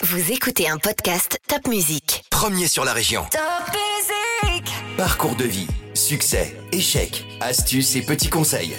Vous 0.00 0.30
écoutez 0.30 0.68
un 0.68 0.78
podcast 0.78 1.40
Top 1.48 1.66
Music. 1.66 2.24
Premier 2.30 2.68
sur 2.68 2.84
la 2.84 2.92
région. 2.92 3.24
Top 3.32 3.40
Music 3.74 4.72
Parcours 4.96 5.34
de 5.34 5.42
vie, 5.42 5.66
succès, 5.92 6.56
échecs, 6.70 7.26
astuces 7.40 7.96
et 7.96 8.02
petits 8.02 8.28
conseils. 8.28 8.76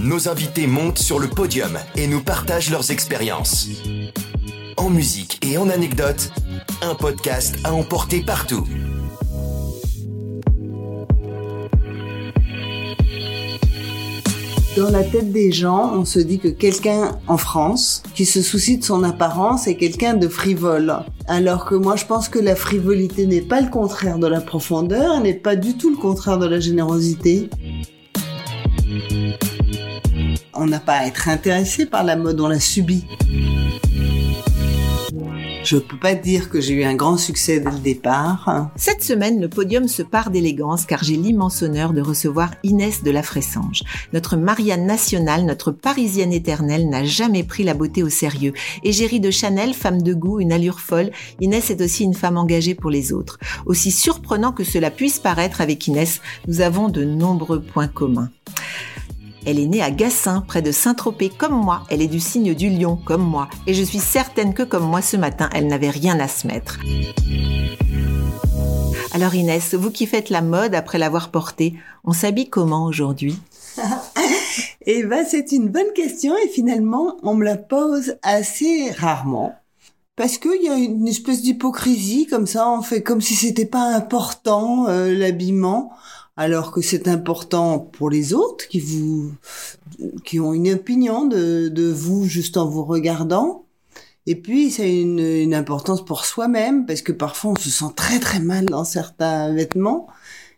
Nos 0.00 0.26
invités 0.30 0.66
montent 0.66 0.98
sur 0.98 1.18
le 1.18 1.28
podium 1.28 1.78
et 1.94 2.06
nous 2.06 2.22
partagent 2.22 2.70
leurs 2.70 2.90
expériences. 2.90 3.68
En 4.78 4.88
musique 4.88 5.44
et 5.44 5.58
en 5.58 5.68
anecdotes, 5.68 6.32
un 6.80 6.94
podcast 6.94 7.56
à 7.62 7.74
emporter 7.74 8.22
partout. 8.22 8.66
Dans 14.76 14.90
la 14.90 15.04
tête 15.04 15.30
des 15.30 15.52
gens, 15.52 15.92
on 15.94 16.04
se 16.04 16.18
dit 16.18 16.40
que 16.40 16.48
quelqu'un 16.48 17.16
en 17.28 17.36
France 17.36 18.02
qui 18.16 18.24
se 18.24 18.42
soucie 18.42 18.76
de 18.76 18.82
son 18.82 19.04
apparence 19.04 19.68
est 19.68 19.76
quelqu'un 19.76 20.14
de 20.14 20.26
frivole. 20.26 20.92
Alors 21.28 21.64
que 21.64 21.76
moi, 21.76 21.94
je 21.94 22.04
pense 22.04 22.28
que 22.28 22.40
la 22.40 22.56
frivolité 22.56 23.26
n'est 23.28 23.40
pas 23.40 23.60
le 23.60 23.70
contraire 23.70 24.18
de 24.18 24.26
la 24.26 24.40
profondeur, 24.40 25.20
n'est 25.20 25.32
pas 25.32 25.54
du 25.54 25.76
tout 25.76 25.90
le 25.90 25.96
contraire 25.96 26.38
de 26.38 26.46
la 26.46 26.58
générosité. 26.58 27.50
On 30.54 30.66
n'a 30.66 30.80
pas 30.80 30.94
à 30.94 31.06
être 31.06 31.28
intéressé 31.28 31.86
par 31.86 32.02
la 32.02 32.16
mode, 32.16 32.40
on 32.40 32.48
la 32.48 32.58
subit. 32.58 33.04
Je 35.64 35.78
peux 35.78 35.96
pas 35.96 36.14
dire 36.14 36.50
que 36.50 36.60
j'ai 36.60 36.74
eu 36.74 36.84
un 36.84 36.94
grand 36.94 37.16
succès 37.16 37.58
dès 37.58 37.70
le 37.70 37.78
départ. 37.78 38.70
Cette 38.76 39.02
semaine, 39.02 39.40
le 39.40 39.48
podium 39.48 39.88
se 39.88 40.02
part 40.02 40.30
d'élégance 40.30 40.84
car 40.84 41.02
j'ai 41.02 41.16
l'immense 41.16 41.62
honneur 41.62 41.94
de 41.94 42.02
recevoir 42.02 42.50
Inès 42.64 43.02
de 43.02 43.10
la 43.10 43.22
Fressange. 43.22 43.82
Notre 44.12 44.36
Marianne 44.36 44.84
nationale, 44.84 45.46
notre 45.46 45.70
parisienne 45.70 46.34
éternelle 46.34 46.90
n'a 46.90 47.04
jamais 47.04 47.44
pris 47.44 47.64
la 47.64 47.72
beauté 47.72 48.02
au 48.02 48.10
sérieux. 48.10 48.52
Égérie 48.82 49.20
de 49.20 49.30
Chanel, 49.30 49.72
femme 49.72 50.02
de 50.02 50.12
goût, 50.12 50.38
une 50.38 50.52
allure 50.52 50.80
folle, 50.80 51.10
Inès 51.40 51.70
est 51.70 51.80
aussi 51.80 52.04
une 52.04 52.12
femme 52.12 52.36
engagée 52.36 52.74
pour 52.74 52.90
les 52.90 53.14
autres. 53.14 53.38
Aussi 53.64 53.90
surprenant 53.90 54.52
que 54.52 54.64
cela 54.64 54.90
puisse 54.90 55.18
paraître 55.18 55.62
avec 55.62 55.86
Inès, 55.86 56.20
nous 56.46 56.60
avons 56.60 56.90
de 56.90 57.04
nombreux 57.04 57.62
points 57.62 57.88
communs. 57.88 58.28
Elle 59.46 59.58
est 59.58 59.66
née 59.66 59.82
à 59.82 59.90
Gassin, 59.90 60.40
près 60.40 60.62
de 60.62 60.72
Saint-Tropez, 60.72 61.28
comme 61.28 61.52
moi. 61.52 61.82
Elle 61.90 62.00
est 62.00 62.08
du 62.08 62.20
signe 62.20 62.54
du 62.54 62.70
lion, 62.70 62.96
comme 62.96 63.22
moi. 63.22 63.48
Et 63.66 63.74
je 63.74 63.82
suis 63.82 63.98
certaine 63.98 64.54
que, 64.54 64.62
comme 64.62 64.84
moi, 64.84 65.02
ce 65.02 65.16
matin, 65.16 65.50
elle 65.52 65.66
n'avait 65.66 65.90
rien 65.90 66.18
à 66.18 66.28
se 66.28 66.46
mettre. 66.46 66.78
Alors 69.12 69.34
Inès, 69.34 69.74
vous 69.74 69.90
qui 69.90 70.06
faites 70.06 70.30
la 70.30 70.42
mode 70.42 70.74
après 70.74 70.98
l'avoir 70.98 71.30
portée, 71.30 71.74
on 72.04 72.12
s'habille 72.12 72.50
comment 72.50 72.84
aujourd'hui? 72.84 73.38
Eh 74.86 75.02
ben, 75.02 75.24
c'est 75.26 75.50
une 75.52 75.70
bonne 75.70 75.92
question 75.94 76.34
et 76.36 76.48
finalement, 76.48 77.16
on 77.22 77.34
me 77.34 77.44
la 77.44 77.56
pose 77.56 78.16
assez 78.22 78.90
rarement. 78.90 79.54
Parce 80.14 80.36
qu'il 80.36 80.62
y 80.62 80.68
a 80.68 80.76
une 80.76 81.08
espèce 81.08 81.40
d'hypocrisie 81.40 82.26
comme 82.26 82.46
ça, 82.46 82.68
on 82.70 82.82
fait 82.82 83.02
comme 83.02 83.22
si 83.22 83.34
c'était 83.34 83.64
pas 83.64 83.94
important 83.96 84.86
euh, 84.88 85.12
l'habillement, 85.12 85.90
alors 86.36 86.72
que 86.72 86.80
c'est 86.80 87.06
important 87.08 87.78
pour 87.78 88.10
les 88.10 88.34
autres 88.34 88.66
qui 88.68 88.80
vous, 88.80 89.32
qui 90.24 90.40
ont 90.40 90.52
une 90.52 90.72
opinion 90.72 91.26
de, 91.26 91.68
de 91.68 91.92
vous 91.92 92.24
juste 92.24 92.56
en 92.56 92.66
vous 92.66 92.84
regardant. 92.84 93.64
Et 94.26 94.36
puis, 94.36 94.70
ça 94.70 94.82
a 94.82 94.86
une, 94.86 95.20
une 95.20 95.54
importance 95.54 96.04
pour 96.04 96.24
soi-même, 96.24 96.86
parce 96.86 97.02
que 97.02 97.12
parfois 97.12 97.52
on 97.52 97.56
se 97.56 97.70
sent 97.70 97.92
très 97.94 98.18
très 98.18 98.40
mal 98.40 98.64
dans 98.64 98.84
certains 98.84 99.52
vêtements, 99.52 100.06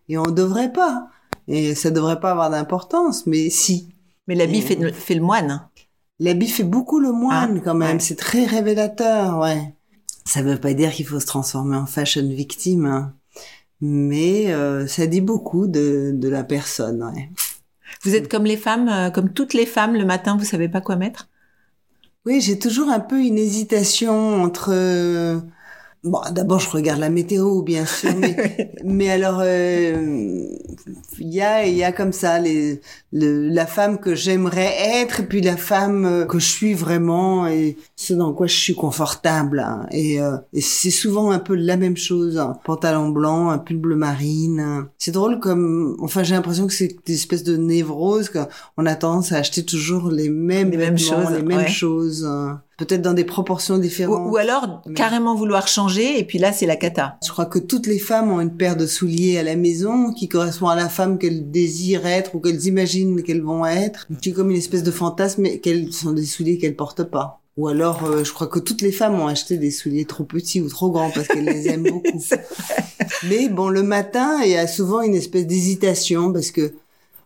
et 0.08 0.18
on 0.18 0.22
devrait 0.22 0.72
pas. 0.72 1.08
Et 1.48 1.74
ça 1.74 1.90
devrait 1.90 2.20
pas 2.20 2.30
avoir 2.30 2.50
d'importance, 2.50 3.26
mais 3.26 3.50
si. 3.50 3.88
Mais 4.28 4.34
l'habit 4.34 4.62
fait, 4.62 4.92
fait 4.92 5.14
le 5.14 5.20
moine. 5.20 5.68
L'habit 6.18 6.48
fait 6.48 6.64
beaucoup 6.64 7.00
le 7.00 7.12
moine 7.12 7.56
Ah, 7.58 7.60
quand 7.64 7.74
même, 7.74 7.96
ouais. 7.96 8.02
c'est 8.02 8.16
très 8.16 8.46
révélateur, 8.46 9.38
ouais. 9.38 9.74
Ça 10.24 10.42
veut 10.42 10.58
pas 10.58 10.72
dire 10.72 10.92
qu'il 10.92 11.06
faut 11.06 11.20
se 11.20 11.26
transformer 11.26 11.76
en 11.76 11.86
fashion 11.86 12.26
victime, 12.26 12.86
hein. 12.86 13.14
Mais 13.80 14.52
euh, 14.52 14.86
ça 14.86 15.06
dit 15.06 15.20
beaucoup 15.20 15.66
de, 15.66 16.12
de 16.14 16.28
la 16.28 16.44
personne, 16.44 17.02
ouais. 17.02 17.30
Vous 18.02 18.14
êtes 18.14 18.28
comme 18.28 18.44
les 18.44 18.56
femmes, 18.56 18.88
euh, 18.88 19.10
comme 19.10 19.32
toutes 19.32 19.54
les 19.54 19.66
femmes, 19.66 19.94
le 19.94 20.04
matin, 20.04 20.36
vous 20.36 20.44
savez 20.44 20.68
pas 20.68 20.80
quoi 20.80 20.96
mettre? 20.96 21.28
Oui, 22.24 22.40
j'ai 22.40 22.58
toujours 22.58 22.88
un 22.88 23.00
peu 23.00 23.20
une 23.20 23.38
hésitation 23.38 24.42
entre. 24.42 24.72
Bon, 26.04 26.20
d'abord, 26.30 26.60
je 26.60 26.70
regarde 26.70 27.00
la 27.00 27.10
météo, 27.10 27.62
bien 27.62 27.84
sûr, 27.84 28.14
mais, 28.16 28.72
mais 28.84 29.10
alors, 29.10 29.40
euh, 29.42 30.46
il 31.18 31.34
y 31.34 31.40
a, 31.40 31.66
il 31.66 31.74
y 31.74 31.82
a 31.82 31.90
comme 31.90 32.12
ça 32.12 32.38
les, 32.38 32.80
le, 33.12 33.48
la 33.48 33.66
femme 33.66 33.98
que 33.98 34.14
j'aimerais 34.14 34.72
être, 35.00 35.20
et 35.20 35.26
puis 35.26 35.40
la 35.40 35.56
femme 35.56 36.04
euh, 36.04 36.24
que 36.24 36.38
je 36.38 36.46
suis 36.46 36.74
vraiment, 36.74 37.48
et 37.48 37.76
ce 37.96 38.14
dans 38.14 38.32
quoi 38.32 38.46
je 38.46 38.54
suis 38.54 38.74
confortable. 38.76 39.58
hein. 39.58 39.86
Et, 39.90 40.20
euh, 40.20 40.36
et 40.52 40.60
c'est 40.60 40.90
souvent 40.92 41.32
un 41.32 41.40
peu 41.40 41.56
la 41.56 41.76
même 41.76 41.96
chose. 41.96 42.38
un 42.38 42.52
Pantalon 42.64 43.08
blanc, 43.08 43.50
un 43.50 43.58
pull 43.58 43.78
bleu 43.78 43.96
marine. 43.96 44.60
hein. 44.60 44.88
C'est 44.98 45.10
drôle 45.12 45.40
comme, 45.40 45.96
enfin, 46.00 46.22
j'ai 46.22 46.34
l'impression 46.36 46.68
que 46.68 46.72
c'est 46.72 46.94
une 47.08 47.14
espèce 47.14 47.42
de 47.42 47.56
névrose, 47.56 48.30
qu'on 48.30 48.86
a 48.86 48.94
tendance 48.94 49.32
à 49.32 49.38
acheter 49.38 49.64
toujours 49.64 50.10
les 50.12 50.28
mêmes, 50.28 50.70
Les 50.70 50.76
mêmes 50.76 50.98
choses, 50.98 51.30
les 51.32 51.42
mêmes 51.42 51.58
ouais. 51.58 51.68
choses. 51.68 52.28
Peut-être 52.76 53.00
dans 53.00 53.14
des 53.14 53.24
proportions 53.24 53.78
différentes. 53.78 54.30
ou 54.30 54.36
alors 54.36 54.82
Mais- 54.86 54.94
carrément 54.94 55.34
vouloir 55.34 55.66
changer 55.66 56.18
et 56.18 56.24
puis 56.24 56.38
là 56.38 56.52
c'est 56.52 56.66
la 56.66 56.76
cata. 56.76 57.16
Je 57.24 57.30
crois 57.32 57.46
que 57.46 57.58
toutes 57.58 57.86
les 57.86 57.98
femmes 57.98 58.30
ont 58.30 58.40
une 58.40 58.54
paire 58.54 58.76
de 58.76 58.86
souliers 58.86 59.38
à 59.38 59.42
la 59.42 59.56
maison 59.56 60.12
qui 60.12 60.28
correspond 60.28 60.68
à 60.68 60.76
la 60.76 60.88
femme 60.90 61.18
qu'elles 61.18 61.50
désirent 61.50 62.06
être 62.06 62.34
ou 62.34 62.40
qu'elles 62.40 62.66
imaginent 62.66 63.22
qu'elles 63.22 63.40
vont 63.42 63.64
être. 63.64 64.06
C'est 64.22 64.32
comme 64.32 64.50
une 64.50 64.58
espèce 64.58 64.82
de 64.82 64.90
fantasme 64.90 65.42
mais 65.42 65.58
qu'elles 65.58 65.92
sont 65.92 66.12
des 66.12 66.26
souliers 66.26 66.58
qu'elles 66.58 66.76
portent 66.76 67.04
pas. 67.04 67.40
Ou 67.56 67.68
alors, 67.68 68.04
euh, 68.04 68.22
je 68.22 68.34
crois 68.34 68.48
que 68.48 68.58
toutes 68.58 68.82
les 68.82 68.92
femmes 68.92 69.14
ont 69.18 69.28
acheté 69.28 69.56
des 69.56 69.70
souliers 69.70 70.04
trop 70.04 70.24
petits 70.24 70.60
ou 70.60 70.68
trop 70.68 70.90
grands 70.90 71.10
parce 71.10 71.26
qu'elles 71.28 71.46
les 71.46 71.68
aiment 71.68 71.84
beaucoup. 71.90 72.22
Mais 73.26 73.48
bon, 73.48 73.70
le 73.70 73.82
matin, 73.82 74.40
il 74.44 74.50
y 74.50 74.56
a 74.56 74.66
souvent 74.66 75.00
une 75.00 75.14
espèce 75.14 75.46
d'hésitation 75.46 76.34
parce 76.34 76.50
que, 76.50 76.74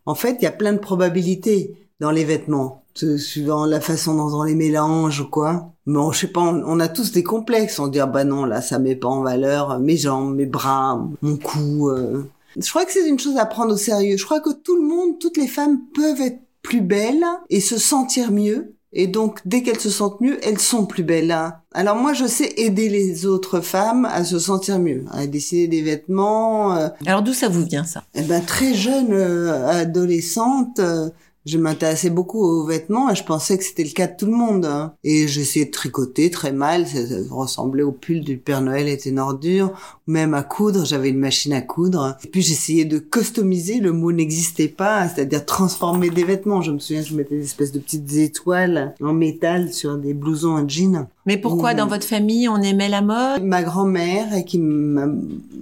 en 0.06 0.15
fait, 0.15 0.37
il 0.41 0.44
y 0.44 0.47
a 0.47 0.53
plein 0.53 0.72
de 0.72 0.78
probabilités 0.78 1.75
dans 2.00 2.11
les 2.11 2.25
vêtements, 2.25 2.83
euh, 3.03 3.19
suivant 3.19 3.66
la 3.66 3.81
façon 3.81 4.15
dont 4.15 4.34
on 4.38 4.43
les 4.43 4.55
mélange 4.55 5.21
ou 5.21 5.28
quoi. 5.28 5.72
Bon, 5.87 6.12
je 6.12 6.21
sais 6.21 6.27
pas, 6.28 6.41
on, 6.41 6.62
on 6.66 6.81
a 6.81 6.88
tous 6.88 7.12
des 7.12 7.22
complexes. 7.22 7.78
On 7.78 7.88
dit, 7.88 8.00
ah 8.00 8.06
bah 8.06 8.25
non, 8.25 8.44
là, 8.44 8.61
ça 8.62 8.78
met 8.78 8.97
pas 8.97 9.09
en 9.09 9.22
valeur 9.22 9.78
mes 9.78 9.97
jambes, 9.97 10.34
mes 10.34 10.47
bras, 10.47 11.06
mon 11.22 11.37
cou. 11.37 11.88
euh. 11.91 12.25
Je 12.56 12.69
crois 12.69 12.84
que 12.84 12.93
c'est 12.93 13.09
une 13.09 13.19
chose 13.19 13.37
à 13.37 13.47
prendre 13.47 13.75
au 13.75 13.77
sérieux. 13.77 14.16
Je 14.16 14.25
crois 14.25 14.41
que 14.41 14.50
tout 14.53 14.77
le 14.77 14.83
monde, 14.88 15.19
toutes 15.21 15.37
les 15.37 15.47
femmes 15.47 15.78
peuvent 15.94 16.21
être 16.21 16.41
plus 16.62 16.81
belles 16.81 17.25
et 17.49 17.61
se 17.61 17.78
sentir 17.78 18.32
mieux. 18.32 18.75
Et 18.93 19.06
donc, 19.06 19.38
dès 19.44 19.62
qu'elles 19.62 19.78
se 19.78 19.88
sentent 19.88 20.21
mieux, 20.21 20.37
elles 20.44 20.59
sont 20.59 20.84
plus 20.84 21.05
belles. 21.05 21.32
Alors 21.72 21.94
moi, 21.94 22.12
je 22.12 22.27
sais 22.27 22.53
aider 22.56 22.88
les 22.88 23.25
autres 23.25 23.61
femmes 23.61 24.05
à 24.05 24.25
se 24.25 24.41
sentir 24.41 24.81
mieux, 24.81 25.05
à 25.12 25.28
dessiner 25.28 25.69
des 25.69 25.81
vêtements. 25.81 26.75
euh, 26.77 26.88
Alors 27.06 27.22
d'où 27.22 27.32
ça 27.32 27.49
vous 27.49 27.65
vient 27.65 27.84
ça? 27.84 28.03
Eh 28.17 28.22
ben, 28.22 28.44
très 28.44 28.75
jeune 28.75 29.12
euh, 29.12 29.69
adolescente, 29.69 30.81
euh, 30.81 31.09
je 31.46 31.58
m'intéressais 31.58 32.10
beaucoup 32.10 32.40
aux 32.42 32.66
vêtements 32.66 33.10
et 33.10 33.14
je 33.14 33.24
pensais 33.24 33.56
que 33.56 33.64
c'était 33.64 33.84
le 33.84 33.90
cas 33.90 34.06
de 34.06 34.16
tout 34.16 34.26
le 34.26 34.32
monde. 34.32 34.66
hein. 34.66 34.92
Et 35.04 35.26
j'essayais 35.26 35.66
de 35.66 35.70
tricoter 35.70 36.30
très 36.30 36.52
mal, 36.52 36.86
ça, 36.86 36.98
ressemblait 37.30 37.82
au 37.82 37.92
pull 37.92 38.20
du 38.20 38.36
Père 38.36 38.60
Noël 38.60 38.88
était 38.88 39.10
une 39.10 39.18
ordure. 39.18 39.72
Même 40.06 40.34
à 40.34 40.42
coudre, 40.42 40.84
j'avais 40.84 41.08
une 41.10 41.18
machine 41.18 41.52
à 41.52 41.60
coudre. 41.62 42.16
Et 42.24 42.28
puis 42.28 42.42
j'essayais 42.42 42.84
de 42.84 42.98
customiser, 42.98 43.80
le 43.80 43.92
mot 43.92 44.12
n'existait 44.12 44.68
pas, 44.68 45.08
c'est-à-dire 45.08 45.44
transformer 45.46 46.10
des 46.10 46.24
vêtements. 46.24 46.60
Je 46.62 46.72
me 46.72 46.78
souviens, 46.78 47.02
je 47.02 47.14
mettais 47.14 47.36
des 47.36 47.44
espèces 47.44 47.72
de 47.72 47.78
petites 47.78 48.12
étoiles 48.14 48.94
en 49.02 49.12
métal 49.12 49.72
sur 49.72 49.96
des 49.96 50.14
blousons 50.14 50.56
en 50.56 50.68
jean. 50.68 51.08
Mais 51.26 51.38
pourquoi 51.38 51.74
dans 51.74 51.86
votre 51.86 52.06
famille 52.06 52.48
on 52.48 52.56
aimait 52.60 52.88
la 52.88 53.02
mode? 53.02 53.42
Ma 53.42 53.62
grand-mère, 53.62 54.44
qui 54.44 54.60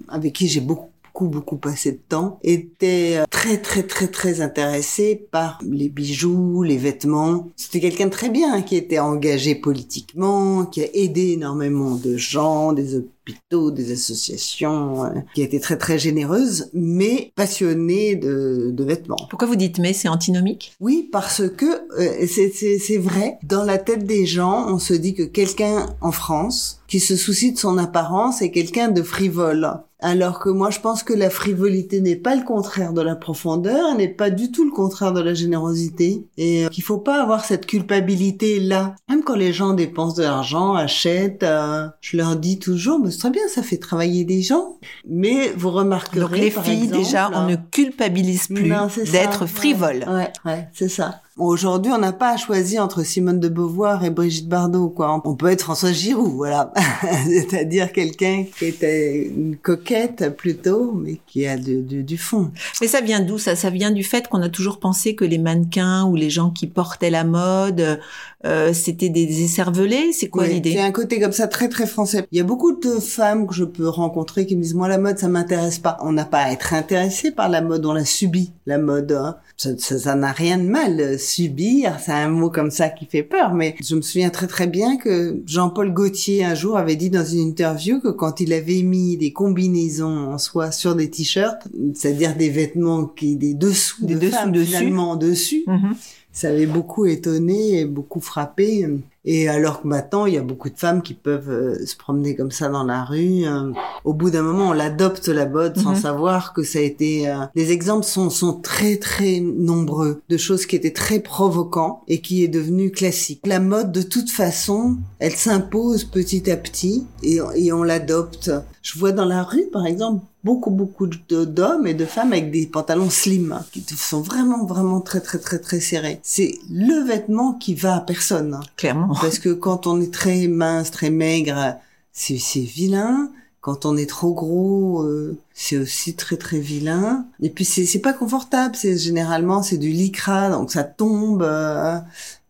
avec 0.09 0.33
qui 0.33 0.49
j'ai 0.49 0.61
beaucoup 0.61 0.88
beaucoup 1.27 1.57
passé 1.57 1.93
de 1.93 2.01
temps, 2.09 2.39
était 2.43 3.17
euh, 3.19 3.25
très 3.31 3.59
très 3.59 3.83
très 3.83 4.09
très 4.09 4.41
intéressée 4.41 5.27
par 5.31 5.59
les 5.63 5.89
bijoux, 5.89 6.63
les 6.63 6.77
vêtements. 6.77 7.49
C'était 7.57 7.81
quelqu'un 7.81 8.07
de 8.07 8.11
très 8.11 8.31
bien 8.31 8.63
qui 8.63 8.77
était 8.77 8.99
engagé 8.99 9.55
politiquement, 9.55 10.65
qui 10.67 10.83
a 10.83 10.87
aidé 10.95 11.33
énormément 11.33 11.97
de 11.97 12.17
gens, 12.17 12.73
des 12.73 12.95
hôpitaux, 13.29 13.71
des 13.71 13.93
associations, 13.93 15.05
euh, 15.05 15.09
qui 15.35 15.43
a 15.43 15.45
été 15.45 15.61
très 15.61 15.77
très 15.77 15.99
généreuse, 15.99 16.71
mais 16.73 17.33
passionnée 17.37 18.17
de, 18.17 18.71
de 18.73 18.85
vêtements. 18.85 19.17
Pourquoi 19.31 19.49
vous 19.49 19.57
dites 19.57 19.79
mais 19.79 19.93
c'est 19.93 20.09
antinomique? 20.09 20.73
Oui, 20.81 21.09
parce 21.11 21.43
que 21.49 21.67
euh, 22.01 22.27
c'est- 22.27 22.99
vrai. 22.99 23.39
Dans 23.45 23.63
la 23.65 23.79
tête 23.79 24.05
des 24.07 24.27
gens, 24.27 24.67
on 24.69 24.79
se 24.81 24.93
dit 24.93 25.15
que 25.15 25.23
quelqu'un 25.23 25.87
en 26.01 26.11
France 26.11 26.81
qui 26.89 26.99
se 27.01 27.17
soucie 27.17 27.53
de 27.53 27.59
son 27.59 27.79
apparence 27.79 28.43
est 28.43 28.51
quelqu'un 28.51 28.89
de 28.89 29.03
frivole. 29.03 29.71
Alors 30.01 30.39
que 30.39 30.49
moi, 30.49 30.71
je 30.71 30.79
pense 30.79 31.03
que 31.03 31.13
la 31.13 31.29
frivolité 31.29 32.01
n'est 32.01 32.17
pas 32.17 32.37
le 32.37 32.45
contraire 32.45 32.93
de 32.93 33.01
la 33.03 33.17
profondeur, 33.17 33.97
n'est 33.97 34.09
pas 34.09 34.31
du 34.31 34.53
tout 34.53 34.65
le 34.65 34.71
contraire 34.71 35.13
de 35.13 35.21
la 35.21 35.35
générosité, 35.35 36.25
et 36.37 36.65
euh, 36.65 36.69
qu'il 36.69 36.85
faut 36.85 36.99
pas 36.99 37.21
avoir 37.21 37.45
cette 37.45 37.67
culpabilité 37.67 38.61
là. 38.61 38.95
Même 39.09 39.23
quand 39.25 39.35
les 39.35 39.53
gens 39.53 39.75
dépensent 39.75 40.17
de 40.17 40.23
l'argent, 40.23 40.75
achètent, 40.75 41.43
euh, 41.43 41.89
je 42.01 42.17
leur 42.17 42.37
dis 42.37 42.59
toujours, 42.61 43.01
mais 43.01 43.11
c'est 43.19 43.23
très 43.23 43.31
bien, 43.31 43.49
ça 43.49 43.63
fait 43.63 43.79
travailler 43.79 44.25
des 44.25 44.43
gens. 44.43 44.79
Mais 45.09 45.51
vous 45.57 45.71
remarquerez, 45.71 46.21
Donc 46.21 46.37
les 46.37 46.51
par 46.51 46.65
filles 46.65 46.85
exemple, 46.85 46.99
déjà 46.99 47.31
on 47.35 47.47
ne 47.47 47.57
culpabilise 47.57 48.47
plus 48.47 48.73
d'être 49.11 49.43
ouais. 49.43 49.49
frivole. 49.49 50.05
Ouais, 50.09 50.33
ouais, 50.45 50.69
c'est 50.73 50.89
ça. 50.89 51.21
Aujourd'hui, 51.39 51.93
on 51.93 51.99
n'a 51.99 52.13
pas 52.13 52.31
à 52.33 52.37
choisir 52.37 52.83
entre 52.83 53.05
Simone 53.05 53.39
de 53.39 53.49
Beauvoir 53.49 54.05
et 54.05 54.11
Brigitte 54.11 54.49
Bardot, 54.49 54.89
quoi. 54.89 55.23
On 55.25 55.37
peut 55.37 55.47
être 55.49 55.63
François 55.63 55.93
Giroud, 55.93 56.33
voilà. 56.35 56.73
C'est-à-dire 57.27 57.93
quelqu'un 57.93 58.45
qui 58.59 58.65
était 58.67 59.25
une 59.29 59.57
coquette 59.57 60.37
plutôt, 60.37 60.93
mais 60.93 61.21
qui 61.29 61.47
a 61.47 61.57
du, 61.57 61.83
du, 61.83 62.03
du 62.03 62.19
fond. 62.19 62.51
Mais 62.81 62.89
ça 62.89 63.01
vient 63.01 63.21
d'où 63.21 63.39
ça? 63.39 63.55
Ça 63.55 63.71
vient 63.71 63.93
du 63.93 64.03
fait 64.03 64.27
qu'on 64.29 64.43
a 64.43 64.49
toujours 64.49 64.81
pensé 64.81 65.15
que 65.15 65.25
les 65.25 65.39
mannequins 65.39 66.05
ou 66.07 66.17
les 66.17 66.29
gens 66.29 66.51
qui 66.51 66.67
portaient 66.67 67.11
la 67.11 67.23
mode, 67.25 68.01
euh, 68.45 68.73
c'était 68.73 69.09
des 69.09 69.43
écervelés. 69.43 70.13
C'est 70.13 70.29
quoi 70.29 70.45
Oui, 70.45 70.55
l'idée? 70.55 70.73
C'est 70.73 70.81
un 70.81 70.93
côté 70.93 71.21
comme 71.21 71.33
ça 71.33 71.47
très 71.47 71.69
très 71.69 71.87
français. 71.87 72.27
Il 72.33 72.39
y 72.39 72.41
a 72.41 72.45
beaucoup 72.45 72.73
de 72.73 72.99
femmes 72.99 73.47
que 73.47 73.55
je 73.55 73.65
peux 73.65 73.89
rencontrer 73.89 74.45
qui 74.47 74.57
me 74.57 74.63
disent 74.63 74.75
moi 74.75 74.89
la 74.89 74.99
mode 74.99 75.19
ça 75.19 75.29
m'intéresse 75.29 75.79
pas. 75.79 75.99
On 76.03 76.13
n'a 76.13 76.25
pas 76.25 76.41
à 76.41 76.51
être 76.53 76.75
intéressé 76.75 77.31
par 77.31 77.49
la 77.49 77.61
mode, 77.63 77.87
on 77.87 77.93
la 77.93 78.05
subit 78.05 78.53
la 78.67 78.79
mode. 78.79 79.13
hein. 79.13 79.37
Ça 79.57 80.15
n'a 80.15 80.31
rien 80.33 80.59
de 80.59 80.63
mal. 80.69 81.19
Subir, 81.29 81.99
c'est 82.01 82.13
un 82.13 82.29
mot 82.29 82.51
comme 82.51 82.71
ça 82.71 82.89
qui 82.89 83.05
fait 83.07 83.23
peur. 83.23 83.53
Mais 83.55 83.75
je 83.83 83.95
me 83.95 84.01
souviens 84.03 84.31
très 84.31 84.47
très 84.47 84.67
bien 84.67 84.97
que 84.97 85.43
Jean-Paul 85.47 85.93
Gaultier 85.93 86.45
un 86.45 86.55
jour 86.55 86.77
avait 86.79 86.97
dit 86.97 87.11
dans 87.11 87.25
une 87.25 87.41
interview 87.41 88.01
que 88.01 88.09
quand 88.09 88.41
il 88.41 88.53
avait 88.53 88.83
mis 88.83 89.17
des 89.17 89.33
combinaisons 89.33 90.31
en 90.33 90.39
soie 90.39 90.71
sur 90.73 90.95
des 90.95 91.11
t-shirts, 91.11 91.69
c'est-à-dire 91.95 92.35
des 92.37 92.49
vêtements 92.51 93.05
qui 93.05 93.37
des 93.37 93.55
dessous 93.55 94.05
Des 94.07 94.15
de 94.15 94.21
dessous 94.21 94.33
femmes, 94.33 94.53
dessus. 94.53 94.67
finalement 94.67 95.17
dessus, 95.17 95.65
Mhm. 95.67 95.95
ça 96.33 96.49
avait 96.49 96.67
beaucoup 96.67 97.05
étonné 97.07 97.81
et 97.81 97.85
beaucoup 97.85 98.21
frappé. 98.21 98.87
Et 99.31 99.47
alors 99.47 99.83
que 99.83 99.89
maintenant, 99.89 100.25
il 100.25 100.33
y 100.35 100.39
a 100.39 100.43
beaucoup 100.43 100.71
de 100.71 100.79
femmes 100.79 101.03
qui 101.03 101.13
peuvent 101.13 101.51
euh, 101.51 101.85
se 101.85 101.95
promener 101.97 102.35
comme 102.35 102.51
ça 102.51 102.69
dans 102.71 102.85
la 102.85 103.05
rue. 103.05 103.45
euh. 103.45 103.73
Au 104.05 104.15
bout 104.15 104.31
d'un 104.31 104.41
moment, 104.41 104.71
on 104.71 104.73
l'adopte 104.73 105.29
la 105.29 105.47
mode 105.47 105.77
sans 105.79 105.91
Mhm. 105.91 106.01
savoir 106.01 106.55
que 106.55 106.63
ça 106.63 106.79
a 106.79 106.83
été. 106.83 107.29
euh, 107.29 107.45
Les 107.55 107.71
exemples 107.71 108.07
sont 108.07 108.31
sont 108.31 108.55
très 108.55 108.97
très 108.97 109.41
nombreux 109.41 110.23
de 110.31 110.37
choses 110.39 110.65
qui 110.65 110.77
étaient 110.77 110.95
très 111.05 111.21
provocants 111.21 112.01
et 112.09 112.21
qui 112.23 112.43
est 112.43 112.49
devenu 112.49 112.91
classique. 112.91 113.43
La 113.47 113.61
mode, 113.61 113.93
de 113.93 114.03
toute 114.03 114.31
façon, 114.31 114.97
elle 115.19 115.37
s'impose 115.37 116.05
petit 116.05 116.51
à 116.51 116.57
petit 116.57 117.07
et, 117.23 117.39
et 117.57 117.71
on 117.73 117.83
l'adopte. 117.83 118.51
Je 118.81 118.99
vois 118.99 119.13
dans 119.13 119.27
la 119.27 119.43
rue, 119.43 119.67
par 119.71 119.85
exemple, 119.85 120.25
beaucoup 120.45 120.71
beaucoup 120.71 121.07
d'hommes 121.29 121.87
et 121.87 121.93
de 121.95 122.07
femmes 122.07 122.33
avec 122.33 122.51
des 122.51 122.67
pantalons 122.67 123.11
slim 123.11 123.53
hein, 123.53 123.63
qui 123.73 123.85
sont 123.95 124.23
vraiment 124.23 124.65
vraiment 124.65 125.01
très 125.03 125.21
très 125.21 125.39
très 125.39 125.59
très 125.59 125.81
serrés. 125.81 126.21
C'est 126.23 126.55
le 126.71 127.05
vêtement 127.07 127.53
qui 127.55 127.75
va 127.75 127.97
à 127.97 128.01
personne. 128.01 128.59
Clairement. 128.77 129.13
Parce 129.21 129.39
que 129.39 129.51
quand 129.51 129.87
on 129.87 130.01
est 130.01 130.13
très 130.13 130.47
mince, 130.49 130.91
très 130.91 131.11
maigre, 131.11 131.77
c'est 132.13 132.37
vilain. 132.61 133.31
Quand 133.61 133.85
on 133.85 133.97
est 133.97 134.09
trop 134.09 134.33
gros, 134.33 135.03
euh, 135.03 135.37
c'est 135.53 135.77
aussi 135.77 136.15
très 136.15 136.37
très 136.37 136.59
vilain. 136.61 137.27
Et 137.41 137.51
puis 137.51 137.65
c'est 137.65 137.99
pas 137.99 138.13
confortable. 138.13 138.77
C'est 138.77 138.97
généralement 138.97 139.63
c'est 139.63 139.79
du 139.79 139.91
lycra, 139.91 140.49
donc 140.49 140.71
ça 140.71 140.85
tombe, 140.85 141.43
euh, 141.43 141.99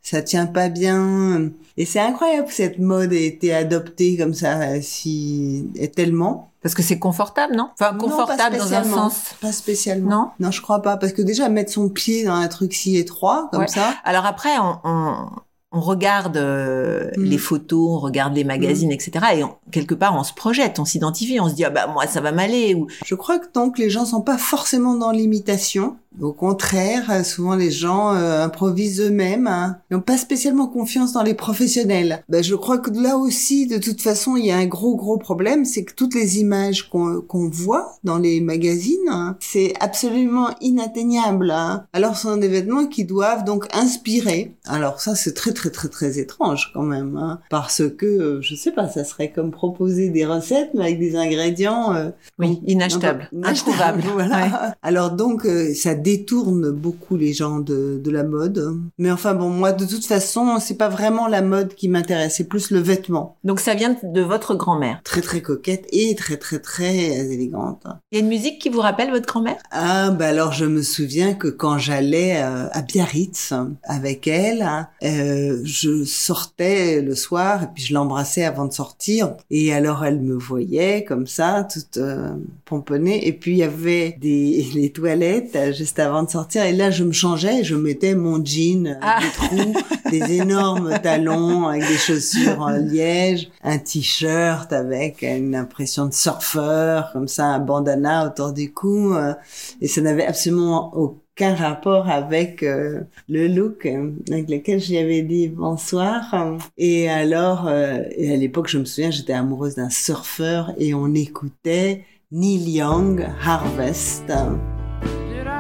ça 0.03 0.23
tient 0.23 0.47
pas 0.47 0.69
bien. 0.69 1.51
Et 1.77 1.85
c'est 1.87 2.01
incroyable 2.01 2.47
que 2.49 2.55
cette 2.55 2.79
mode 2.79 3.13
ait 3.13 3.27
été 3.27 3.55
adoptée 3.55 4.17
comme 4.17 4.35
ça, 4.35 4.81
si 4.83 5.67
et 5.77 5.89
tellement. 5.89 6.51
Parce 6.63 6.75
que 6.75 6.83
c'est 6.83 6.99
confortable, 6.99 7.55
non? 7.55 7.71
Enfin, 7.73 7.93
Non, 7.93 7.99
confortable 7.99 8.57
pas 8.59 8.65
dans 8.65 8.75
un 8.75 8.83
sens. 8.85 9.15
Pas 9.41 9.53
spécialement. 9.53 10.11
Non? 10.11 10.31
Non, 10.47 10.51
je 10.51 10.61
crois 10.61 10.83
pas, 10.83 10.97
parce 10.97 11.13
que 11.13 11.23
déjà 11.23 11.49
mettre 11.49 11.73
son 11.73 11.89
pied 11.89 12.25
dans 12.25 12.35
un 12.35 12.49
truc 12.49 12.75
si 12.75 12.97
étroit 12.97 13.49
comme 13.53 13.61
Ouais. 13.61 13.69
ça. 13.69 13.95
Alors 14.05 14.27
après, 14.27 14.59
on, 14.59 14.77
on, 14.83 15.29
on 15.71 15.81
regarde 15.81 16.37
euh, 16.39 17.11
Mm. 17.17 17.23
les 17.25 17.39
photos, 17.39 17.91
on 17.91 17.99
regarde 17.99 18.35
les 18.35 18.45
magazines, 18.45 18.91
etc. 18.91 19.11
Et 19.37 19.45
on- 19.45 19.55
quelque 19.71 19.95
part, 19.95 20.17
on 20.17 20.23
se 20.25 20.33
projette, 20.33 20.79
on 20.79 20.85
s'identifie, 20.87 21.39
on 21.41 21.49
se 21.49 21.55
dit 21.55 21.65
ah 21.65 21.71
bah 21.71 21.87
moi 21.87 22.07
ça 22.07 22.21
va 22.23 22.33
m'aller. 22.33 22.75
Ou 22.75 22.87
Je 23.05 23.15
crois 23.15 23.39
que 23.39 23.47
donc 23.53 23.79
les 23.79 23.91
gens 23.91 24.07
sont 24.07 24.23
pas 24.23 24.39
forcément 24.39 24.95
dans 24.95 25.11
l'imitation. 25.11 25.97
Au 26.21 26.33
contraire, 26.33 27.11
euh, 27.11 27.23
souvent 27.25 27.55
les 27.55 27.71
gens 27.71 28.15
euh, 28.15 28.45
improvisent 28.45 29.01
eux-mêmes. 29.01 29.47
Hein. 29.47 29.79
Ils 29.91 29.95
n'ont 29.97 30.03
pas 30.03 30.17
spécialement 30.19 30.67
confiance 30.67 31.13
dans 31.13 31.23
les 31.23 31.35
professionnels. 31.35 32.23
Ben, 32.29 32.43
je 32.43 32.55
crois 32.55 32.79
que 32.79 32.91
là 32.91 33.17
aussi, 33.17 33.67
de 33.67 33.79
toute 33.79 34.01
façon, 34.03 34.37
il 34.37 34.47
y 34.47 34.51
a 34.51 34.57
un 34.57 34.67
gros 34.67 34.97
gros 34.97 35.17
problème, 35.19 35.65
c'est 35.65 35.85
que 35.85 35.95
toutes 35.95 36.15
les 36.15 36.39
images 36.41 36.89
qu'on 36.89 37.21
qu'on 37.21 37.49
voit 37.49 37.95
dans 38.05 38.19
les 38.19 38.41
magazines, 38.41 38.97
hein, 39.11 39.37
c'est 39.41 39.73
absolument 39.81 40.51
inatteignable. 40.61 41.51
Hein. 41.51 41.85
Alors 41.93 42.17
ce 42.17 42.23
sont 42.29 42.37
des 42.37 42.49
vêtements 42.49 42.87
qui 42.87 43.05
doivent 43.05 43.45
donc 43.45 43.67
inspirer. 43.75 44.55
Alors 44.67 45.01
ça, 45.01 45.15
c'est 45.15 45.35
très 45.35 45.53
très 45.53 45.71
très 45.71 45.89
très 45.89 46.19
étrange 46.19 46.71
quand 46.75 46.83
même, 46.83 47.17
hein, 47.17 47.41
parce 47.51 47.83
que 47.97 48.07
euh, 48.07 48.43
je 48.43 48.55
sais 48.55 48.73
pas, 48.73 48.89
ça 48.89 49.05
serait 49.05 49.31
comme 49.31 49.51
proposer 49.51 50.09
des 50.11 50.25
recettes 50.25 50.71
mais 50.75 50.85
avec 50.85 50.99
des 50.99 51.17
ingrédients. 51.17 51.95
euh, 51.95 52.11
oui, 52.39 52.61
inachetable, 52.67 53.29
non, 53.33 53.43
pas- 53.43 53.49
introuvable. 53.51 54.03
Voilà. 54.19 54.37
Ouais. 54.45 54.51
Alors 54.83 55.11
donc, 55.13 55.45
euh, 55.47 55.73
ça 55.75 55.95
détourne 56.09 56.71
beaucoup 56.71 57.17
les 57.17 57.35
gens 57.35 57.59
de, 57.59 58.01
de 58.03 58.11
la 58.11 58.25
mode. 58.25 58.81
Mais 58.97 59.11
enfin 59.11 59.35
bon, 59.35 59.51
moi 59.51 59.73
de 59.73 59.85
toute 59.85 60.07
façon, 60.07 60.59
c'est 60.59 60.79
pas 60.79 60.89
vraiment 60.89 61.27
la 61.29 61.43
mode 61.43 61.75
qui 61.75 61.89
m'intéresse, 61.89 62.37
c'est 62.37 62.49
plus 62.49 62.71
le 62.71 62.79
vêtement. 62.79 63.37
Donc 63.45 63.61
ça 63.61 63.75
vient 63.75 63.95
de 64.03 64.21
votre 64.23 64.55
grand-mère. 64.55 65.01
Très 65.05 65.21
très 65.21 65.43
coquette 65.43 65.87
et 65.93 66.15
très 66.15 66.39
très 66.39 66.61
très 66.61 66.97
élégante. 67.33 67.83
Il 68.11 68.19
y 68.19 68.21
a 68.21 68.25
une 68.25 68.31
musique 68.31 68.59
qui 68.59 68.71
vous 68.71 68.81
rappelle 68.81 69.11
votre 69.11 69.27
grand-mère? 69.27 69.59
Ah 69.71 70.11
bah 70.11 70.29
alors 70.29 70.53
je 70.53 70.65
me 70.65 70.83
souviens 70.83 71.35
que 71.35 71.49
quand 71.49 71.77
j'allais 71.77 72.37
euh, 72.43 72.69
à 72.73 72.81
Biarritz 72.81 73.53
avec 73.83 74.27
elle, 74.27 74.63
hein, 74.63 74.89
euh, 75.03 75.61
je 75.65 76.05
sortais 76.05 77.03
le 77.03 77.15
soir 77.15 77.65
et 77.65 77.67
puis 77.75 77.85
je 77.85 77.93
l'embrassais 77.93 78.45
avant 78.45 78.65
de 78.65 78.73
sortir 78.73 79.35
et 79.51 79.75
alors 79.75 80.05
elle 80.07 80.21
me 80.21 80.35
voyait 80.35 81.05
comme 81.05 81.27
ça 81.27 81.69
toute 81.71 81.99
euh, 81.99 82.31
pomponnée 82.65 83.27
et 83.27 83.33
puis 83.33 83.53
il 83.53 83.59
y 83.59 83.63
avait 83.63 84.17
des 84.19 84.67
les 84.75 84.91
toilettes 84.91 85.57
euh, 85.57 85.73
avant 85.99 86.23
de 86.23 86.31
sortir 86.31 86.63
et 86.65 86.73
là 86.73 86.91
je 86.91 87.05
me 87.05 87.13
changeais 87.13 87.65
je 87.65 87.75
mettais 87.75 88.15
mon 88.15 88.45
jean 88.45 88.87
avec 88.87 88.99
Ah. 89.03 89.21
des 89.21 89.31
trous, 89.63 89.75
des 90.11 90.33
énormes 90.35 90.93
talons 91.03 91.67
avec 91.69 91.87
des 91.87 91.97
chaussures 91.97 92.61
en 92.61 92.71
liège, 92.71 93.51
un 93.63 93.79
t-shirt 93.79 94.73
avec 94.73 95.23
une 95.23 95.55
impression 95.55 96.07
de 96.07 96.15
surfeur 96.15 97.11
comme 97.13 97.29
ça, 97.29 97.45
un 97.47 97.59
bandana 97.59 98.27
autour 98.27 98.53
du 98.53 98.73
cou 98.73 99.15
euh, 99.15 99.35
et 99.81 99.89
ça 99.89 100.01
n'avait 100.01 100.27
absolument 100.27 100.93
aucun 100.97 101.55
rapport 101.55 102.09
avec 102.09 102.63
euh, 102.63 103.01
le 103.29 103.47
look 103.49 103.87
euh, 103.87 104.11
avec 104.31 104.49
lequel 104.51 104.81
j'y 104.81 104.99
avais 104.99 105.23
dit 105.23 105.49
bonsoir. 105.49 106.35
Et 106.77 107.09
alors, 107.09 107.69
euh, 107.69 107.99
et 108.17 108.33
à 108.33 108.37
l'époque, 108.37 108.69
je 108.69 108.79
me 108.79 108.85
souviens, 108.85 109.11
j'étais 109.13 109.35
amoureuse 109.35 109.77
d'un 109.77 109.91
surfeur 109.91 110.73
et 110.79 110.95
on 110.95 111.15
écoutait 111.15 112.05
Neil 112.33 112.69
Young, 112.71 113.25
Harvest. 113.45 114.25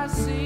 see. 0.09 0.38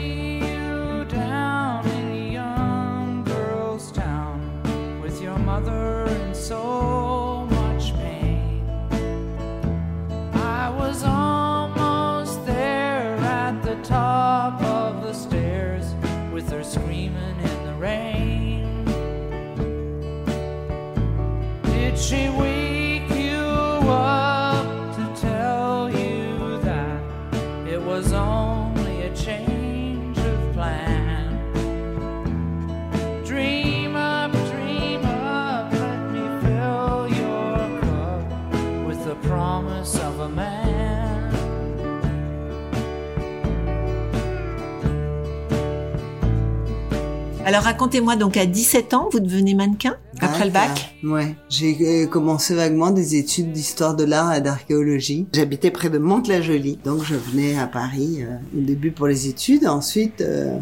Alors 47.44 47.62
racontez-moi, 47.62 48.14
donc 48.16 48.37
à 48.37 48.46
17 48.46 48.94
ans, 48.94 49.08
vous 49.11 49.18
devenez 49.18 49.54
mannequin 49.54 49.96
après 50.20 50.44
le 50.44 50.52
bac? 50.52 50.94
Ouais, 51.02 51.34
j'ai 51.49 51.76
euh, 52.04 52.06
commencé 52.06 52.54
vaguement 52.54 52.90
des 52.92 53.16
études 53.16 53.50
d'histoire 53.50 53.96
de 53.96 54.04
l'art 54.04 54.32
et 54.34 54.40
d'archéologie. 54.40 55.26
J'habitais 55.32 55.72
près 55.72 55.90
de 55.90 55.99
Mantes-la-Jolie, 55.99 56.78
donc 56.84 57.02
je 57.04 57.14
venais 57.14 57.58
à 57.58 57.66
Paris 57.66 58.18
euh, 58.20 58.37
au 58.56 58.62
début 58.62 58.92
pour 58.92 59.08
les 59.08 59.26
études, 59.26 59.66
ensuite 59.66 60.20
euh, 60.20 60.56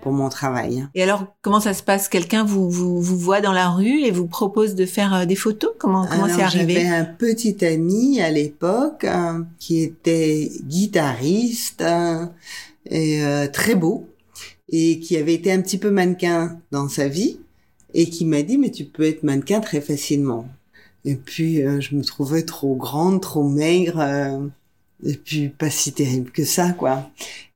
pour 0.00 0.12
mon 0.12 0.30
travail. 0.30 0.86
Et 0.94 1.02
alors, 1.02 1.26
comment 1.42 1.60
ça 1.60 1.74
se 1.74 1.82
passe? 1.82 2.08
Quelqu'un 2.08 2.42
vous, 2.42 2.70
vous, 2.70 3.02
vous 3.02 3.18
voit 3.18 3.42
dans 3.42 3.52
la 3.52 3.68
rue 3.68 4.00
et 4.00 4.10
vous 4.10 4.26
propose 4.26 4.74
de 4.74 4.86
faire 4.86 5.14
euh, 5.14 5.24
des 5.26 5.36
photos? 5.36 5.72
Comment 5.78 6.06
comment 6.06 6.26
c'est 6.28 6.42
arrivé? 6.42 6.74
J'avais 6.74 6.88
un 6.88 7.04
petit 7.04 7.62
ami 7.66 8.22
à 8.22 8.30
l'époque 8.30 9.04
euh, 9.04 9.42
qui 9.58 9.82
était 9.82 10.50
guitariste 10.62 11.82
euh, 11.82 12.26
et 12.86 13.22
euh, 13.22 13.46
très 13.46 13.74
beau 13.74 14.08
et 14.76 14.98
qui 14.98 15.16
avait 15.16 15.34
été 15.34 15.52
un 15.52 15.60
petit 15.62 15.78
peu 15.78 15.90
mannequin 15.90 16.58
dans 16.72 16.88
sa 16.88 17.06
vie 17.06 17.38
et 17.94 18.06
qui 18.10 18.24
m'a 18.24 18.42
dit 18.42 18.58
mais 18.58 18.70
tu 18.70 18.84
peux 18.84 19.04
être 19.04 19.22
mannequin 19.22 19.60
très 19.60 19.80
facilement. 19.80 20.48
Et 21.04 21.14
puis 21.14 21.62
euh, 21.62 21.80
je 21.80 21.94
me 21.94 22.02
trouvais 22.02 22.42
trop 22.42 22.74
grande, 22.74 23.20
trop 23.20 23.44
maigre 23.48 24.00
euh, 24.00 24.38
Et 25.06 25.14
puis 25.16 25.48
pas 25.48 25.70
si 25.70 25.92
terrible 25.92 26.30
que 26.30 26.44
ça, 26.44 26.70
quoi. 26.72 27.10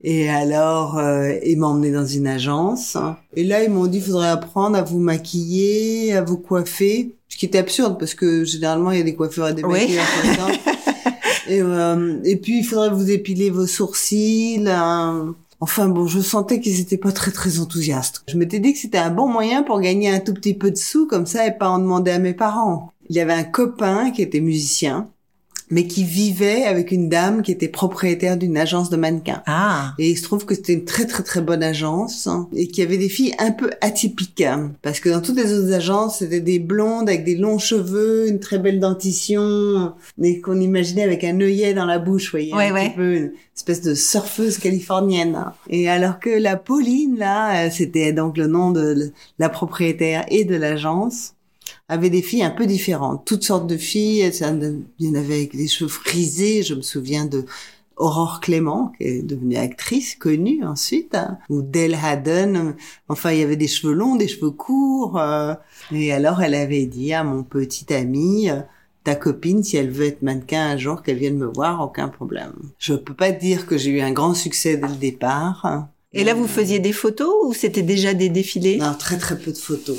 Et 0.04 0.28
alors, 0.28 0.98
euh, 0.98 1.32
ils 1.44 1.56
m'ont 1.58 1.68
emmené 1.68 1.90
dans 1.90 2.06
une 2.06 2.26
agence. 2.26 2.96
Et 3.34 3.42
là, 3.42 3.64
ils 3.64 3.70
m'ont 3.70 3.86
dit, 3.86 3.98
il 3.98 4.04
faudrait 4.04 4.28
apprendre 4.28 4.76
à 4.76 4.82
vous 4.82 4.98
maquiller, 5.00 6.12
à 6.12 6.22
vous 6.22 6.36
coiffer. 6.36 7.14
Ce 7.28 7.36
qui 7.36 7.46
était 7.46 7.58
absurde, 7.58 7.98
parce 7.98 8.14
que 8.14 8.44
généralement, 8.44 8.90
il 8.92 8.98
y 8.98 9.00
a 9.00 9.04
des 9.04 9.14
coiffeurs 9.16 9.48
et 9.48 9.54
des 9.54 9.64
Oui. 9.64 9.72
maquilleurs. 9.80 10.50
Et, 11.48 11.62
euh, 11.62 12.20
et 12.24 12.36
puis, 12.36 12.58
il 12.58 12.64
faudrait 12.64 12.90
vous 12.90 13.10
épiler 13.10 13.48
vos 13.50 13.66
sourcils. 13.66 14.62
hein. 14.68 15.34
Enfin 15.60 15.88
bon, 15.88 16.06
je 16.06 16.20
sentais 16.20 16.60
qu'ils 16.60 16.80
étaient 16.80 16.98
pas 16.98 17.10
très 17.10 17.32
très 17.32 17.58
enthousiastes. 17.58 18.22
Je 18.28 18.36
m'étais 18.36 18.60
dit 18.60 18.72
que 18.72 18.78
c'était 18.78 18.98
un 18.98 19.10
bon 19.10 19.28
moyen 19.28 19.64
pour 19.64 19.80
gagner 19.80 20.08
un 20.08 20.20
tout 20.20 20.34
petit 20.34 20.54
peu 20.54 20.70
de 20.70 20.76
sous 20.76 21.06
comme 21.06 21.26
ça 21.26 21.46
et 21.46 21.56
pas 21.56 21.68
en 21.68 21.80
demander 21.80 22.12
à 22.12 22.18
mes 22.18 22.34
parents. 22.34 22.92
Il 23.08 23.16
y 23.16 23.20
avait 23.20 23.32
un 23.32 23.44
copain 23.44 24.10
qui 24.10 24.22
était 24.22 24.40
musicien, 24.40 25.10
mais 25.70 25.86
qui 25.86 26.04
vivait 26.04 26.64
avec 26.64 26.92
une 26.92 27.08
dame 27.08 27.42
qui 27.42 27.52
était 27.52 27.68
propriétaire 27.68 28.36
d'une 28.36 28.56
agence 28.56 28.90
de 28.90 28.96
mannequins. 28.96 29.42
Ah. 29.46 29.94
Et 29.98 30.10
il 30.10 30.16
se 30.16 30.22
trouve 30.24 30.44
que 30.46 30.54
c'était 30.54 30.72
une 30.74 30.84
très 30.84 31.06
très 31.06 31.22
très 31.22 31.40
bonne 31.40 31.62
agence 31.62 32.26
hein, 32.26 32.48
et 32.54 32.68
qu'il 32.68 32.82
y 32.84 32.86
avait 32.86 32.98
des 32.98 33.08
filles 33.08 33.34
un 33.38 33.52
peu 33.52 33.70
atypiques 33.80 34.40
hein, 34.42 34.72
parce 34.82 35.00
que 35.00 35.08
dans 35.08 35.20
toutes 35.20 35.36
les 35.36 35.52
autres 35.52 35.72
agences 35.72 36.18
c'était 36.18 36.40
des 36.40 36.58
blondes 36.58 37.08
avec 37.08 37.24
des 37.24 37.36
longs 37.36 37.58
cheveux, 37.58 38.28
une 38.28 38.40
très 38.40 38.58
belle 38.58 38.80
dentition, 38.80 39.92
mais 40.16 40.40
qu'on 40.40 40.60
imaginait 40.60 41.02
avec 41.04 41.24
un 41.24 41.40
œillet 41.40 41.74
dans 41.74 41.86
la 41.86 41.98
bouche, 41.98 42.26
vous 42.26 42.30
voyez, 42.32 42.54
Ouais, 42.54 42.68
un 42.68 42.74
ouais. 42.74 42.88
petit 42.88 42.96
peu 42.96 43.14
une 43.16 43.32
espèce 43.56 43.82
de 43.82 43.94
surfeuse 43.94 44.58
californienne. 44.58 45.34
hein. 45.34 45.52
Et 45.68 45.88
alors 45.88 46.18
que 46.20 46.30
la 46.30 46.56
Pauline 46.56 47.16
là, 47.18 47.66
euh, 47.66 47.70
c'était 47.70 48.12
donc 48.12 48.36
le 48.36 48.46
nom 48.46 48.70
de 48.70 49.12
la 49.38 49.48
propriétaire 49.48 50.24
et 50.28 50.44
de 50.44 50.54
l'agence 50.56 51.34
avait 51.88 52.10
des 52.10 52.22
filles 52.22 52.42
un 52.42 52.50
peu 52.50 52.66
différentes, 52.66 53.24
toutes 53.24 53.44
sortes 53.44 53.66
de 53.66 53.76
filles. 53.76 54.30
Il 54.40 55.06
y 55.06 55.08
en 55.08 55.14
avait 55.14 55.34
avec 55.34 55.56
des 55.56 55.68
cheveux 55.68 55.88
frisés. 55.90 56.62
Je 56.62 56.74
me 56.74 56.82
souviens 56.82 57.26
de 57.26 57.44
Aurore 57.96 58.40
Clément, 58.40 58.92
qui 58.96 59.04
est 59.04 59.22
devenue 59.22 59.56
actrice 59.56 60.14
connue 60.14 60.64
ensuite, 60.64 61.14
hein, 61.14 61.38
ou 61.48 61.62
Dell 61.62 61.98
Haddon. 62.00 62.74
Enfin, 63.08 63.32
il 63.32 63.40
y 63.40 63.42
avait 63.42 63.56
des 63.56 63.66
cheveux 63.66 63.92
longs, 63.92 64.14
des 64.16 64.28
cheveux 64.28 64.52
courts. 64.52 65.18
euh, 65.18 65.54
et 65.90 66.12
alors, 66.12 66.40
elle 66.40 66.54
avait 66.54 66.86
dit 66.86 67.12
à 67.12 67.24
mon 67.24 67.42
petit 67.42 67.92
ami, 67.92 68.50
euh, 68.50 68.60
ta 69.02 69.16
copine, 69.16 69.64
si 69.64 69.76
elle 69.76 69.90
veut 69.90 70.06
être 70.06 70.22
mannequin 70.22 70.64
un 70.70 70.76
jour, 70.76 71.02
qu'elle 71.02 71.16
vienne 71.18 71.38
me 71.38 71.46
voir, 71.46 71.80
aucun 71.82 72.08
problème. 72.08 72.52
Je 72.78 72.94
peux 72.94 73.14
pas 73.14 73.32
dire 73.32 73.66
que 73.66 73.76
j'ai 73.76 73.90
eu 73.90 74.00
un 74.00 74.12
grand 74.12 74.34
succès 74.34 74.76
dès 74.76 74.86
le 74.88 74.94
départ. 74.94 75.62
hein. 75.64 75.88
Et 76.12 76.24
là, 76.24 76.34
vous 76.34 76.46
faisiez 76.46 76.78
des 76.78 76.92
photos 76.92 77.32
ou 77.46 77.52
c'était 77.52 77.82
déjà 77.82 78.14
des 78.14 78.28
défilés? 78.28 78.78
Non, 78.78 78.94
très 78.98 79.18
très 79.18 79.38
peu 79.38 79.52
de 79.52 79.58
photos. 79.58 79.98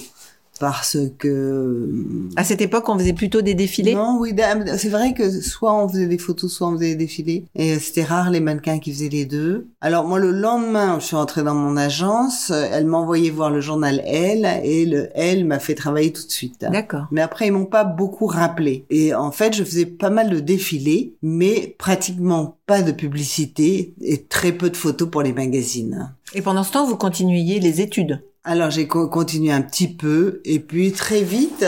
Parce 0.60 0.98
que 1.18 1.90
À 2.36 2.44
cette 2.44 2.62
époque, 2.62 2.90
on 2.90 2.98
faisait 3.00 3.14
plutôt 3.14 3.42
des 3.42 3.54
défilés? 3.54 3.96
Non, 3.96 4.18
oui, 4.20 4.34
da- 4.34 4.78
c'est 4.78 4.90
vrai 4.90 5.14
que 5.14 5.30
soit 5.42 5.74
on 5.74 5.88
faisait 5.88 6.08
des 6.08 6.18
photos, 6.18 6.52
soit 6.52 6.68
on 6.68 6.74
faisait 6.74 6.90
des 6.92 6.96
défilés. 6.96 7.46
Et 7.56 7.80
c'était 7.80 8.04
rare 8.04 8.30
les 8.30 8.40
mannequins 8.40 8.80
qui 8.80 8.92
faisaient 8.92 9.10
les 9.10 9.26
deux. 9.26 9.68
Alors 9.82 10.06
moi, 10.06 10.20
le 10.20 10.32
lendemain, 10.32 11.00
je 11.00 11.06
suis 11.06 11.16
rentrée 11.16 11.44
dans 11.44 11.56
mon 11.56 11.78
agence, 11.78 12.52
euh, 12.52 12.68
elle 12.72 12.86
m'a 12.88 12.98
envoyé 12.98 13.30
voir 13.30 13.50
le 13.50 13.62
journal 13.62 14.02
Elle, 14.06 14.46
et 14.64 14.86
le 14.86 15.10
Elle 15.16 15.46
m'a 15.46 15.60
fait 15.60 15.76
travailler 15.76 16.12
tout 16.12 16.26
de 16.26 16.32
suite. 16.32 16.66
D'accord. 16.70 17.06
Mais 17.12 17.22
après, 17.22 17.48
ils 17.48 17.52
m'ont 17.52 17.66
pas 17.66 17.84
beaucoup 17.86 18.26
rappelé. 18.26 18.86
Et 18.90 19.14
en 19.14 19.32
fait, 19.32 19.56
je 19.56 19.64
faisais 19.64 19.86
pas 19.86 20.10
mal 20.10 20.30
de 20.30 20.40
défilés, 20.40 21.14
mais 21.22 21.76
pratiquement 21.78 22.58
pas 22.66 22.82
de 22.82 22.92
publicité 22.92 23.94
et 24.02 24.24
très 24.24 24.52
peu 24.52 24.70
de 24.70 24.78
photos 24.78 25.10
pour 25.10 25.22
les 25.22 25.34
magazines. 25.34 26.14
Et 26.36 26.42
pendant 26.42 26.64
ce 26.64 26.72
temps, 26.74 26.86
vous 26.86 26.98
continuiez 26.98 27.60
les 27.60 27.82
études? 27.82 28.22
Alors 28.46 28.72
j'ai 28.72 28.88
co- 28.88 29.10
continué 29.10 29.52
un 29.52 29.62
petit 29.62 29.88
peu 29.88 30.42
et 30.46 30.60
puis 30.60 30.92
très 30.94 31.22
vite, 31.22 31.66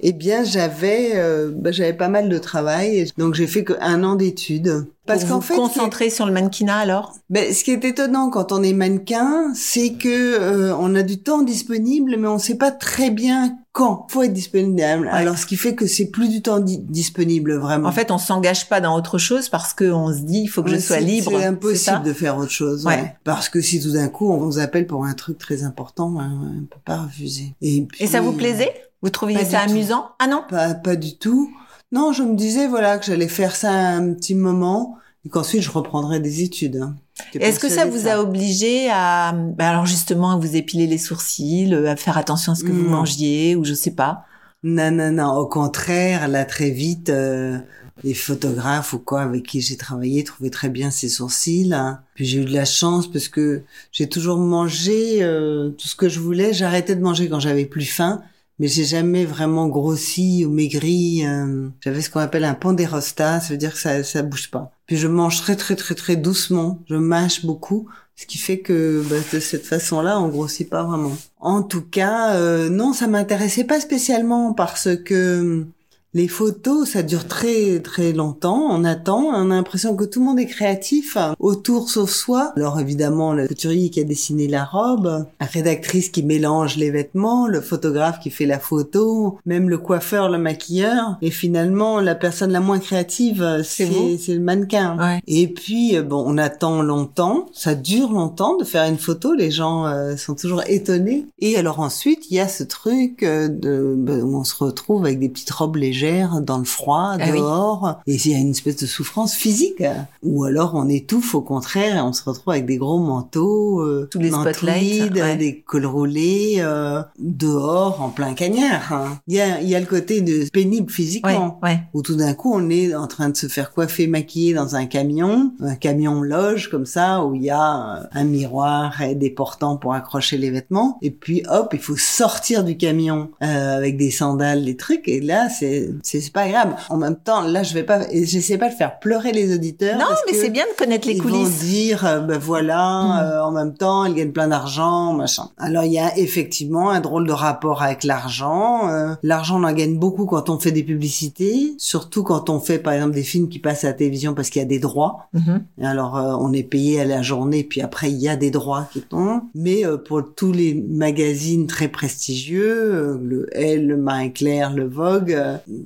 eh 0.00 0.12
bien 0.12 0.42
j'avais 0.42 1.12
euh, 1.14 1.50
bah, 1.54 1.70
j'avais 1.70 1.92
pas 1.92 2.08
mal 2.08 2.28
de 2.28 2.38
travail 2.38 3.10
donc 3.18 3.34
j'ai 3.34 3.46
fait 3.46 3.62
que 3.62 3.74
un 3.80 4.02
an 4.04 4.14
d'études. 4.16 4.86
Parce 5.06 5.26
qu'en 5.26 5.42
fait, 5.42 5.54
concentrer 5.54 6.08
sur 6.08 6.24
le 6.24 6.32
mannequinat 6.32 6.78
alors? 6.78 7.12
Ben, 7.28 7.52
ce 7.52 7.62
qui 7.62 7.72
est 7.72 7.84
étonnant 7.84 8.30
quand 8.30 8.52
on 8.52 8.62
est 8.62 8.72
mannequin, 8.72 9.52
c'est 9.54 9.92
que 9.94 10.08
euh, 10.08 10.74
on 10.76 10.94
a 10.94 11.02
du 11.02 11.18
temps 11.22 11.42
disponible, 11.42 12.16
mais 12.18 12.26
on 12.26 12.38
sait 12.38 12.56
pas 12.56 12.70
très 12.70 13.10
bien 13.10 13.58
quand 13.74 14.06
faut 14.08 14.22
être 14.22 14.32
disponible. 14.32 15.08
Alors 15.12 15.36
ce 15.36 15.44
qui 15.46 15.56
fait 15.56 15.74
que 15.74 15.86
c'est 15.86 16.06
plus 16.06 16.28
du 16.28 16.40
temps 16.42 16.60
di- 16.60 16.78
disponible 16.78 17.54
vraiment. 17.56 17.88
En 17.88 17.92
fait, 17.92 18.10
on 18.12 18.18
s'engage 18.18 18.68
pas 18.68 18.80
dans 18.80 18.96
autre 18.96 19.18
chose 19.18 19.48
parce 19.48 19.74
qu'on 19.74 20.12
se 20.14 20.20
dit 20.20 20.42
il 20.44 20.46
faut 20.46 20.62
que 20.62 20.70
je 20.70 20.78
sois 20.78 21.00
libre. 21.00 21.32
C'est 21.38 21.44
impossible 21.44 22.02
de 22.04 22.12
faire 22.12 22.38
autre 22.38 22.50
chose. 22.52 22.86
ouais. 22.86 23.14
Parce 23.24 23.48
que 23.48 23.60
si 23.60 23.82
tout 23.82 23.90
d'un 23.92 24.08
coup 24.08 24.30
on 24.30 24.38
vous 24.38 24.58
appelle 24.60 24.86
pour 24.86 25.04
un 25.04 25.12
truc 25.14 25.38
très 25.38 25.64
important, 25.64 26.08
ben, 26.08 26.30
on 26.62 26.64
peut 26.66 26.80
pas 26.84 27.02
refuser. 27.02 27.54
Et, 27.60 27.86
Et 27.98 28.06
ça 28.06 28.20
vous 28.20 28.32
plaisait 28.32 28.72
Vous 29.02 29.10
trouviez 29.10 29.44
ça 29.44 29.64
tout. 29.64 29.72
amusant 29.72 30.06
Ah 30.20 30.28
non 30.28 30.44
Pas, 30.48 30.74
pas 30.74 30.94
du 30.96 31.16
tout. 31.18 31.50
Non, 31.92 32.12
je 32.12 32.22
me 32.22 32.34
disais 32.36 32.66
voilà 32.68 32.96
que 32.98 33.04
j'allais 33.04 33.28
faire 33.28 33.54
ça 33.56 33.70
un 33.72 34.14
petit 34.14 34.34
moment 34.36 34.96
et 35.26 35.28
qu'ensuite 35.28 35.62
je 35.62 35.70
reprendrais 35.72 36.20
des 36.20 36.42
études. 36.42 36.76
hein. 36.76 36.94
Est-ce 37.38 37.60
que 37.60 37.68
ça 37.68 37.84
vous 37.86 38.08
a 38.08 38.18
obligé 38.20 38.88
à, 38.90 39.32
bah 39.32 39.68
alors 39.68 39.86
justement, 39.86 40.32
à 40.32 40.36
vous 40.36 40.56
épiler 40.56 40.86
les 40.86 40.98
sourcils, 40.98 41.72
euh, 41.72 41.90
à 41.90 41.96
faire 41.96 42.18
attention 42.18 42.52
à 42.52 42.54
ce 42.54 42.64
que 42.64 42.72
vous 42.72 42.84
Mm. 42.84 42.90
mangiez, 42.90 43.56
ou 43.56 43.64
je 43.64 43.74
sais 43.74 43.92
pas? 43.92 44.24
Non, 44.62 44.90
non, 44.90 45.12
non. 45.12 45.32
Au 45.36 45.46
contraire, 45.46 46.26
là, 46.26 46.44
très 46.44 46.70
vite, 46.70 47.10
euh, 47.10 47.58
les 48.02 48.14
photographes 48.14 48.92
ou 48.94 48.98
quoi 48.98 49.22
avec 49.22 49.44
qui 49.44 49.60
j'ai 49.60 49.76
travaillé 49.76 50.24
trouvaient 50.24 50.50
très 50.50 50.68
bien 50.70 50.90
ses 50.90 51.08
sourcils. 51.08 51.72
hein. 51.72 52.00
Puis 52.14 52.24
j'ai 52.24 52.38
eu 52.40 52.44
de 52.44 52.52
la 52.52 52.64
chance 52.64 53.06
parce 53.10 53.28
que 53.28 53.62
j'ai 53.92 54.08
toujours 54.08 54.38
mangé 54.38 55.18
euh, 55.22 55.68
tout 55.70 55.86
ce 55.86 55.94
que 55.94 56.08
je 56.08 56.18
voulais. 56.18 56.52
J'arrêtais 56.52 56.96
de 56.96 57.02
manger 57.02 57.28
quand 57.28 57.40
j'avais 57.40 57.66
plus 57.66 57.84
faim. 57.84 58.22
Mais 58.58 58.68
j'ai 58.68 58.84
jamais 58.84 59.24
vraiment 59.24 59.68
grossi 59.68 60.44
ou 60.44 60.50
maigri. 60.50 61.26
euh. 61.26 61.68
J'avais 61.80 62.00
ce 62.00 62.10
qu'on 62.10 62.20
appelle 62.20 62.44
un 62.44 62.54
pondérostat, 62.54 63.40
ça 63.40 63.48
veut 63.48 63.56
dire 63.58 63.72
que 63.72 63.78
ça 63.80 64.04
ça 64.04 64.22
bouge 64.22 64.50
pas. 64.50 64.70
Puis 64.86 64.96
je 64.96 65.08
mange 65.08 65.40
très 65.40 65.56
très 65.56 65.76
très 65.76 65.94
très 65.94 66.16
doucement, 66.16 66.78
je 66.88 66.94
mâche 66.94 67.44
beaucoup, 67.44 67.88
ce 68.16 68.26
qui 68.26 68.38
fait 68.38 68.58
que 68.58 69.02
bah, 69.08 69.16
de 69.32 69.40
cette 69.40 69.66
façon-là, 69.66 70.20
on 70.20 70.28
grossit 70.28 70.68
pas 70.68 70.84
vraiment. 70.84 71.16
En 71.40 71.62
tout 71.62 71.82
cas, 71.82 72.34
euh, 72.36 72.68
non, 72.68 72.92
ça 72.92 73.06
m'intéressait 73.08 73.64
pas 73.64 73.80
spécialement 73.80 74.52
parce 74.52 74.88
que 75.04 75.66
les 76.14 76.28
photos, 76.28 76.90
ça 76.90 77.02
dure 77.02 77.26
très 77.26 77.80
très 77.80 78.12
longtemps. 78.12 78.68
On 78.70 78.84
attend, 78.84 79.24
on 79.24 79.50
a 79.50 79.54
l'impression 79.54 79.96
que 79.96 80.04
tout 80.04 80.20
le 80.20 80.26
monde 80.26 80.38
est 80.38 80.46
créatif 80.46 81.18
autour 81.40 81.90
sauf 81.90 82.10
soi. 82.10 82.52
Alors 82.56 82.78
évidemment, 82.78 83.32
le 83.32 83.48
couturier 83.48 83.90
qui 83.90 84.00
a 84.00 84.04
dessiné 84.04 84.46
la 84.46 84.64
robe, 84.64 85.26
la 85.40 85.46
rédactrice 85.46 86.10
qui 86.10 86.22
mélange 86.22 86.76
les 86.76 86.92
vêtements, 86.92 87.48
le 87.48 87.60
photographe 87.60 88.20
qui 88.20 88.30
fait 88.30 88.46
la 88.46 88.60
photo, 88.60 89.38
même 89.44 89.68
le 89.68 89.78
coiffeur, 89.78 90.28
le 90.28 90.38
maquilleur. 90.38 91.18
Et 91.20 91.30
finalement, 91.32 92.00
la 92.00 92.14
personne 92.14 92.52
la 92.52 92.60
moins 92.60 92.78
créative, 92.78 93.62
C'est 93.64 93.84
vous 93.84 94.12
c'est 94.12 94.24
c'est 94.26 94.34
le 94.34 94.40
mannequin. 94.40 94.96
Ouais. 94.98 95.20
Et 95.26 95.48
puis, 95.48 95.96
euh, 95.96 96.02
bon, 96.02 96.22
on 96.24 96.38
attend 96.38 96.82
longtemps, 96.82 97.46
ça 97.52 97.74
dure 97.74 98.12
longtemps 98.12 98.56
de 98.56 98.64
faire 98.64 98.88
une 98.88 98.98
photo, 98.98 99.34
les 99.34 99.50
gens 99.50 99.86
euh, 99.86 100.16
sont 100.16 100.36
toujours 100.36 100.62
étonnés. 100.68 101.26
Et 101.40 101.56
alors 101.56 101.80
ensuite, 101.80 102.30
il 102.30 102.36
y 102.36 102.40
a 102.40 102.46
ce 102.46 102.62
truc 102.62 103.24
euh, 103.24 103.48
de, 103.48 103.94
ben, 103.96 104.22
où 104.22 104.36
on 104.36 104.44
se 104.44 104.54
retrouve 104.62 105.04
avec 105.04 105.18
des 105.18 105.28
petites 105.28 105.50
robes 105.50 105.76
légères 105.76 106.03
dans 106.42 106.58
le 106.58 106.64
froid, 106.64 107.12
Ah 107.18 107.26
oui. 107.30 107.38
dehors, 107.38 108.00
et 108.06 108.14
il 108.14 108.30
y 108.32 108.34
a 108.34 108.38
une 108.38 108.50
espèce 108.50 108.76
de 108.76 108.86
souffrance 108.86 109.34
physique. 109.34 109.82
Ou 110.22 110.44
alors 110.44 110.72
on 110.74 110.88
étouffe 110.88 111.34
au 111.34 111.40
contraire 111.40 111.96
et 111.96 112.00
on 112.00 112.12
se 112.12 112.22
retrouve 112.24 112.52
avec 112.52 112.66
des 112.66 112.76
gros 112.76 112.98
manteaux, 112.98 113.80
euh, 113.80 114.08
Tous 114.10 114.18
les 114.18 114.30
spotlights, 114.30 115.12
ouais. 115.14 115.36
des 115.36 115.60
cols 115.60 115.86
roulés, 115.86 116.56
euh, 116.58 117.02
dehors, 117.18 118.00
en 118.02 118.08
plein 118.10 118.34
cagnard. 118.34 118.92
hein. 118.92 119.18
Il 119.26 119.34
y 119.34 119.40
a, 119.40 119.60
il 119.60 119.68
y 119.68 119.74
a 119.74 119.80
le 119.80 119.86
côté 119.86 120.20
de 120.20 120.48
pénible 120.50 120.90
physiquement 120.90 121.58
ouais. 121.62 121.80
où 121.94 122.02
tout 122.02 122.16
d'un 122.16 122.34
coup 122.34 122.52
on 122.54 122.70
est 122.70 122.94
en 122.94 123.06
train 123.06 123.28
de 123.28 123.36
se 123.36 123.46
faire 123.48 123.72
coiffer, 123.72 124.06
maquiller 124.06 124.54
dans 124.54 124.76
un 124.76 124.86
camion, 124.86 125.52
un 125.60 125.74
camion 125.76 126.22
loge 126.22 126.70
comme 126.70 126.86
ça 126.86 127.24
où 127.24 127.34
il 127.34 127.42
y 127.44 127.50
a 127.50 127.96
euh, 127.96 128.02
un 128.12 128.24
miroir 128.24 129.00
et 129.02 129.14
des 129.14 129.30
portants 129.30 129.76
pour 129.76 129.94
accrocher 129.94 130.38
les 130.38 130.50
vêtements 130.50 130.98
et 131.02 131.10
puis 131.10 131.42
hop 131.50 131.70
il 131.72 131.78
faut 131.80 131.96
sortir 131.96 132.64
du 132.64 132.76
camion 132.76 133.30
euh, 133.42 133.76
avec 133.76 133.96
des 133.96 134.10
sandales, 134.10 134.64
des 134.64 134.76
trucs 134.76 135.08
et 135.08 135.20
là 135.20 135.48
c'est 135.48 135.90
c'est 136.02 136.32
pas 136.32 136.42
agréable. 136.42 136.76
En 136.90 136.96
même 136.96 137.16
temps 137.16 137.42
là 137.42 137.62
je 137.62 137.74
vais 137.74 137.82
pas 137.82 138.00
j'essaie 138.12 138.58
pas 138.58 138.68
de 138.68 138.74
faire 138.74 138.98
pleurer 138.98 139.32
les 139.32 139.54
auditeurs. 139.54 139.98
Non, 139.98 140.04
parce 140.08 140.22
mais 140.30 140.36
c'est 140.36 140.50
bien 140.50 140.64
de 140.64 140.76
connaître 140.76 141.06
les 141.06 141.14
ils 141.14 141.22
vont 141.22 141.28
coulisses. 141.30 141.60
dire 141.60 142.04
euh, 142.06 142.20
ben 142.20 142.38
voilà 142.38 142.74
Mm. 142.74 143.18
euh, 143.24 143.44
en 143.44 143.50
même 143.52 143.74
temps 143.74 144.04
elle 144.04 144.14
gagne 144.14 144.32
plein 144.32 144.48
d'argent 144.48 145.12
machin. 145.12 145.48
Alors 145.58 145.84
il 145.84 145.92
y 145.92 145.98
a 145.98 146.16
effectivement 146.18 146.90
un 146.90 147.00
drôle 147.00 147.26
de 147.26 147.32
rapport 147.32 147.82
avec 147.82 148.04
l'argent. 148.04 148.88
Euh, 148.88 149.14
l'argent 149.22 149.60
on 149.60 149.64
en 149.64 149.72
gagne 149.72 149.98
beaucoup 149.98 150.26
quand 150.26 150.50
on 150.50 150.58
fait 150.58 150.72
des 150.72 150.82
publicités, 150.84 151.74
surtout 151.78 152.22
quand 152.22 152.50
on 152.50 152.60
fait 152.60 152.78
par 152.78 152.92
exemple 152.92 153.12
des 153.14 153.22
films 153.22 153.48
qui 153.48 153.58
passent 153.58 153.84
à 153.84 153.88
la 153.88 153.92
télévision 153.94 154.34
parce 154.34 154.50
qu'il 154.50 154.60
y 154.60 154.64
a 154.64 154.68
des 154.68 154.78
droits. 154.78 155.28
Mhm. 155.32 155.64
Et 155.80 155.86
alors 155.86 156.16
euh, 156.16 156.36
on 156.40 156.52
est 156.52 156.62
payé 156.62 157.00
à 157.00 157.04
la 157.04 157.22
journée 157.22 157.64
puis 157.64 157.80
après 157.80 158.10
il 158.10 158.18
y 158.18 158.28
a 158.28 158.36
des 158.36 158.50
droits 158.50 158.88
qui 158.92 159.00
tombent. 159.02 159.42
Mais 159.54 159.84
euh, 159.86 159.96
pour 159.96 160.22
tous 160.34 160.52
les 160.52 160.74
magazines 160.74 161.66
très 161.66 161.88
prestigieux, 161.88 162.94
euh, 162.94 163.18
le 163.22 163.46
Elle, 163.52 163.86
le 163.86 163.96
Marie 163.96 164.32
Claire, 164.32 164.72
le 164.72 164.86
Vogue, 164.88 165.38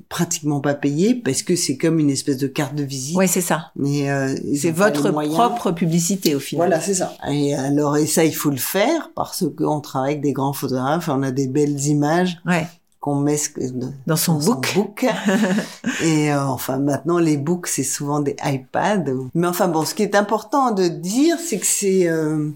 pratiquement 0.07 0.61
pas 0.61 0.73
payé 0.73 1.15
parce 1.15 1.43
que 1.43 1.55
c'est 1.55 1.77
comme 1.77 1.99
une 1.99 2.09
espèce 2.09 2.37
de 2.37 2.47
carte 2.47 2.75
de 2.75 2.83
visite. 2.83 3.17
Ouais, 3.17 3.27
c'est 3.27 3.41
ça. 3.41 3.71
Et, 3.85 4.09
euh, 4.11 4.35
C'est 4.55 4.71
votre 4.71 5.11
propre 5.11 5.71
publicité 5.71 6.35
au 6.35 6.39
final. 6.39 6.67
Voilà, 6.67 6.81
c'est 6.81 6.93
ça. 6.93 7.13
Et 7.29 7.55
alors, 7.55 7.97
et 7.97 8.05
ça, 8.05 8.23
il 8.23 8.35
faut 8.35 8.49
le 8.49 8.57
faire 8.57 9.11
parce 9.15 9.43
qu'on 9.57 9.81
travaille 9.81 10.11
avec 10.11 10.21
des 10.21 10.33
grands 10.33 10.53
photographes, 10.53 11.09
on 11.09 11.23
a 11.23 11.31
des 11.31 11.47
belles 11.47 11.85
images. 11.85 12.39
Ouais. 12.45 12.67
Qu'on 12.99 13.15
met 13.15 13.37
ce 13.37 13.49
que- 13.49 13.61
Dans 14.07 14.15
son 14.17 14.33
book. 14.39 14.73
book. 14.75 15.05
Et 16.03 16.31
euh, 16.33 16.43
enfin, 16.45 16.77
maintenant, 16.79 17.17
les 17.17 17.37
books, 17.37 17.67
c'est 17.67 17.83
souvent 17.83 18.19
des 18.19 18.35
iPads. 18.43 19.05
Mais 19.33 19.47
enfin, 19.47 19.67
bon, 19.67 19.85
ce 19.85 19.93
qui 19.95 20.03
est 20.03 20.15
important 20.15 20.71
de 20.71 20.87
dire, 20.87 21.37
c'est 21.43 21.59
que 21.59 21.65
c'est... 21.65 22.07
euh, 22.09 22.49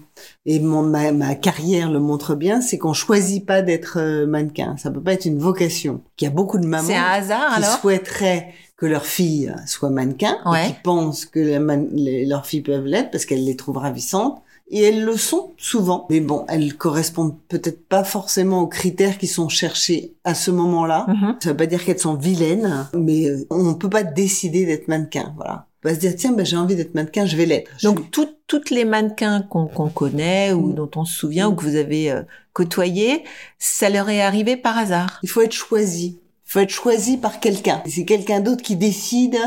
et 0.46 0.60
mon, 0.60 0.82
ma, 0.82 1.12
ma 1.12 1.34
carrière 1.34 1.90
le 1.90 1.98
montre 1.98 2.34
bien, 2.34 2.60
c'est 2.60 2.76
qu'on 2.78 2.92
choisit 2.92 3.44
pas 3.46 3.62
d'être 3.62 3.98
euh, 3.98 4.26
mannequin. 4.26 4.76
Ça 4.76 4.90
peut 4.90 5.00
pas 5.02 5.14
être 5.14 5.24
une 5.24 5.38
vocation. 5.38 6.02
Il 6.20 6.24
y 6.24 6.26
a 6.26 6.30
beaucoup 6.30 6.58
de 6.58 6.66
mamans 6.66 6.88
un 6.90 7.02
hasard 7.02 7.54
qui 7.56 7.62
alors 7.64 7.78
souhaiteraient 7.78 8.52
que 8.76 8.86
leur 8.86 9.06
fille 9.06 9.54
soit 9.66 9.88
mannequin, 9.90 10.36
ou 10.44 10.50
Ouais. 10.50 10.66
qui 10.66 10.74
pensent 10.82 11.24
que 11.26 11.38
la 11.40 11.60
man- 11.60 11.88
les- 11.92 12.26
leurs 12.26 12.44
filles 12.44 12.60
peuvent 12.62 12.84
l'être 12.84 13.10
parce 13.10 13.24
qu'elles 13.24 13.44
les 13.44 13.56
trouvent 13.56 13.78
ravissantes. 13.78 14.42
Et 14.70 14.82
elles 14.82 15.04
le 15.04 15.16
sont 15.16 15.52
souvent. 15.58 16.06
Mais 16.10 16.20
bon, 16.20 16.44
elles 16.48 16.74
correspondent 16.76 17.36
peut-être 17.48 17.86
pas 17.86 18.02
forcément 18.02 18.60
aux 18.62 18.66
critères 18.66 19.18
qui 19.18 19.26
sont 19.26 19.48
cherchés 19.50 20.14
à 20.24 20.34
ce 20.34 20.50
moment-là. 20.50 21.04
Mhm. 21.08 21.36
Ça 21.42 21.50
veut 21.50 21.56
pas 21.56 21.66
dire 21.66 21.84
qu'elles 21.84 21.98
sont 21.98 22.14
vilaines, 22.14 22.88
mais 22.94 23.28
euh, 23.28 23.46
on 23.50 23.74
peut 23.74 23.90
pas 23.90 24.02
décider 24.04 24.64
d'être 24.64 24.88
mannequin, 24.88 25.34
voilà. 25.36 25.66
On 25.84 25.90
va 25.90 25.94
se 25.94 26.00
dire, 26.00 26.16
tiens, 26.16 26.32
ben, 26.32 26.46
j'ai 26.46 26.56
envie 26.56 26.76
d'être 26.76 26.94
mannequin, 26.94 27.26
je 27.26 27.36
vais 27.36 27.44
l'être. 27.44 27.70
Donc 27.82 27.98
suis- 28.00 28.08
toutes 28.10 28.30
toutes 28.46 28.68
les 28.70 28.84
mannequins 28.84 29.40
qu'on 29.42 29.66
connaît 29.88 30.52
ou 30.52 30.68
Mm. 30.68 30.74
dont 30.74 30.90
on 30.96 31.04
se 31.06 31.14
souvient 31.14 31.48
Mm. 31.48 31.52
ou 31.52 31.56
que 31.56 31.64
vous 31.64 31.76
avez 31.76 32.10
euh, 32.10 32.22
côtoyés, 32.52 33.24
ça 33.58 33.88
leur 33.90 34.08
est 34.10 34.20
arrivé 34.22 34.56
par 34.56 34.76
hasard. 34.78 35.18
il 35.22 35.28
faut 35.28 35.40
être 35.42 35.52
choisi. 35.52 36.18
Il 36.46 36.50
faut 36.52 36.60
être 36.60 36.70
choisi 36.70 37.16
par 37.16 37.40
quelqu'un. 37.40 37.82
Et 37.86 37.90
C'est 37.90 38.04
quelqu'un 38.04 38.40
d'autre 38.40 38.62
qui 38.62 38.76
décide 38.76 39.38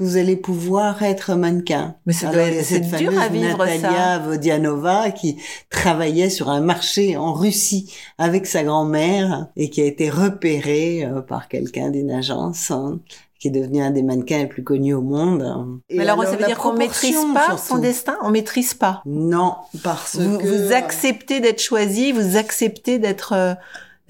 vous 0.00 0.16
allez 0.16 0.36
pouvoir 0.36 1.02
être 1.02 1.34
mannequin. 1.34 1.94
Mais 2.06 2.14
Alors, 2.22 2.36
être- 2.40 2.64
cette 2.64 2.84
c'est 2.86 2.96
dur 2.96 3.10
à 3.18 3.24
fameuse 3.24 3.42
vivre, 3.42 3.58
Natalia 3.58 3.90
ça. 3.92 4.18
Vodianova 4.18 5.10
qui 5.12 5.36
travaillait 5.68 6.30
sur 6.30 6.48
un 6.50 6.60
marché 6.60 7.16
en 7.16 7.32
Russie 7.32 7.92
avec 8.18 8.46
sa 8.46 8.64
grand-mère 8.64 9.46
et 9.56 9.70
qui 9.70 9.80
a 9.82 9.84
été 9.84 10.10
repérée 10.10 11.04
euh, 11.04 11.20
par 11.20 11.48
quelqu'un 11.48 11.90
d'une 11.90 12.10
agence 12.10 12.70
hein, 12.70 12.98
qui 13.38 13.48
est 13.48 13.52
devenu 13.52 13.80
un 13.82 13.90
des 13.90 14.02
mannequins 14.02 14.38
les 14.38 14.46
plus 14.46 14.64
connus 14.64 14.94
au 14.94 15.00
monde. 15.02 15.80
Et 15.88 15.96
Mais 15.98 16.02
alors, 16.08 16.22
ça 16.24 16.36
veut 16.36 16.44
dire 16.44 16.58
qu'on 16.58 16.74
maîtrise 16.74 17.16
pas 17.32 17.56
son 17.56 17.78
destin, 17.78 18.16
on 18.22 18.30
maîtrise 18.30 18.74
pas? 18.74 19.02
Non, 19.06 19.54
parce 19.82 20.16
Vous, 20.16 20.38
que 20.38 20.46
vous 20.46 20.72
acceptez 20.72 21.40
d'être 21.40 21.60
choisi, 21.62 22.12
vous 22.12 22.36
acceptez 22.36 22.98
d'être 22.98 23.32
euh, 23.34 23.54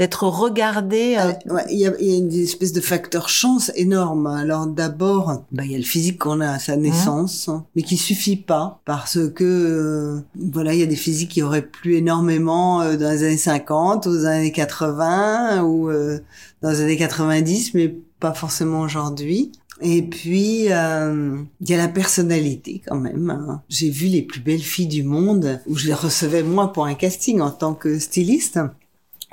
d'être 0.00 0.24
regardé. 0.26 1.16
euh, 1.18 1.32
Euh, 1.50 1.54
ouais, 1.54 1.64
Il 1.70 1.78
y, 1.78 1.86
a, 1.86 1.92
il 2.00 2.08
y 2.08 2.14
a 2.14 2.16
une 2.16 2.32
espèce 2.32 2.72
de 2.72 2.80
facteur 2.80 3.28
chance 3.28 3.70
énorme. 3.76 4.26
Alors 4.26 4.66
d'abord, 4.66 5.44
bah, 5.52 5.62
il 5.66 5.72
y 5.72 5.74
a 5.74 5.78
le 5.78 5.84
physique 5.84 6.18
qu'on 6.18 6.40
a 6.40 6.52
à 6.52 6.58
sa 6.58 6.76
naissance, 6.76 7.50
mais 7.76 7.82
qui 7.82 7.98
suffit 7.98 8.36
pas 8.36 8.80
parce 8.86 9.18
que 9.34 9.44
euh, 9.44 10.20
voilà, 10.52 10.72
il 10.72 10.80
y 10.80 10.82
a 10.82 10.86
des 10.86 10.96
physiques 10.96 11.30
qui 11.32 11.42
auraient 11.42 11.66
plu 11.66 11.96
énormément 11.96 12.80
euh, 12.80 12.96
dans 12.96 13.10
les 13.10 13.24
années 13.24 13.36
50, 13.36 14.06
aux 14.06 14.24
années 14.24 14.52
80 14.52 15.62
ou 15.64 15.90
euh, 15.90 16.18
dans 16.62 16.70
les 16.70 16.80
années 16.80 16.96
90, 16.96 17.74
mais 17.74 17.94
pas 18.20 18.32
forcément 18.32 18.80
aujourd'hui. 18.80 19.52
Et 19.82 20.02
puis, 20.02 20.66
euh, 20.70 21.36
il 21.60 21.70
y 21.70 21.74
a 21.74 21.78
la 21.78 21.88
personnalité 21.88 22.82
quand 22.86 22.96
même. 22.98 23.30
hein. 23.30 23.62
J'ai 23.70 23.88
vu 23.90 24.06
les 24.08 24.20
plus 24.22 24.40
belles 24.40 24.60
filles 24.60 24.88
du 24.88 25.02
monde, 25.02 25.60
où 25.66 25.76
je 25.76 25.86
les 25.86 25.94
recevais 25.94 26.42
moi 26.42 26.72
pour 26.72 26.84
un 26.86 26.94
casting 26.94 27.40
en 27.40 27.50
tant 27.50 27.72
que 27.74 27.98
styliste. 27.98 28.58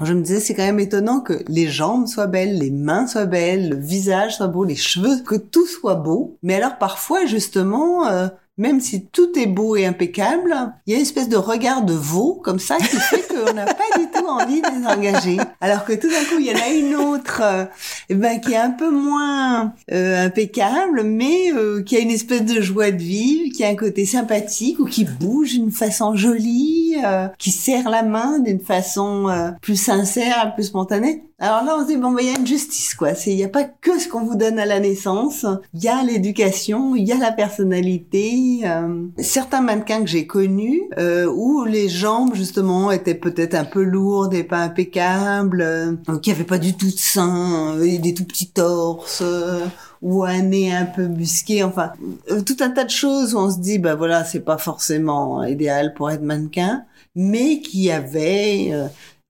Je 0.04 0.14
me 0.14 0.22
disais, 0.22 0.40
c'est 0.40 0.54
quand 0.54 0.66
même 0.66 0.80
étonnant 0.80 1.22
que 1.22 1.44
les 1.48 1.68
jambes 1.68 2.08
soient 2.08 2.28
belles, 2.28 2.60
les 2.60 2.70
mains 2.70 3.08
soient 3.08 3.26
belles, 3.26 3.70
le 3.70 3.76
visage 3.76 4.36
soit 4.38 4.48
beau, 4.48 4.64
les 4.64 4.76
cheveux, 4.76 5.24
que 5.24 5.36
tout 5.36 5.66
soit 5.66 5.96
beau. 5.96 6.38
Mais 6.44 6.56
alors 6.56 6.78
parfois, 6.78 7.26
justement, 7.26 8.08
euh, 8.08 8.28
même 8.58 8.82
si 8.82 9.06
tout 9.06 9.38
est 9.38 9.46
beau 9.46 9.76
et 9.76 9.86
impeccable, 9.86 10.74
il 10.86 10.92
y 10.92 10.96
a 10.96 10.98
une 10.98 11.04
espèce 11.04 11.30
de 11.30 11.38
regard 11.38 11.84
de 11.84 11.94
veau 11.94 12.40
comme 12.44 12.60
ça 12.60 12.78
qui 12.78 12.98
fait 12.98 13.28
qu'on 13.28 13.54
n'a 13.54 13.66
pas 13.66 13.98
du 13.98 14.08
tout 14.08 14.26
envie 14.26 14.62
de 14.62 14.68
les 14.68 14.88
engager. 14.88 15.38
Alors 15.62 15.86
que 15.86 15.94
tout 15.94 16.10
d'un 16.10 16.24
coup, 16.24 16.40
il 16.40 16.48
y 16.48 16.52
en 16.52 16.60
a 16.60 16.70
une 16.70 16.96
autre 16.96 17.42
euh, 17.44 17.66
eh 18.10 18.16
ben, 18.16 18.40
qui 18.40 18.54
est 18.54 18.58
un 18.58 18.72
peu 18.72 18.90
moins 18.90 19.74
euh, 19.92 20.26
impeccable, 20.26 21.04
mais 21.04 21.52
euh, 21.54 21.84
qui 21.84 21.96
a 21.96 22.00
une 22.00 22.12
espèce 22.12 22.44
de 22.44 22.62
joie 22.62 22.92
de 22.92 22.98
vivre, 22.98 23.56
qui 23.56 23.64
a 23.64 23.70
un 23.70 23.76
côté 23.76 24.06
sympathique 24.06 24.80
ou 24.80 24.86
qui 24.86 25.06
bouge 25.06 25.54
d'une 25.54 25.72
façon 25.72 26.16
jolie, 26.16 26.96
euh, 27.06 27.28
qui 27.38 27.52
serre 27.52 27.90
la 27.90 28.04
main 28.04 28.40
d'une 28.40 28.60
façon 28.60 29.30
euh, 29.30 29.52
plus 29.62 29.76
sincère, 29.76 30.54
plus 30.56 30.66
spontanée. 30.66 31.24
Alors 31.40 31.64
là, 31.64 31.76
on 31.78 31.84
se 31.84 31.88
dit 31.94 31.98
bon, 31.98 32.14
ben, 32.14 32.22
il 32.24 32.32
y 32.32 32.36
a 32.36 32.40
une 32.40 32.48
justice, 32.48 32.96
quoi. 32.96 33.10
Il 33.28 33.36
n'y 33.36 33.44
a 33.44 33.48
pas 33.48 33.64
que 33.64 34.00
ce 34.00 34.08
qu'on 34.08 34.24
vous 34.26 34.36
donne 34.36 34.58
à 34.58 34.66
la 34.66 34.80
naissance. 34.80 35.46
Il 35.76 35.84
y 35.84 35.88
a 35.88 36.02
l'éducation, 36.04 36.96
il 36.96 37.08
y 37.08 37.12
a 37.12 37.18
la 37.18 37.32
personnalité. 37.32 38.62
euh. 38.66 39.04
Certains 39.20 39.62
mannequins 39.62 40.02
que 40.02 40.08
j'ai 40.08 40.26
connus, 40.26 40.82
euh, 40.98 41.28
où 41.32 41.64
les 41.64 41.90
jambes 41.90 42.34
justement 42.34 42.90
étaient 42.90 43.14
peut-être 43.14 43.54
un 43.54 43.66
peu 43.66 43.84
lourdes 43.84 44.34
et 44.34 44.44
pas 44.44 44.62
impeccables, 44.64 45.62
euh, 45.62 45.92
qui 46.24 46.32
avaient 46.32 46.44
pas 46.44 46.58
du 46.58 46.76
tout 46.76 46.88
de 46.88 46.98
seins, 46.98 47.76
euh, 47.78 47.84
et 47.84 48.00
des 48.00 48.16
tout 48.16 48.26
petits 48.26 48.50
torses. 48.50 49.22
euh, 49.22 49.60
ou 50.04 50.24
un 50.24 50.42
nez 50.44 50.72
un 50.72 50.86
peu 50.86 51.08
busqué, 51.08 51.64
enfin 51.64 51.92
euh, 52.30 52.42
tout 52.42 52.58
un 52.60 52.70
tas 52.70 52.84
de 52.84 52.90
choses 52.92 53.34
où 53.34 53.40
on 53.40 53.50
se 53.50 53.58
dit 53.58 53.80
bah 53.80 53.96
voilà 53.96 54.24
c'est 54.24 54.42
pas 54.42 54.60
forcément 54.60 55.44
idéal 55.44 55.96
pour 55.96 56.12
être 56.12 56.22
mannequin, 56.22 56.84
mais 57.16 57.62
qui 57.62 57.90
avait 57.90 58.74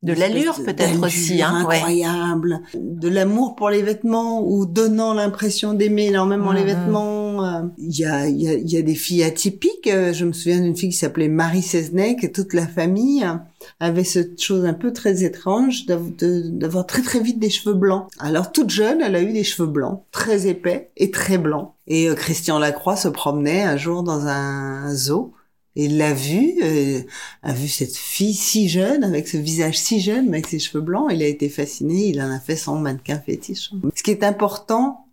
De 0.03 0.13
l'allure, 0.13 0.55
peut-être 0.63 1.03
aussi, 1.03 1.41
hein, 1.41 1.65
ouais. 1.67 1.75
incroyable, 1.77 2.61
de 2.75 3.09
l'amour 3.09 3.55
pour 3.55 3.71
les 3.71 3.81
vêtements 3.81 4.43
ou 4.47 4.67
donnant 4.67 5.15
l'impression 5.15 5.73
d'aimer 5.73 6.05
énormément 6.07 6.51
les 6.51 6.61
Mhm. 6.61 6.67
vêtements. 6.67 7.43
euh. 7.43 7.61
Il 7.79 7.97
y 7.97 8.05
a 8.05 8.27
il 8.27 8.39
y 8.39 8.47
a 8.47 8.53
il 8.53 8.69
y 8.71 8.77
a 8.77 8.83
des 8.83 8.93
filles 8.93 9.23
atypiques. 9.23 9.87
euh, 9.87 10.13
Je 10.13 10.25
me 10.25 10.33
souviens 10.33 10.59
d'une 10.61 10.75
fille 10.75 10.89
qui 10.91 10.95
s'appelait 10.97 11.29
Marie 11.29 11.63
Seznec 11.63 12.23
et 12.23 12.31
toute 12.31 12.53
la 12.53 12.67
famille 12.67 13.23
euh, 13.23 13.33
avait 13.79 14.03
cette 14.03 14.39
chose 14.39 14.65
un 14.65 14.75
peu 14.75 14.93
très 14.93 15.23
étrange 15.23 15.87
d'avoir 15.87 16.85
très 16.85 17.01
très 17.01 17.19
vite 17.19 17.39
des 17.39 17.49
cheveux 17.49 17.73
blancs. 17.75 18.07
Alors 18.19 18.51
toute 18.51 18.69
jeune, 18.69 19.01
elle 19.01 19.15
a 19.15 19.21
eu 19.23 19.33
des 19.33 19.43
cheveux 19.43 19.67
blancs, 19.67 20.03
très 20.11 20.45
épais 20.47 20.91
et 20.95 21.09
très 21.09 21.39
blancs. 21.39 21.71
Et 21.87 22.07
euh, 22.07 22.13
Christian 22.13 22.59
Lacroix 22.59 22.97
se 22.97 23.07
promenait 23.07 23.63
un 23.63 23.77
jour 23.77 24.03
dans 24.03 24.27
un 24.27 24.93
zoo 24.93 25.33
et 25.77 25.85
il 25.85 25.97
l'a 25.97 26.11
vu, 26.13 26.55
euh, 26.63 27.01
a 27.43 27.53
vu 27.53 27.67
cette 27.67 27.95
fille 27.95 28.33
si 28.33 28.67
jeune, 28.67 29.03
avec 29.03 29.27
ce 29.27 29.37
visage 29.37 29.77
si 29.77 29.99
jeune, 29.99 30.25
mais 30.27 30.37
avec 30.37 30.47
ses 30.47 30.57
cheveux 30.57 30.81
blancs, 30.83 31.09
il 31.13 31.21
a 31.21 31.27
été 31.27 31.49
fasciné, 31.49 32.07
il 32.07 32.19
en 32.19 32.31
a 32.31 32.39
fait 32.39 32.55
son 32.55 32.79
mannequin 32.79 33.19
fétiche. 33.19 33.69
Ce 33.95 34.01
qui 34.01 34.09
est 34.09 34.23
important, 34.23 35.05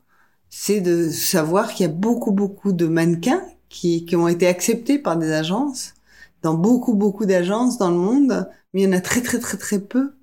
c'est 0.48 0.81
de 0.81 1.11
savoir 1.11 1.74
qu'il 1.74 1.85
y 1.85 1.88
a 1.88 1.92
beaucoup, 1.92 2.33
beaucoup 2.33 2.72
de 2.72 2.87
mannequins 2.87 3.42
qui, 3.68 4.07
qui 4.07 4.16
ont 4.16 4.27
été 4.27 4.46
acceptés 4.46 4.98
par 4.98 5.18
des 5.18 5.33
agences, 5.33 5.92
dans 6.40 6.55
beaucoup, 6.55 6.94
beaucoup 6.94 7.27
d'agences 7.27 7.77
dans 7.77 7.90
le 7.90 7.98
monde, 7.98 8.48
mais 8.72 8.83
il 8.83 8.85
y 8.85 8.88
en 8.88 8.92
a 8.96 9.00
très, 9.03 9.20
très, 9.20 9.38
très, 9.40 9.59
très 9.59 9.81
peu 9.81 10.14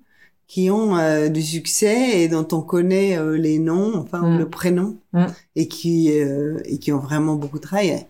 qui 0.48 0.70
ont 0.70 0.96
euh, 0.96 1.28
du 1.28 1.40
succès 1.42 2.20
et 2.20 2.28
dont 2.28 2.46
on 2.52 2.62
connaît 2.62 3.16
euh, 3.16 3.36
les 3.38 3.58
noms, 3.60 3.94
enfin, 3.96 4.22
Mm. 4.22 4.38
le 4.38 4.48
prénom, 4.50 4.96
Mm. 5.12 5.26
et 5.54 5.68
qui, 5.68 6.10
euh, 6.20 6.60
et 6.64 6.78
qui 6.78 6.90
ont 6.92 6.98
vraiment 6.98 7.36
beaucoup 7.36 7.60
travaillé. 7.60 8.06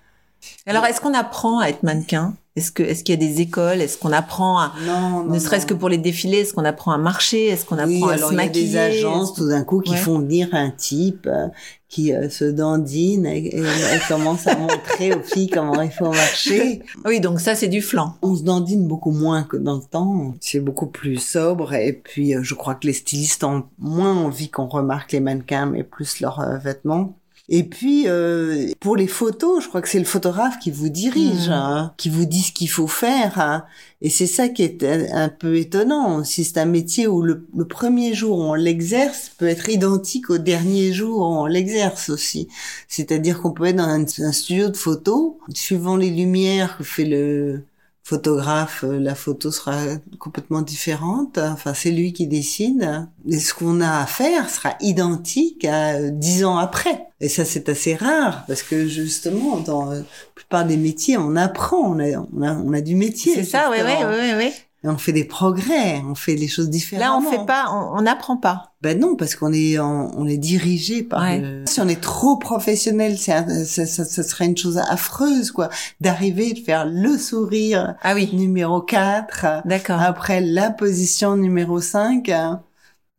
Alors, 0.66 0.84
est-ce 0.86 1.00
qu'on 1.00 1.14
apprend 1.14 1.58
à 1.60 1.68
être 1.68 1.82
mannequin? 1.82 2.34
Est-ce 2.54 2.70
que 2.70 2.82
est-ce 2.82 3.02
qu'il 3.02 3.14
y 3.14 3.16
a 3.24 3.28
des 3.28 3.40
écoles? 3.40 3.80
Est-ce 3.80 3.96
qu'on 3.96 4.12
apprend 4.12 4.58
à 4.58 4.72
Non, 4.84 5.24
non, 5.24 5.24
ne 5.24 5.38
serait-ce 5.38 5.64
que 5.64 5.72
pour 5.72 5.88
les 5.88 5.96
défilés 5.96 6.40
Est-ce 6.40 6.52
qu'on 6.52 6.66
apprend 6.66 6.92
à 6.92 6.98
marcher? 6.98 7.46
Est-ce 7.46 7.64
qu'on 7.64 7.78
apprend 7.78 7.88
oui, 7.88 8.02
à 8.04 8.12
alors 8.12 8.28
se 8.28 8.34
il 8.34 8.36
y 8.36 8.40
a 8.40 8.44
maquiller? 8.44 8.66
des 8.68 8.76
agences 8.76 9.32
tout 9.32 9.48
d'un 9.48 9.64
coup 9.64 9.80
qui 9.80 9.92
Ouais. 9.92 9.96
font 9.96 10.18
venir 10.18 10.50
un 10.52 10.70
type 10.70 11.26
euh, 11.32 11.48
qui 11.88 12.12
euh, 12.12 12.28
se 12.28 12.44
dandine 12.44 13.24
et, 13.24 13.38
et, 13.56 13.60
et 13.62 13.98
commence 14.06 14.46
à 14.46 14.54
montrer 14.56 15.14
aux 15.14 15.22
filles 15.22 15.48
comment 15.48 15.80
il 15.80 15.90
faut 15.90 16.10
marcher. 16.10 16.82
Oui, 17.06 17.20
donc 17.20 17.40
ça 17.40 17.54
c'est 17.54 17.68
du 17.68 17.80
flanc. 17.80 18.16
On 18.20 18.36
se 18.36 18.42
dandine 18.42 18.86
beaucoup 18.86 19.12
moins 19.12 19.44
que 19.44 19.56
dans 19.56 19.76
le 19.76 19.82
temps. 19.90 20.34
C'est 20.42 20.60
beaucoup 20.60 20.88
plus 20.88 21.16
sobre 21.16 21.72
et 21.72 21.94
puis 21.94 22.34
euh, 22.36 22.42
je 22.42 22.54
crois 22.54 22.74
que 22.74 22.86
les 22.86 22.92
stylistes 22.92 23.44
ont 23.44 23.64
moins 23.78 24.14
envie 24.14 24.50
qu'on 24.50 24.66
remarque 24.68 25.12
les 25.12 25.20
mannequins 25.20 25.64
mais 25.64 25.84
plus 25.84 26.20
leurs 26.20 26.58
vêtements. 26.62 27.14
Et 27.54 27.64
puis 27.64 28.04
euh, 28.08 28.70
pour 28.80 28.96
les 28.96 29.06
photos, 29.06 29.62
je 29.62 29.68
crois 29.68 29.82
que 29.82 29.88
c'est 29.88 29.98
le 29.98 30.06
photographe 30.06 30.58
qui 30.58 30.70
vous 30.70 30.88
dirige, 30.88 31.48
Mhm. 31.48 31.52
hein, 31.52 31.94
qui 31.98 32.08
vous 32.08 32.24
dit 32.24 32.40
ce 32.40 32.50
qu'il 32.52 32.70
faut 32.70 32.86
faire. 32.86 33.38
hein. 33.38 33.64
Et 34.00 34.08
c'est 34.08 34.26
ça 34.26 34.48
qui 34.48 34.62
est 34.62 34.82
un, 35.12 35.28
peu 35.28 35.56
étonnant. 35.58 36.24
Si 36.24 36.44
c'est 36.44 36.56
un 36.58 36.64
métier 36.64 37.06
où 37.06 37.20
le, 37.20 37.46
le 37.54 37.66
premier 37.68 38.14
jour 38.14 38.38
où 38.38 38.42
on 38.42 38.54
l'exerce 38.54 39.30
peut 39.36 39.46
être 39.48 39.68
identique 39.68 40.30
au 40.30 40.38
dernier 40.38 40.92
jour 40.94 41.18
où 41.20 41.24
on 41.24 41.44
l'exerce 41.46 42.08
aussi. 42.08 42.48
C'est-à-dire 42.88 43.40
qu'on 43.42 43.52
peut 43.52 43.66
être 43.66 43.76
dans 43.76 43.84
un, 43.84 44.02
un 44.04 44.32
studio 44.32 44.70
de 44.70 44.76
photo, 44.76 45.38
suivant 45.54 45.96
les 45.96 46.10
lumières 46.10 46.78
que 46.78 46.84
fait 46.84 47.04
le 47.04 47.64
photographe, 48.04 48.84
euh, 48.84 48.98
la 48.98 49.14
photo 49.14 49.50
sera 49.50 49.78
complètement 50.18 50.62
différente. 50.62 51.38
Enfin, 51.38 51.72
c'est 51.74 51.90
lui 51.90 52.12
qui 52.12 52.26
décide. 52.26 53.06
Et 53.28 53.38
ce 53.38 53.54
qu'on 53.54 53.80
a 53.80 54.00
à 54.00 54.06
faire 54.06 54.50
sera 54.50 54.74
identique 54.80 55.64
à 55.64 55.94
euh, 55.94 56.10
dix 56.10 56.44
ans 56.44 56.58
après. 56.58 57.06
Et 57.20 57.28
ça, 57.28 57.44
c'est 57.44 57.68
assez 57.68 57.94
rare 57.94 58.44
parce 58.46 58.62
que 58.62 58.86
justement, 58.88 59.58
dans 59.58 59.92
euh, 59.92 59.98
la 59.98 60.04
plupart 60.34 60.64
des 60.66 60.76
métiers, 60.76 61.16
on 61.16 61.36
apprend, 61.36 61.94
on 61.94 62.00
a, 62.00 62.18
on 62.36 62.42
a, 62.42 62.54
on 62.54 62.72
a 62.72 62.80
du 62.80 62.96
métier. 62.96 63.34
C'est 63.34 63.44
ça, 63.44 63.70
oui, 63.70 63.78
oui, 63.84 64.04
oui, 64.04 64.32
oui. 64.36 64.52
On 64.84 64.98
fait 64.98 65.12
des 65.12 65.22
progrès, 65.24 66.02
on 66.10 66.14
fait 66.16 66.34
les 66.34 66.48
choses 66.48 66.66
Là, 66.66 66.70
différemment. 66.72 67.18
on 67.18 67.30
fait 67.30 67.46
pas, 67.46 67.66
on 67.70 68.02
n'apprend 68.02 68.36
pas. 68.36 68.72
Ben 68.82 68.98
non, 68.98 69.14
parce 69.14 69.36
qu'on 69.36 69.52
est 69.52 69.78
on 69.78 70.26
est 70.26 70.38
dirigé 70.38 71.04
par. 71.04 71.22
Ouais. 71.22 71.38
le- 71.38 71.64
Si 71.68 71.80
on 71.80 71.86
est 71.86 72.00
trop 72.00 72.36
professionnel, 72.36 73.16
ça, 73.16 73.46
ça, 73.64 73.86
ça 73.86 74.22
serait 74.24 74.46
une 74.46 74.56
chose 74.56 74.78
affreuse, 74.78 75.52
quoi, 75.52 75.68
d'arriver 76.00 76.52
de 76.52 76.58
faire 76.58 76.84
le 76.86 77.16
sourire 77.16 77.94
Ah 78.02 78.14
oui, 78.14 78.28
numéro 78.32 78.80
4, 78.80 79.62
d'accord. 79.66 80.00
après 80.00 80.40
la 80.40 80.70
position 80.70 81.36
numéro 81.36 81.80
5. 81.80 82.28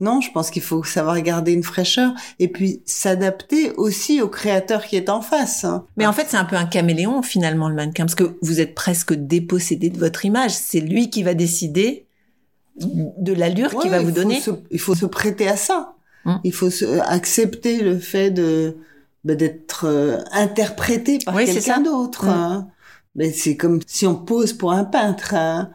Non, 0.03 0.21
je 0.21 0.31
pense 0.31 0.51
qu'il 0.51 0.61
faut 0.61 0.83
savoir 0.83 1.19
garder 1.21 1.53
une 1.53 1.63
fraîcheur 1.63 2.11
et 2.37 2.47
puis 2.49 2.81
s'adapter 2.85 3.71
aussi 3.77 4.21
au 4.21 4.27
créateur 4.27 4.85
qui 4.85 4.95
est 4.97 5.09
en 5.09 5.21
face. 5.21 5.63
hein. 5.63 5.85
Mais 5.97 6.05
en 6.05 6.13
fait, 6.13 6.27
c'est 6.29 6.37
un 6.37 6.45
peu 6.45 6.55
un 6.57 6.65
caméléon 6.65 7.21
finalement 7.23 7.69
le 7.69 7.75
mannequin, 7.75 8.03
parce 8.05 8.15
que 8.15 8.37
vous 8.41 8.59
êtes 8.59 8.75
presque 8.75 9.13
dépossédé 9.13 9.89
de 9.89 9.97
votre 9.97 10.25
image. 10.25 10.51
C'est 10.51 10.81
lui 10.81 11.09
qui 11.09 11.23
va 11.23 11.33
décider 11.33 12.05
de 12.77 13.33
l'allure 13.33 13.77
qu'il 13.79 13.91
va 13.91 13.99
vous 14.01 14.11
donner. 14.11 14.39
se- 14.41 14.51
il 14.71 14.79
faut 14.79 14.95
se 14.95 15.05
prêter 15.05 15.47
à 15.47 15.55
ça. 15.55 15.93
Hum. 16.25 16.39
Il 16.43 16.53
faut 16.53 16.69
se, 16.69 16.85
accepter 17.01 17.81
le 17.81 17.99
fait 17.99 18.31
de 18.31 18.77
bah, 19.23 19.35
d'être 19.35 19.85
euh, 19.85 20.17
interprété 20.31 21.19
par 21.25 21.35
Oui, 21.35 21.45
quelqu'un 21.45 21.81
d'autre. 21.81 22.25
Hum. 22.25 22.29
hein. 22.29 22.67
Mais 23.15 23.31
c'est 23.31 23.55
comme 23.57 23.79
si 23.85 24.07
on 24.07 24.15
pose 24.15 24.53
pour 24.53 24.71
un 24.71 24.85
peintre. 24.85 25.35
hein. 25.35 25.69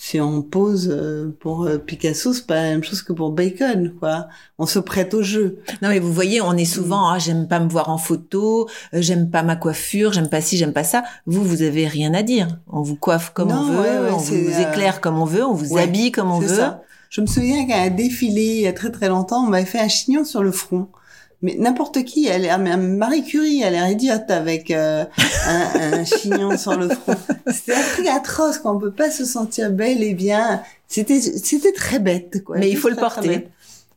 Si 0.00 0.20
on 0.20 0.42
pose 0.42 0.90
euh, 0.92 1.36
pour 1.40 1.64
euh, 1.64 1.76
Picasso, 1.76 2.32
c'est 2.32 2.46
pas 2.46 2.54
la 2.54 2.62
même 2.68 2.84
chose 2.84 3.02
que 3.02 3.12
pour 3.12 3.32
Bacon, 3.32 3.92
quoi. 3.98 4.28
On 4.56 4.64
se 4.64 4.78
prête 4.78 5.12
au 5.12 5.22
jeu. 5.24 5.58
Non, 5.82 5.88
mais 5.88 5.98
vous 5.98 6.12
voyez, 6.12 6.40
on 6.40 6.52
est 6.56 6.64
souvent, 6.64 7.10
ah, 7.10 7.18
j'aime 7.18 7.48
pas 7.48 7.58
me 7.58 7.68
voir 7.68 7.88
en 7.88 7.98
photo, 7.98 8.68
euh, 8.94 9.02
j'aime 9.02 9.28
pas 9.28 9.42
ma 9.42 9.56
coiffure, 9.56 10.12
j'aime 10.12 10.28
pas 10.28 10.40
ci, 10.40 10.56
j'aime 10.56 10.72
pas 10.72 10.84
ça. 10.84 11.02
Vous, 11.26 11.42
vous 11.42 11.62
avez 11.62 11.88
rien 11.88 12.14
à 12.14 12.22
dire. 12.22 12.46
On 12.68 12.80
vous 12.80 12.94
coiffe 12.94 13.32
comme 13.34 13.48
Non, 13.48 13.56
on 13.56 13.64
veut, 13.72 13.78
ouais, 13.80 13.98
ouais, 13.98 14.10
on 14.12 14.18
vous 14.18 14.60
éclaire 14.60 15.00
comme 15.00 15.18
on 15.20 15.24
veut, 15.24 15.44
on 15.44 15.52
vous 15.52 15.74
ouais, 15.74 15.82
habille 15.82 16.12
comme 16.12 16.30
on 16.30 16.38
veut. 16.38 16.46
ça. 16.46 16.80
Je 17.10 17.20
me 17.20 17.26
souviens 17.26 17.66
qu'à 17.66 17.82
un 17.82 17.90
défilé, 17.90 18.54
il 18.54 18.60
y 18.60 18.66
a 18.68 18.72
très 18.72 18.92
très 18.92 19.08
longtemps, 19.08 19.46
on 19.46 19.48
m'avait 19.48 19.66
fait 19.66 19.80
un 19.80 19.88
chignon 19.88 20.24
sur 20.24 20.44
le 20.44 20.52
front. 20.52 20.86
Mais 21.40 21.54
n'importe 21.58 22.02
qui, 22.04 22.26
elle, 22.26 22.44
est- 22.44 22.58
mais 22.58 22.76
Marie 22.76 23.22
Curie, 23.24 23.60
elle 23.62 23.74
a 23.76 23.80
l'air 23.82 23.90
idiote 23.90 24.28
avec 24.30 24.70
euh, 24.72 25.04
un, 25.46 25.92
un 26.00 26.04
chignon 26.16 26.56
sur 26.58 26.76
le 26.76 26.88
front. 26.88 27.14
C'était 27.46 27.74
un 27.74 27.82
truc 27.94 28.06
atroce, 28.08 28.58
qu'on 28.58 28.78
peut 28.78 28.90
pas 28.90 29.10
se 29.10 29.24
sentir 29.24 29.70
belle 29.70 30.02
et 30.02 30.14
bien. 30.14 30.62
C'était 30.88 31.20
c'était 31.20 31.72
très 31.72 32.00
bête, 32.00 32.42
quoi. 32.44 32.58
Mais 32.58 32.68
il 32.70 32.76
faut 32.76 32.88
le 32.88 32.96
porter. 32.96 33.48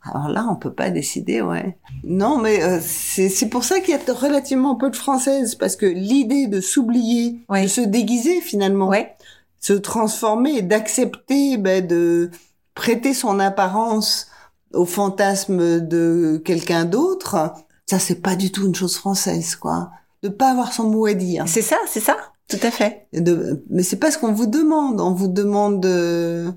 Alors 0.04 0.30
là, 0.30 0.48
on 0.52 0.56
peut 0.56 0.74
pas 0.74 0.90
décider, 0.90 1.42
ouais. 1.42 1.78
Non, 2.04 2.38
mais 2.38 2.64
euh, 2.64 2.80
c'est 2.84 3.30
c'est 3.30 3.48
pour 3.50 3.64
ça 3.64 3.80
qu'il 3.80 3.96
y 3.96 3.98
a 3.98 4.14
relativement 4.14 4.76
peu 4.76 4.90
de 4.90 4.96
françaises, 4.96 5.56
parce 5.56 5.76
que 5.76 5.86
l'idée 5.86 6.48
de 6.48 6.60
s'oublier, 6.62 7.40
Ouais. 7.50 7.64
de 7.64 7.68
se 7.68 7.82
déguiser 7.82 8.42
finalement, 8.42 8.88
Ouais. 8.88 9.16
se 9.60 9.74
transformer 9.74 10.58
et 10.58 10.62
d'accepter 10.64 11.58
ben, 11.58 11.86
de 11.86 12.30
prêter 12.76 13.14
son 13.14 13.40
apparence 13.40 14.28
au 14.74 14.86
fantasme 14.86 15.80
de 15.82 16.42
quelqu'un 16.44 16.86
d'autre, 16.86 17.54
ça 17.90 18.00
c'est 18.00 18.22
pas 18.22 18.36
du 18.36 18.52
tout 18.52 18.66
une 18.68 18.76
chose 18.76 18.96
française, 18.96 19.56
quoi. 19.56 19.92
De 20.24 20.30
pas 20.30 20.52
avoir 20.52 20.72
son 20.74 20.90
mot 20.90 21.06
à 21.08 21.14
dire. 21.14 21.46
C'est 21.48 21.62
ça, 21.62 21.78
c'est 21.88 22.00
ça. 22.00 22.16
Tout 22.48 22.60
à 22.64 22.72
fait. 22.72 23.08
De- 23.14 23.64
mais 23.70 23.82
c'est 23.84 23.96
pas 23.96 24.12
ce 24.12 24.18
qu'on 24.18 24.34
vous 24.34 24.46
demande. 24.46 25.02
On 25.02 25.14
vous 25.14 25.28
demande 25.30 25.82
de, 25.82 26.52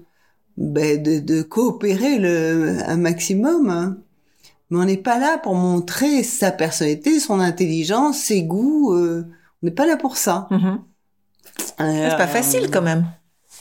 ben, 0.57 1.03
de, 1.03 1.19
de 1.21 1.43
coopérer 1.43 2.19
le, 2.19 2.79
un 2.87 2.97
maximum. 2.97 3.71
hein. 3.71 3.97
Mais 4.71 4.79
on 4.79 4.85
n'est 4.85 4.97
pas 4.97 5.19
là 5.19 5.39
pour 5.39 5.55
montrer 5.55 6.23
sa 6.23 6.51
personnalité, 6.51 7.21
son 7.21 7.39
intelligence, 7.41 8.19
ses 8.19 8.43
goûts. 8.43 8.93
euh, 8.95 9.25
on 9.63 9.67
n'est 9.67 9.73
pas 9.73 9.87
là 9.87 9.97
pour 9.97 10.17
ça. 10.17 10.47
Mhm. 10.51 10.81
C'est 11.79 12.17
pas 12.19 12.27
facile 12.27 12.71
quand 12.71 12.83
même. 12.83 13.07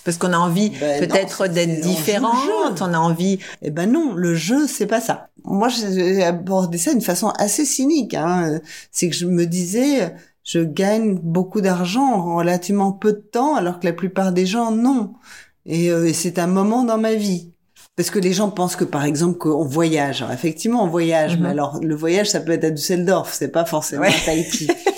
Parce 0.06 0.18
qu'on 0.18 0.34
a 0.34 0.38
envie 0.38 0.72
Ben 0.82 1.00
peut-être 1.08 1.48
d'être 1.48 1.80
différente, 1.82 2.82
on 2.82 2.94
a 2.94 2.98
envie. 3.00 3.40
Eh 3.62 3.72
ben 3.72 3.90
non, 3.92 4.14
le 4.14 4.36
jeu, 4.36 4.68
c'est 4.68 4.86
pas 4.88 5.00
ça. 5.00 5.30
Moi, 5.46 5.70
j'ai 5.70 6.24
abordé 6.24 6.78
ça 6.78 6.92
d'une 6.92 7.02
façon 7.02 7.30
assez 7.38 7.64
cynique. 7.66 8.14
Hein. 8.14 8.60
C'est 8.92 9.10
que 9.10 9.16
je 9.16 9.26
me 9.26 9.46
disais, 9.46 10.14
je 10.44 10.60
gagne 10.60 11.16
beaucoup 11.16 11.62
d'argent 11.62 12.04
en 12.14 12.36
relativement 12.36 12.92
peu 12.92 13.14
de 13.14 13.18
temps, 13.32 13.56
alors 13.56 13.80
que 13.80 13.86
la 13.86 13.94
plupart 13.94 14.34
des 14.34 14.46
gens, 14.46 14.72
non. 14.72 15.14
Et 15.66 15.90
euh, 15.90 16.12
c'est 16.14 16.38
un 16.40 16.48
moment 16.48 16.84
dans 16.84 16.98
ma 16.98 17.14
vie. 17.14 17.52
Parce 17.96 18.10
que 18.10 18.20
les 18.20 18.34
gens 18.34 18.50
pensent 18.50 18.76
que, 18.76 18.84
par 18.86 19.06
exemple, 19.06 19.38
qu'on 19.38 19.64
voyage. 19.64 20.22
Alors, 20.24 20.34
effectivement, 20.34 20.84
on 20.84 20.88
voyage. 20.88 21.38
Mhm. 21.38 21.44
Mais 21.44 21.50
alors, 21.50 21.80
le 21.82 21.96
voyage, 21.96 22.30
ça 22.32 22.40
peut 22.42 22.52
être 22.52 22.64
à 22.66 22.72
Düsseldorf. 22.72 23.32
C'est 23.34 23.50
pas 23.52 23.66
forcément 23.66 24.02
Ouais. 24.02 24.10
à 24.10 24.26
Tahiti. 24.26 24.68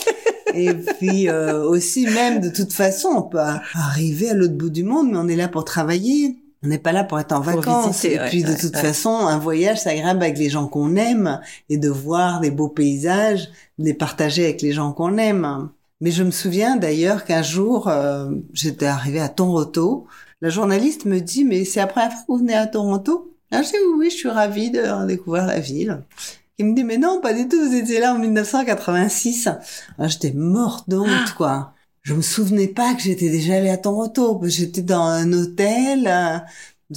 Et 0.55 0.73
puis 0.73 1.29
euh, 1.29 1.63
aussi, 1.63 2.05
même 2.05 2.39
de 2.39 2.49
toute 2.49 2.73
façon, 2.73 3.09
on 3.09 3.21
peut 3.21 3.39
arriver 3.73 4.29
à 4.29 4.33
l'autre 4.33 4.55
bout 4.55 4.69
du 4.69 4.83
monde, 4.83 5.11
mais 5.11 5.17
on 5.17 5.27
est 5.27 5.35
là 5.35 5.47
pour 5.47 5.65
travailler. 5.65 6.37
On 6.63 6.67
n'est 6.67 6.79
pas 6.79 6.91
là 6.91 7.03
pour 7.03 7.19
être 7.19 7.31
en 7.31 7.41
vacances. 7.41 7.87
visiter, 7.87 8.15
et 8.15 8.19
ouais, 8.19 8.29
puis 8.29 8.43
de 8.43 8.49
ouais, 8.49 8.57
toute 8.57 8.75
ouais. 8.75 8.81
façon, 8.81 9.11
un 9.11 9.37
voyage, 9.37 9.81
c'est 9.81 9.91
agréable 9.91 10.23
avec 10.23 10.37
les 10.37 10.49
gens 10.49 10.67
qu'on 10.67 10.95
aime 10.95 11.39
et 11.69 11.77
de 11.77 11.89
voir 11.89 12.39
des 12.39 12.49
beaux 12.49 12.69
paysages, 12.69 13.49
de 13.77 13.85
les 13.85 13.93
partager 13.93 14.45
avec 14.45 14.63
les 14.63 14.71
gens 14.71 14.91
qu'on 14.91 15.17
aime. 15.17 15.69
Mais 16.01 16.11
je 16.11 16.23
me 16.23 16.31
souviens 16.31 16.75
d'ailleurs 16.75 17.23
qu'un 17.23 17.43
jour, 17.43 17.87
euh, 17.87 18.31
j'étais 18.53 18.87
arrivée 18.87 19.21
à 19.21 19.29
Toronto. 19.29 20.07
La 20.41 20.49
journaliste 20.49 21.05
me 21.05 21.19
dit, 21.19 21.43
mais 21.43 21.65
c'est 21.65 21.79
la 21.79 21.87
première 21.87 22.11
fois 22.11 22.21
que 22.21 22.27
vous 22.27 22.37
venez 22.39 22.55
à 22.55 22.67
Toronto? 22.67 23.31
Ah, 23.51 23.61
je 23.61 23.69
dis 23.69 23.75
oui, 23.87 23.95
oui, 23.99 24.09
je 24.09 24.15
suis 24.15 24.29
ravie 24.29 24.71
de 24.71 25.05
découvrir 25.05 25.45
la 25.45 25.59
ville. 25.59 26.01
Il 26.57 26.67
me 26.67 26.75
dit, 26.75 26.83
mais 26.83 26.97
non, 26.97 27.19
pas 27.21 27.33
du 27.33 27.47
tout, 27.47 27.57
vous 27.69 27.75
étiez 27.75 27.99
là 27.99 28.13
en 28.13 28.19
1986. 28.19 29.49
Ah, 29.99 30.07
j'étais 30.07 30.31
morte 30.31 30.89
de 30.89 30.97
honte, 30.97 31.33
quoi. 31.35 31.73
Je 32.01 32.13
me 32.13 32.21
souvenais 32.21 32.67
pas 32.67 32.93
que 32.93 33.01
j'étais 33.01 33.29
déjà 33.29 33.55
allée 33.55 33.69
à 33.69 33.77
Toronto. 33.77 34.35
parce 34.35 34.51
que 34.53 34.57
J'étais 34.59 34.81
dans 34.81 35.03
un 35.03 35.33
hôtel. 35.33 36.07
euh, 36.07 36.37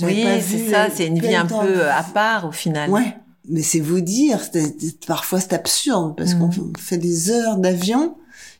Oui, 0.03 0.25
c'est 0.47 0.71
ça, 0.71 0.89
c'est 0.95 1.07
une 1.07 1.15
vie 1.15 1.29
plein 1.29 1.43
un 1.43 1.47
temps. 1.47 1.65
peu 1.65 1.89
à 1.89 2.03
part 2.03 2.47
au 2.47 2.53
final. 2.53 2.91
Ouais. 2.91 3.17
Mais 3.49 3.63
c'est 3.63 3.81
vous 3.81 4.03
dire, 4.03 4.39
parfois 5.07 5.41
c'est 5.41 5.55
absurde 5.55 6.15
parce 6.19 6.35
qu'on 6.35 6.51
fait 6.79 6.99
des 6.99 7.31
heures 7.31 7.57
d'avion 7.57 8.15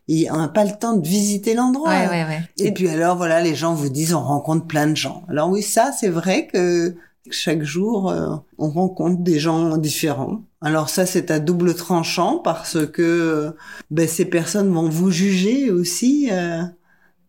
et 0.09 0.31
on 0.31 0.39
n'a 0.39 0.49
pas 0.49 0.65
le 0.65 0.73
temps 0.73 0.95
de 0.97 1.07
visiter 1.07 1.53
l'endroit. 1.53 1.91
Ouais, 1.91 2.09
ouais, 2.09 2.25
ouais. 2.25 2.41
Et 2.59 2.73
puis 2.73 2.89
alors 2.89 3.15
voilà, 3.19 3.43
les 3.43 3.55
gens 3.55 3.75
vous 3.75 3.91
disent 3.91 4.15
on 4.15 4.23
rencontre 4.23 4.67
plein 4.67 4.87
de 4.87 4.97
gens. 4.97 5.25
Alors 5.29 5.51
oui, 5.51 5.61
ça 5.63 5.93
c'est 5.93 6.09
vrai 6.09 6.47
que 6.47 6.97
chaque 7.33 7.63
jour 7.63 8.11
euh, 8.11 8.29
on 8.59 8.69
rencontre 8.71 9.21
des 9.23 9.39
gens 9.39 9.77
différents. 9.77 10.43
Alors 10.61 10.89
ça 10.89 11.07
c'est 11.07 11.31
à 11.31 11.39
double 11.39 11.75
tranchant 11.75 12.39
parce 12.39 12.79
que 12.87 13.03
euh, 13.03 13.51
ben, 13.91 14.09
ces 14.09 14.25
personnes 14.25 14.73
vont 14.73 14.89
vous 14.89 15.11
juger 15.11 15.71
aussi 15.71 16.29
euh, 16.33 16.63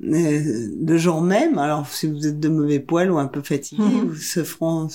euh, 0.03 0.67
le 0.85 0.97
jour 0.97 1.21
même. 1.21 1.57
Alors 1.57 1.87
si 1.87 2.07
vous 2.07 2.25
êtes 2.27 2.39
de 2.39 2.49
mauvais 2.49 2.79
poil 2.79 3.11
ou 3.11 3.17
un 3.19 3.27
peu 3.27 3.41
fatigué, 3.41 3.83
Mhm. 3.83 4.09
vous 4.09 4.15
se 4.15 4.43
feront 4.43 4.87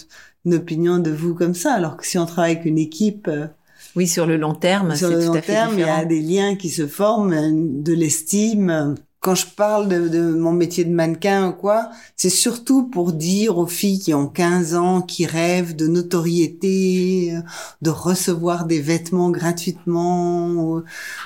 une 0.47 0.55
opinion 0.55 0.99
de 0.99 1.11
vous 1.11 1.35
comme 1.35 1.55
ça. 1.55 1.73
Alors 1.75 1.97
que 1.97 2.07
si 2.07 2.19
on 2.19 2.27
travaille 2.27 2.53
avec 2.53 2.65
une 2.67 2.79
équipe 2.79 3.31
Oui, 3.97 4.09
sur 4.09 4.27
le 4.27 4.37
long 4.37 4.55
terme, 4.55 4.95
sur 4.97 5.09
c'est 5.09 5.15
le 5.15 5.21
tout 5.21 5.27
long 5.29 5.35
à 5.35 5.43
fait 5.43 5.53
terme, 5.53 5.75
il 5.75 5.81
y 5.81 5.85
a 5.85 6.05
des 6.05 6.21
liens 6.21 6.57
qui 6.57 6.69
se 6.69 6.87
forment, 6.87 7.83
de 7.83 7.93
l'estime. 7.93 8.95
Quand 9.25 9.35
je 9.35 9.47
parle 9.47 9.89
de, 9.89 10.09
de 10.09 10.21
mon 10.35 10.53
métier 10.53 10.85
de 10.85 10.93
mannequin 10.93 11.49
ou 11.49 11.53
quoi, 11.55 11.91
c'est 12.15 12.29
surtout 12.29 12.85
pour 12.91 13.13
dire 13.15 13.57
aux 13.57 13.67
filles 13.67 13.99
qui 13.99 14.13
ont 14.13 14.27
15 14.29 14.75
ans, 14.75 15.01
qui 15.01 15.25
rêvent 15.25 15.75
de 15.75 15.87
notoriété, 15.89 17.35
euh, 17.35 17.41
de 17.81 17.89
recevoir 17.91 18.67
des 18.67 18.81
vêtements 18.81 19.31
gratuitement, 19.31 20.49
ou, 20.51 20.83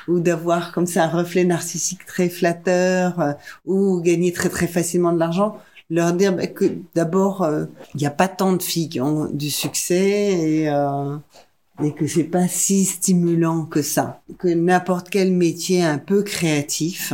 ou 0.06 0.20
d'avoir 0.20 0.72
comme 0.72 0.86
ça 0.86 1.04
un 1.04 1.08
reflet 1.08 1.44
narcissique 1.44 2.06
très 2.06 2.28
flatteur, 2.28 3.18
euh, 3.20 3.32
ou 3.66 4.00
gagner 4.00 4.32
très 4.32 4.48
très 4.48 4.68
facilement 4.68 5.12
de 5.12 5.18
l'argent, 5.18 5.56
leur 5.90 6.12
dire 6.12 6.36
bah, 6.36 6.46
que 6.46 6.66
d'abord, 6.94 7.42
euh, 7.42 7.64
il 7.94 8.00
n'y 8.00 8.06
a 8.06 8.10
pas 8.12 8.28
tant 8.28 8.52
de 8.52 8.62
filles 8.62 8.88
qui 8.90 9.00
ont 9.00 9.26
du 9.26 9.50
succès 9.50 9.98
et... 9.98 10.68
euh, 10.70 11.16
et 11.82 11.94
que 11.94 12.06
c'est 12.08 12.24
pas 12.24 12.48
si 12.48 12.84
stimulant 12.84 13.64
que 13.64 13.82
ça. 13.82 14.22
Que 14.38 14.48
n'importe 14.48 15.10
quel 15.10 15.32
métier 15.32 15.82
un 15.84 15.98
peu 15.98 16.22
créatif, 16.22 17.12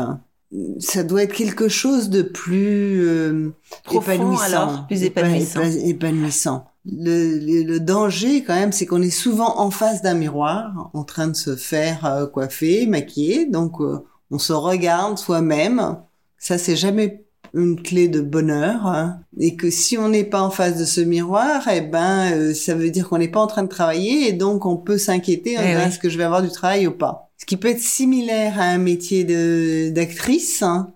ça 0.79 1.03
doit 1.03 1.23
être 1.25 1.33
quelque 1.33 1.69
chose 1.69 2.11
de 2.11 2.23
plus 2.23 3.07
euh, 3.07 3.51
Profond, 3.85 4.13
épanouissant. 4.13 4.43
alors, 4.45 4.87
plus 4.87 5.03
Épa- 5.03 5.07
épanouissant. 5.07 5.61
épa- 5.63 5.89
épanouissant. 5.89 6.65
Le, 6.87 7.39
le, 7.39 7.63
le 7.63 7.81
danger 7.81 8.45
quand 8.45 8.55
même, 8.55 8.71
c'est 8.73 8.87
qu'on 8.87 9.03
est 9.03 9.11
souvent 9.11 9.59
en 9.59 9.71
face 9.71 10.03
d'un 10.03 10.15
miroir, 10.15 10.91
en 10.93 11.03
train 11.05 11.29
de 11.29 11.35
se 11.37 11.57
faire 11.57 12.05
euh, 12.05 12.27
coiffer, 12.27 12.87
maquiller, 12.87 13.47
donc 13.47 13.81
euh, 13.81 13.99
on 14.31 14.39
se 14.39 14.53
regarde 14.53 15.19
soi-même. 15.19 15.97
Ça, 16.39 16.59
c'est 16.59 16.77
jamais 16.77 17.25
une 17.55 17.81
clé 17.81 18.09
de 18.09 18.21
bonheur 18.21 18.87
hein. 18.87 19.21
et 19.39 19.55
que 19.57 19.71
si 19.71 19.97
on 19.97 20.09
n'est 20.09 20.25
pas 20.25 20.43
en 20.43 20.51
face 20.51 20.77
de 20.77 20.85
ce 20.85 21.01
miroir 21.01 21.63
eh 21.73 21.83
ben 21.83 22.33
euh, 22.33 22.53
ça 22.53 22.75
veut 22.75 22.91
dire 22.91 23.09
qu'on 23.09 23.19
n'est 23.19 23.29
pas 23.29 23.39
en 23.39 23.47
train 23.47 23.63
de 23.63 23.69
travailler 23.69 24.29
et 24.29 24.33
donc 24.33 24.67
on 24.67 24.77
peut 24.77 24.99
s'inquiéter 24.99 25.57
en 25.57 25.63
Eh 25.63 25.69
disant, 25.69 25.79
oui. 25.83 25.87
est-ce 25.87 26.01
que 26.01 26.09
je 26.09 26.19
vais 26.19 26.25
avoir 26.25 26.43
du 26.43 26.49
travail 26.51 26.89
ou 26.89 26.91
pas 26.91 27.24
ce 27.39 27.47
qui 27.47 27.57
peut 27.57 27.69
être 27.69 27.81
similaire 27.81 28.61
à 28.61 28.65
un 28.65 28.79
métier 28.79 29.25
de 29.25 29.91
d'actrice 29.91 30.63
hein, 30.63 30.93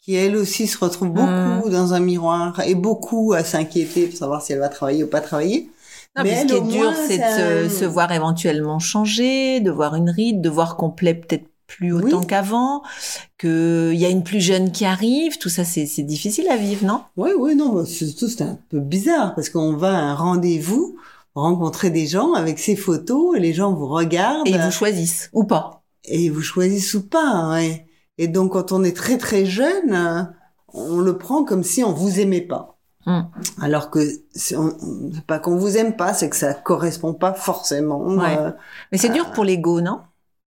qui 0.00 0.14
elle 0.14 0.36
aussi 0.36 0.66
se 0.66 0.78
retrouve 0.78 1.10
beaucoup 1.10 1.68
Mm. 1.68 1.70
dans 1.70 1.92
un 1.94 2.00
miroir 2.00 2.60
et 2.66 2.74
beaucoup 2.74 3.32
à 3.32 3.44
s'inquiéter 3.44 4.06
pour 4.06 4.16
savoir 4.18 4.42
si 4.42 4.52
elle 4.52 4.60
va 4.60 4.68
travailler 4.68 5.04
ou 5.04 5.08
pas 5.08 5.20
travailler 5.20 5.68
Non, 6.16 6.22
Mais 6.24 6.30
mais 6.30 6.40
ce 6.42 6.46
qui 6.46 6.54
est 6.54 6.60
dur, 6.78 6.92
c'est 7.06 7.18
de 7.18 7.68
se, 7.68 7.78
se 7.80 7.84
voir 7.84 8.10
éventuellement 8.12 8.78
changer, 8.78 9.60
de 9.60 9.70
voir 9.70 9.94
une 9.94 10.10
ride, 10.10 10.40
de 10.40 10.48
voir 10.48 10.76
qu'on 10.76 10.90
plaît 10.90 11.14
peut-être 11.14 11.44
plus 11.66 11.92
autant 11.92 12.18
Oui. 12.20 12.26
qu'avant, 12.26 12.82
qu'il 13.38 13.94
y 13.94 14.04
a 14.04 14.08
une 14.08 14.24
plus 14.24 14.40
jeune 14.40 14.72
qui 14.72 14.84
arrive. 14.84 15.38
Tout 15.38 15.48
ça, 15.50 15.64
c'est 15.64 15.84
difficile 16.02 16.48
à 16.48 16.56
vivre, 16.56 16.84
non? 16.84 17.02
Oui, 17.16 17.30
oui, 17.38 17.54
non, 17.54 17.68
bah, 17.72 17.84
surtout 17.86 18.28
c'est 18.28 18.42
un 18.42 18.58
peu 18.70 18.80
bizarre 18.80 19.34
parce 19.36 19.50
qu'on 19.50 19.76
va 19.76 19.90
à 19.96 20.00
un 20.00 20.14
rendez-vous 20.14 20.96
rencontrer 21.36 21.90
des 21.90 22.06
gens 22.08 22.32
avec 22.34 22.58
ses 22.58 22.74
photos 22.74 23.36
et 23.36 23.40
les 23.40 23.52
gens 23.54 23.72
vous 23.72 23.86
regardent 23.86 24.48
Et 24.48 24.50
ils 24.50 24.58
vous 24.60 24.70
choisissent, 24.72 25.30
ou 25.32 25.44
pas. 25.44 25.79
Et 26.10 26.28
vous 26.28 26.42
choisissent 26.42 26.94
ou 26.94 27.08
pas. 27.08 27.50
Ouais. 27.50 27.86
Et 28.18 28.28
donc 28.28 28.52
quand 28.52 28.72
on 28.72 28.84
est 28.84 28.96
très 28.96 29.16
très 29.16 29.46
jeune, 29.46 30.34
on 30.72 30.98
le 30.98 31.16
prend 31.16 31.44
comme 31.44 31.62
si 31.62 31.82
on 31.82 31.92
vous 31.92 32.20
aimait 32.20 32.40
pas. 32.40 32.78
Mm. 33.06 33.20
Alors 33.62 33.90
que 33.90 34.00
c'est 34.32 34.56
pas 35.26 35.38
qu'on 35.38 35.56
vous 35.56 35.76
aime 35.76 35.96
pas, 35.96 36.12
c'est 36.12 36.28
que 36.28 36.36
ça 36.36 36.52
correspond 36.52 37.14
pas 37.14 37.32
forcément. 37.32 38.00
Ouais. 38.02 38.36
euh, 38.38 38.50
Mais 38.92 38.98
c'est 38.98 39.08
dur 39.08 39.30
pour 39.30 39.44
l'ego, 39.44 39.80
non? 39.80 40.00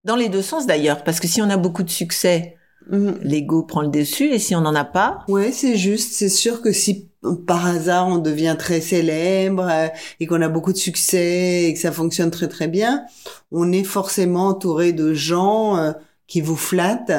Dans 0.04 0.16
les 0.16 0.30
deux 0.30 0.42
sens 0.42 0.68
d'ailleurs, 0.68 1.04
parce 1.04 1.20
que 1.20 1.28
si 1.28 1.42
on 1.42 1.50
a 1.50 1.58
beaucoup 1.58 1.84
de 1.84 1.90
succès, 1.90 2.58
mm. 2.90 3.12
l'ego 3.22 3.64
prend 3.64 3.82
le 3.82 3.88
dessus, 3.88 4.26
et 4.26 4.40
si 4.40 4.56
on 4.56 4.62
n'en 4.62 4.76
a 4.76 4.86
pas, 4.86 5.24
Ouais, 5.28 5.52
c'est 5.52 5.78
juste. 5.78 6.14
C'est 6.14 6.30
sûr 6.30 6.62
que 6.62 6.72
si 6.72 7.10
par 7.48 7.66
hasard 7.66 8.08
on 8.08 8.18
devient 8.18 8.56
très 8.58 8.82
célèbre 8.82 9.68
euh, 9.70 9.88
et 10.20 10.28
qu'on 10.28 10.42
a 10.42 10.50
beaucoup 10.50 10.74
de 10.74 10.78
succès 10.78 11.64
et 11.66 11.74
que 11.74 11.80
ça 11.80 11.92
fonctionne 11.92 12.32
très 12.32 12.48
très 12.48 12.68
bien, 12.68 13.04
on 13.52 13.72
est 13.72 13.84
forcément 13.84 14.48
entouré 14.48 14.94
de 14.94 15.14
gens 15.14 15.78
euh, 15.78 15.92
qui 16.28 16.42
vous 16.42 16.56
flattent. 16.56 17.14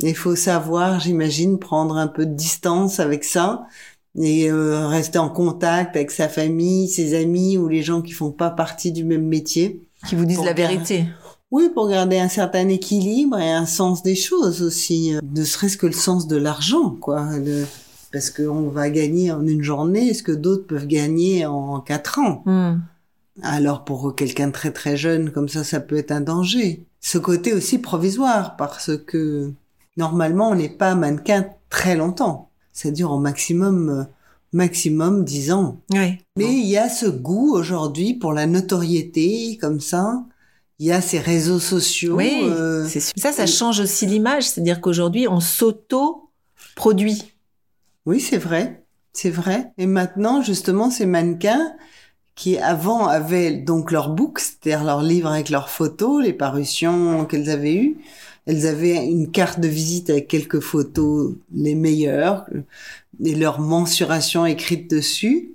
Il 0.00 0.16
faut 0.16 0.36
savoir, 0.36 0.98
j'imagine, 1.00 1.58
prendre 1.58 1.96
un 1.96 2.08
peu 2.08 2.26
de 2.26 2.34
distance 2.34 2.98
avec 2.98 3.22
ça 3.24 3.66
et 4.20 4.50
euh, 4.50 4.86
rester 4.86 5.18
en 5.18 5.28
contact 5.28 5.96
avec 5.96 6.10
sa 6.10 6.28
famille, 6.28 6.88
ses 6.88 7.14
amis 7.14 7.58
ou 7.58 7.68
les 7.68 7.82
gens 7.82 8.02
qui 8.02 8.12
font 8.12 8.30
pas 8.32 8.50
partie 8.50 8.92
du 8.92 9.04
même 9.04 9.26
métier. 9.26 9.80
qui 10.08 10.14
vous 10.14 10.24
disent 10.24 10.44
la 10.44 10.52
vérité. 10.52 11.04
Oui, 11.50 11.70
pour 11.72 11.88
garder 11.88 12.18
un 12.18 12.28
certain 12.28 12.68
équilibre 12.68 13.38
et 13.38 13.52
un 13.52 13.66
sens 13.66 14.02
des 14.02 14.16
choses 14.16 14.62
aussi. 14.62 15.14
euh, 15.14 15.20
Ne 15.34 15.44
serait-ce 15.44 15.76
que 15.76 15.86
le 15.86 15.92
sens 15.92 16.26
de 16.26 16.36
l'argent, 16.36 16.90
quoi. 17.00 17.28
Parce 18.14 18.30
qu'on 18.30 18.68
va 18.68 18.90
gagner 18.90 19.32
en 19.32 19.44
une 19.44 19.64
journée 19.64 20.14
ce 20.14 20.22
que 20.22 20.30
d'autres 20.30 20.68
peuvent 20.68 20.86
gagner 20.86 21.46
en 21.46 21.80
quatre 21.80 22.20
ans. 22.20 22.44
Hmm. 22.46 22.76
Alors 23.42 23.84
pour 23.84 24.14
quelqu'un 24.14 24.52
très 24.52 24.70
très 24.70 24.96
jeune 24.96 25.32
comme 25.32 25.48
ça, 25.48 25.64
ça 25.64 25.80
peut 25.80 25.96
être 25.96 26.12
un 26.12 26.20
danger. 26.20 26.86
Ce 27.00 27.18
côté 27.18 27.52
aussi 27.52 27.78
provisoire 27.78 28.54
parce 28.56 28.96
que 28.96 29.50
normalement 29.96 30.50
on 30.50 30.54
n'est 30.54 30.68
pas 30.68 30.94
mannequin 30.94 31.48
très 31.70 31.96
longtemps. 31.96 32.50
Ça 32.72 32.92
dure 32.92 33.10
au 33.10 33.18
maximum 33.18 33.90
euh, 33.90 34.04
maximum 34.52 35.24
dix 35.24 35.50
ans. 35.50 35.80
Ouais. 35.92 36.20
Mais 36.36 36.52
il 36.52 36.66
y 36.66 36.78
a 36.78 36.88
ce 36.88 37.06
goût 37.06 37.52
aujourd'hui 37.52 38.14
pour 38.14 38.32
la 38.32 38.46
notoriété 38.46 39.58
comme 39.60 39.80
ça. 39.80 40.22
Il 40.78 40.86
y 40.86 40.92
a 40.92 41.00
ces 41.00 41.18
réseaux 41.18 41.58
sociaux. 41.58 42.14
Oui, 42.14 42.42
euh, 42.44 42.86
c'est 42.88 43.00
sûr. 43.00 43.12
Ça, 43.16 43.32
ça 43.32 43.46
change 43.46 43.80
aussi 43.80 44.06
l'image. 44.06 44.44
C'est-à-dire 44.44 44.80
qu'aujourd'hui, 44.80 45.26
on 45.26 45.40
s'auto-produit. 45.40 47.33
Oui, 48.06 48.20
c'est 48.20 48.38
vrai. 48.38 48.84
C'est 49.12 49.30
vrai. 49.30 49.72
Et 49.78 49.86
maintenant, 49.86 50.42
justement, 50.42 50.90
ces 50.90 51.06
mannequins 51.06 51.74
qui 52.34 52.58
avant 52.58 53.06
avaient 53.06 53.52
donc 53.52 53.92
leur 53.92 54.10
book, 54.10 54.40
c'est-à-dire 54.40 54.84
leur 54.84 55.02
livre 55.02 55.30
avec 55.30 55.50
leurs 55.50 55.68
photos, 55.68 56.22
les 56.22 56.32
parutions 56.32 57.24
qu'elles 57.26 57.48
avaient 57.48 57.76
eues, 57.76 57.96
elles 58.46 58.66
avaient 58.66 59.06
une 59.06 59.30
carte 59.30 59.60
de 59.60 59.68
visite 59.68 60.10
avec 60.10 60.28
quelques 60.28 60.60
photos 60.60 61.34
les 61.54 61.74
meilleures 61.74 62.44
et 63.24 63.34
leur 63.34 63.60
mensuration 63.60 64.44
écrite 64.44 64.90
dessus 64.90 65.52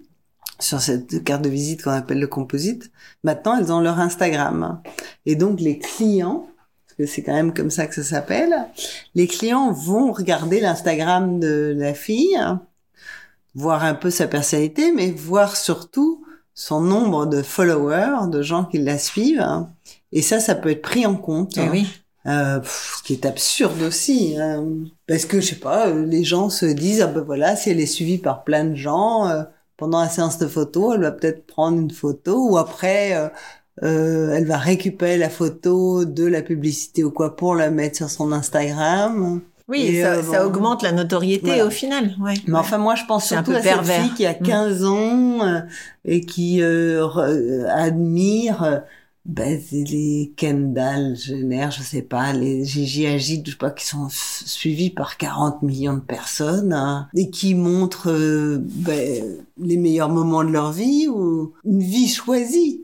sur 0.60 0.82
cette 0.82 1.24
carte 1.24 1.44
de 1.44 1.50
visite 1.50 1.84
qu'on 1.84 1.92
appelle 1.92 2.20
le 2.20 2.28
composite. 2.28 2.92
Maintenant, 3.24 3.58
elles 3.58 3.72
ont 3.72 3.80
leur 3.80 4.00
Instagram. 4.00 4.82
Et 5.26 5.36
donc 5.36 5.60
les 5.60 5.80
clients, 5.80 6.49
que 7.00 7.06
c'est 7.06 7.24
quand 7.24 7.34
même 7.34 7.54
comme 7.54 7.72
ça 7.72 7.88
que 7.88 7.96
ça 7.96 8.04
s'appelle, 8.04 8.54
les 9.16 9.26
clients 9.26 9.72
vont 9.72 10.12
regarder 10.12 10.60
l'Instagram 10.60 11.40
de 11.40 11.74
la 11.78 11.94
fille, 11.94 12.38
voir 13.56 13.86
un 13.86 13.94
peu 13.94 14.10
sa 14.10 14.28
personnalité, 14.28 14.92
mais 14.92 15.10
voir 15.10 15.56
surtout 15.56 16.26
son 16.54 16.82
nombre 16.82 17.26
de 17.26 17.42
followers, 17.42 18.28
de 18.30 18.42
gens 18.42 18.66
qui 18.66 18.80
la 18.80 18.98
suivent. 18.98 19.48
Et 20.12 20.22
ça, 20.22 20.42
ça 20.42 20.56
peut 20.56 20.72
être 20.72 20.82
pris 20.82 21.06
en 21.06 21.16
compte. 21.16 21.58
Eh 21.58 21.70
oui. 21.70 21.88
Euh, 22.26 22.60
pff, 22.60 22.98
ce 22.98 23.04
qui 23.04 23.14
est 23.14 23.26
absurde 23.26 23.82
aussi, 23.82 24.36
hein. 24.38 24.66
parce 25.08 25.24
que 25.24 25.40
je 25.40 25.48
sais 25.48 25.56
pas, 25.56 25.88
euh, 25.88 26.06
les 26.06 26.26
gens 26.26 26.50
se 26.50 26.66
disent 26.66 27.02
ah 27.02 27.08
ben 27.08 27.22
voilà, 27.22 27.56
si 27.56 27.70
elle 27.70 27.80
est 27.80 27.86
suivie 27.86 28.18
par 28.18 28.44
plein 28.44 28.66
de 28.66 28.76
gens 28.76 29.30
euh, 29.30 29.44
pendant 29.78 30.02
la 30.02 30.10
séance 30.10 30.38
de 30.38 30.48
photo, 30.48 30.94
elle 30.94 31.00
va 31.00 31.12
peut-être 31.14 31.48
prendre 31.48 31.80
une 31.80 31.92
photo 31.92 32.50
ou 32.50 32.58
après 32.58 33.32
euh, 33.84 34.30
euh, 34.30 34.34
elle 34.36 34.46
va 34.46 34.58
récupérer 34.58 35.18
la 35.18 35.30
photo 35.30 36.06
de 36.06 36.26
la 36.26 36.42
publicité 36.42 37.04
ou 37.04 37.12
quoi 37.12 37.36
pour 37.36 37.56
la 37.56 37.70
mettre 37.72 37.98
sur 37.98 38.10
son 38.10 38.32
Instagram. 38.32 39.42
Oui, 39.68 40.00
ça, 40.02 40.14
euh, 40.14 40.24
ça 40.24 40.48
augmente 40.48 40.82
la 40.82 40.92
notoriété 40.92 41.46
Voilà. 41.48 41.66
au 41.68 41.70
final. 41.70 42.16
Ouais. 42.20 42.34
Mais 42.48 42.58
enfin, 42.58 42.80
moi, 42.80 42.96
je 42.96 43.04
pense 43.08 43.26
surtout 43.28 43.52
à 43.52 43.56
cette 43.56 43.64
pervers. 43.64 44.02
fille 44.02 44.14
qui 44.16 44.26
a 44.26 44.34
Mm. 44.34 44.44
15 44.44 44.84
ans 44.86 45.46
euh, 45.46 45.60
et 46.06 46.22
qui 46.22 46.62
euh, 46.64 47.06
euh, 47.18 47.68
admire 47.72 48.82
euh, 49.28 49.32
ben, 49.32 49.60
c'est 49.70 49.84
les 49.84 50.34
Kendall 50.38 51.16
Jenner, 51.16 51.68
je 51.78 51.84
sais 51.84 52.02
pas, 52.02 52.34
les 52.34 52.66
Gigi 52.66 53.06
Hadid, 53.06 53.44
je 53.46 53.52
sais 53.52 53.58
pas, 53.58 53.70
qui 53.72 53.86
sont 53.86 54.08
suivis 54.10 54.90
par 54.90 55.18
40 55.18 55.62
millions 55.62 55.94
de 55.96 56.00
personnes 56.00 56.74
hein, 56.74 57.08
et 57.16 57.30
qui 57.30 57.54
montrent 57.54 58.10
euh, 58.12 58.58
ben, 58.62 59.24
les 59.62 59.78
meilleurs 59.78 60.10
moments 60.10 60.44
de 60.44 60.50
leur 60.50 60.72
vie 60.72 61.08
ou 61.08 61.54
une 61.66 61.82
vie 61.84 62.08
choisie. 62.08 62.84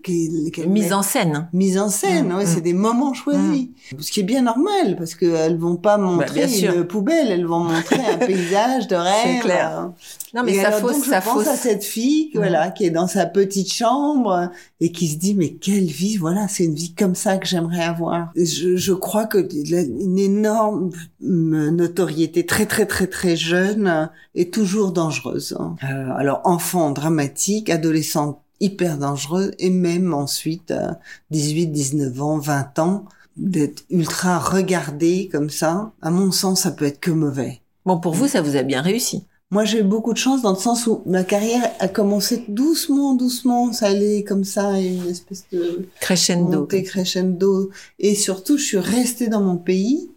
Mise 0.68 0.94
en 0.94 1.02
scène. 1.02 1.48
mise 1.54 1.78
en 1.80 1.90
scène, 1.90 2.28
Mm, 2.30 2.36
ouais, 2.38 2.44
mm. 2.44 2.48
c'est 2.48 2.62
des 2.62 2.74
moments 2.74 3.14
choisis. 3.14 3.68
Ce 4.00 4.12
qui 4.12 4.20
est 4.20 4.24
bien 4.24 4.42
normal, 4.44 4.96
parce 4.98 5.16
qu'elles 5.16 5.58
vont 5.58 5.78
pas 5.78 5.98
montrer 5.98 6.42
Bah, 6.42 6.48
sûr. 6.48 6.74
une 6.74 6.86
poubelle, 6.86 7.32
elles 7.32 7.46
vont 7.46 7.64
montrer 7.64 8.00
un 8.06 8.18
paysage 8.26 8.88
de 8.88 8.96
rêve. 8.96 9.42
clair. 9.42 9.72
hein. 9.80 9.94
Non, 10.36 10.44
mais 10.44 10.54
Et 10.56 10.62
ça 10.62 10.68
alors, 10.68 10.82
fausse, 10.82 10.96
donc, 10.98 11.06
je 11.06 11.10
ça 11.10 11.22
pense 11.22 11.34
fausse. 11.46 11.48
à 11.48 11.56
cette 11.56 11.84
fille, 11.86 12.30
voilà, 12.36 12.70
qui 12.70 12.84
est 12.84 12.90
dans 12.90 13.08
sa 13.08 13.26
petite 13.26 13.72
chambre 13.72 14.52
et 14.82 14.92
qui 14.92 15.08
se 15.08 15.18
dit, 15.18 15.34
mais 15.34 15.54
quelle 15.54 15.86
vie, 15.86 16.18
voilà, 16.18 16.48
c'est 16.50 16.66
une 16.66 16.76
vie 16.76 16.94
comme 16.94 17.16
ça 17.16 17.38
que 17.38 17.48
j'aimerais 17.48 17.82
avoir. 17.84 18.32
Je, 18.36 18.76
je 18.76 18.94
crois 18.94 19.26
que 19.28 19.38
la- 19.72 19.82
une 19.82 20.20
énorme 20.20 20.90
euh, 21.24 21.72
notoriété 21.72 22.46
très, 22.46 22.66
très, 22.66 22.86
très, 22.86 23.08
très 23.08 23.36
jeune 23.38 23.88
euh, 23.88 24.06
est 24.36 24.54
toujours 24.54 24.92
dangereuse. 24.92 25.56
hein. 25.58 25.76
Euh, 25.90 26.10
alors, 26.18 26.42
enfant 26.44 26.92
dramatique, 26.92 27.70
adolescente 27.70 28.42
hyper 28.60 28.98
dangereuse 28.98 29.52
et 29.60 29.70
même 29.70 30.14
ensuite, 30.14 30.72
euh, 30.72 30.92
18, 31.32 31.68
19 31.68 32.22
ans, 32.22 32.38
20 32.40 32.80
ans, 32.80 33.06
d'être 33.38 33.84
ultra 33.90 34.40
regardé 34.40 35.30
comme 35.32 35.50
ça, 35.50 35.92
à 36.02 36.10
mon 36.10 36.32
sens, 36.32 36.62
ça 36.62 36.72
peut 36.72 36.86
être 36.86 37.00
que 37.00 37.12
mauvais. 37.12 37.62
Bon, 37.86 38.00
pour 38.00 38.14
vous, 38.14 38.28
ça 38.28 38.42
vous 38.42 38.56
a 38.56 38.64
bien 38.64 38.82
réussi. 38.82 39.24
Moi, 39.56 39.64
j'ai 39.64 39.80
eu 39.80 39.84
beaucoup 39.84 40.12
de 40.12 40.18
chance 40.18 40.42
dans 40.42 40.52
le 40.52 40.58
sens 40.58 40.86
où 40.86 41.02
ma 41.06 41.24
carrière 41.24 41.72
a 41.80 41.88
commencé 41.88 42.44
doucement, 42.50 43.14
doucement. 43.14 43.72
Ça 43.72 43.86
allait 43.88 44.26
comme 44.26 44.44
ça, 44.44 44.78
une 44.82 45.08
espèce 45.08 45.46
de 45.54 45.88
Crescendo. 46.02 46.60
montée 46.60 46.84
crescendo. 46.84 47.70
Et 47.98 48.16
surtout, 48.16 48.58
je 48.58 48.66
suis 48.66 48.78
restée 48.78 49.30
dans 49.30 49.40
mon 49.40 49.56
pays 49.56 50.10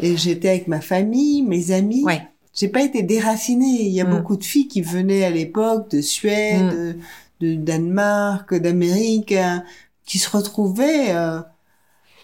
et 0.00 0.16
j'étais 0.16 0.48
avec 0.48 0.68
ma 0.68 0.80
famille, 0.80 1.42
mes 1.42 1.70
amis. 1.70 2.02
Ouais. 2.02 2.22
J'ai 2.54 2.68
pas 2.68 2.82
été 2.82 3.02
déracinée. 3.02 3.82
Il 3.82 3.92
y 3.92 4.00
a 4.00 4.06
Mm. 4.06 4.16
beaucoup 4.16 4.36
de 4.38 4.44
filles 4.44 4.68
qui 4.68 4.80
venaient 4.80 5.24
à 5.24 5.30
l'époque 5.30 5.90
de 5.90 6.00
Suède, 6.00 6.96
de, 7.40 7.46
de 7.46 7.54
Danemark, 7.56 8.54
d'Amérique, 8.54 9.32
hein, 9.32 9.64
qui 10.06 10.16
se 10.16 10.30
retrouvaient 10.34 11.10
euh, 11.10 11.40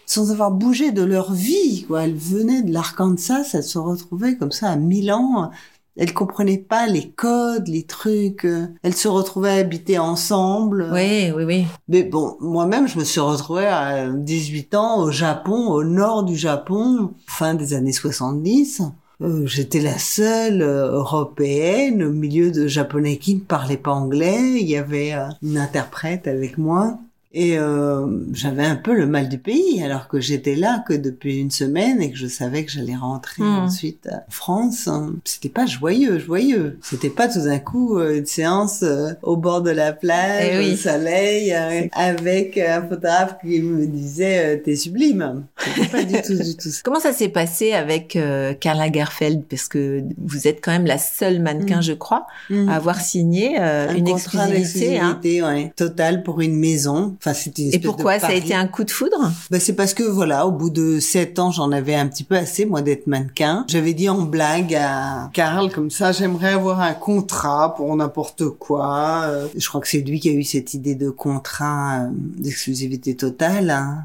sans 0.07 0.31
avoir 0.31 0.49
bougé 0.49 0.91
de 0.91 1.03
leur 1.03 1.31
vie. 1.31 1.83
Quoi. 1.87 2.05
Elles 2.05 2.15
venaient 2.15 2.63
de 2.63 2.73
l'Arkansas, 2.73 3.51
elles 3.53 3.63
se 3.63 3.77
retrouvaient 3.77 4.35
comme 4.35 4.51
ça 4.51 4.69
à 4.71 4.75
Milan. 4.77 5.51
Elles 5.97 6.13
comprenaient 6.13 6.57
pas 6.57 6.87
les 6.87 7.09
codes, 7.11 7.67
les 7.67 7.83
trucs. 7.83 8.45
euh, 8.45 8.67
Elles 8.83 8.95
se 8.95 9.07
retrouvaient 9.07 9.59
habiter 9.59 9.97
ensemble. 9.97 10.89
Oui, 10.93 11.31
oui, 11.35 11.43
oui. 11.45 11.65
Mais 11.87 12.03
bon, 12.03 12.35
moi-même, 12.41 12.87
je 12.87 12.99
me 12.99 13.03
suis 13.03 13.21
retrouvée 13.21 13.65
à 13.67 14.09
18 14.09 14.75
ans 14.75 15.01
au 15.01 15.11
Japon, 15.11 15.69
au 15.69 15.83
nord 15.83 16.23
du 16.23 16.35
Japon, 16.35 17.11
fin 17.27 17.53
des 17.53 17.73
années 17.73 17.93
70. 17.93 18.81
Euh, 19.21 19.45
J'étais 19.45 19.79
la 19.79 19.97
seule 19.97 20.61
euh, 20.61 20.91
européenne 20.91 22.03
au 22.03 22.11
milieu 22.11 22.51
de 22.51 22.67
japonais 22.67 23.15
qui 23.17 23.35
ne 23.35 23.39
parlaient 23.39 23.77
pas 23.77 23.93
anglais. 23.93 24.59
Il 24.59 24.67
y 24.67 24.75
avait 24.75 25.13
euh, 25.13 25.29
une 25.41 25.57
interprète 25.57 26.27
avec 26.27 26.57
moi. 26.57 26.97
Et 27.37 27.57
euh, 27.59 28.07
j'avais 28.31 28.63
un 28.63 28.77
peu 28.77 28.95
le 28.95 29.05
mal 29.05 29.27
du 29.27 29.37
pays, 29.37 29.83
alors 29.83 30.07
que 30.07 30.21
j'étais 30.21 30.55
là 30.55 30.83
que 30.87 30.93
depuis 30.93 31.37
une 31.37 31.51
semaine 31.51 32.01
et 32.01 32.09
que 32.09 32.17
je 32.17 32.27
savais 32.27 32.63
que 32.63 32.71
j'allais 32.71 32.95
rentrer 32.95 33.43
Hmm. 33.43 33.65
ensuite 33.65 34.07
en 34.09 34.23
France. 34.31 34.87
C'était 35.25 35.49
pas 35.49 35.65
joyeux, 35.65 36.17
joyeux. 36.17 36.79
C'était 36.81 37.09
pas 37.09 37.27
tout 37.27 37.41
d'un 37.43 37.59
coup 37.59 37.97
euh, 37.99 38.17
une 38.19 38.25
séance 38.25 38.83
euh, 38.83 39.09
au 39.21 39.35
bord 39.35 39.61
de 39.61 39.71
la 39.71 39.91
plage, 39.91 40.47
Eh 40.53 40.57
oui. 40.59 40.73
au 40.73 40.77
soleil, 40.77 41.53
euh, 41.53 41.87
avec 41.91 42.57
un 42.57 42.81
photographe 42.81 43.35
qui 43.43 43.59
me 43.61 43.85
disait 43.85 44.61
t'es 44.63 44.77
sublime. 44.77 45.43
Pas 45.91 46.03
du 46.03 46.13
tout, 46.21 46.35
du 46.41 46.55
tout. 46.55 46.69
Comment 46.85 47.01
ça 47.01 47.11
s'est 47.11 47.27
passé 47.29 47.73
avec 47.73 48.15
euh, 48.15 48.53
Karl 48.53 48.77
Lagerfeld? 48.77 49.43
Parce 49.49 49.67
que 49.67 50.01
vous 50.17 50.47
êtes 50.47 50.59
quand 50.63 50.71
même 50.71 50.85
la 50.85 50.97
seule 50.97 51.41
mannequin, 51.41 51.79
Mm. 51.79 51.83
je 51.83 51.93
crois, 51.93 52.27
Mm. 52.49 52.69
à 52.69 52.75
avoir 52.75 53.01
signé 53.01 53.57
euh, 53.59 53.89
Un 53.89 53.95
une 53.95 54.05
contrat 54.05 54.47
exclusivité. 54.49 54.99
Hein. 54.99 55.19
ouais, 55.25 55.73
totale 55.75 56.23
pour 56.23 56.39
une 56.39 56.55
maison. 56.55 57.17
Enfin, 57.25 57.33
c'était 57.33 57.63
une 57.63 57.73
Et 57.73 57.79
de 57.79 57.87
pourquoi 57.87 58.19
Ça 58.19 58.27
a 58.27 58.33
été 58.33 58.53
un 58.53 58.67
coup 58.67 58.83
de 58.83 58.91
foudre? 58.91 59.31
Bah, 59.49 59.59
c'est 59.59 59.73
parce 59.73 59.95
que 59.95 60.03
voilà, 60.03 60.45
au 60.45 60.51
bout 60.51 60.69
de 60.69 60.99
sept 60.99 61.39
ans, 61.39 61.49
j'en 61.49 61.71
avais 61.71 61.95
un 61.95 62.07
petit 62.07 62.23
peu 62.23 62.35
assez, 62.35 62.65
moi, 62.65 62.83
d'être 62.83 63.07
mannequin. 63.07 63.65
J'avais 63.67 63.95
dit 63.95 64.09
en 64.09 64.21
blague 64.21 64.75
à 64.75 65.31
Karl, 65.33 65.71
comme 65.71 65.89
ça, 65.89 66.11
j'aimerais 66.11 66.53
avoir 66.53 66.81
un 66.81 66.93
contrat 66.93 67.73
pour 67.73 67.95
n'importe 67.95 68.47
quoi. 68.49 69.23
Euh, 69.25 69.47
Je 69.57 69.67
crois 69.67 69.81
que 69.81 69.87
c'est 69.87 70.01
lui 70.01 70.19
qui 70.19 70.29
a 70.29 70.33
eu 70.33 70.43
cette 70.43 70.75
idée 70.75 70.93
de 70.93 71.09
contrat 71.09 72.03
euh, 72.03 72.09
d'exclusivité 72.11 73.15
totale, 73.15 73.71
hein, 73.71 74.03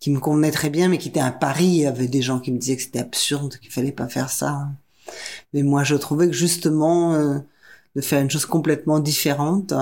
qui 0.00 0.10
me 0.10 0.18
convenait 0.18 0.50
très 0.50 0.70
bien, 0.70 0.88
mais 0.88 0.96
qui 0.96 1.08
était 1.08 1.20
un 1.20 1.32
pari. 1.32 1.66
Il 1.66 1.74
y 1.82 1.86
avait 1.86 2.08
des 2.08 2.22
gens 2.22 2.38
qui 2.38 2.52
me 2.52 2.58
disaient 2.58 2.76
que 2.76 2.82
c'était 2.82 3.00
absurde, 3.00 3.58
qu'il 3.60 3.70
fallait 3.70 3.92
pas 3.92 4.08
faire 4.08 4.30
ça. 4.30 4.66
Mais 5.52 5.62
moi, 5.62 5.84
je 5.84 5.94
trouvais 5.94 6.26
que 6.26 6.32
justement, 6.32 7.12
euh, 7.12 7.38
de 7.96 8.00
faire 8.00 8.22
une 8.22 8.30
chose 8.30 8.46
complètement 8.46 8.98
différente. 8.98 9.74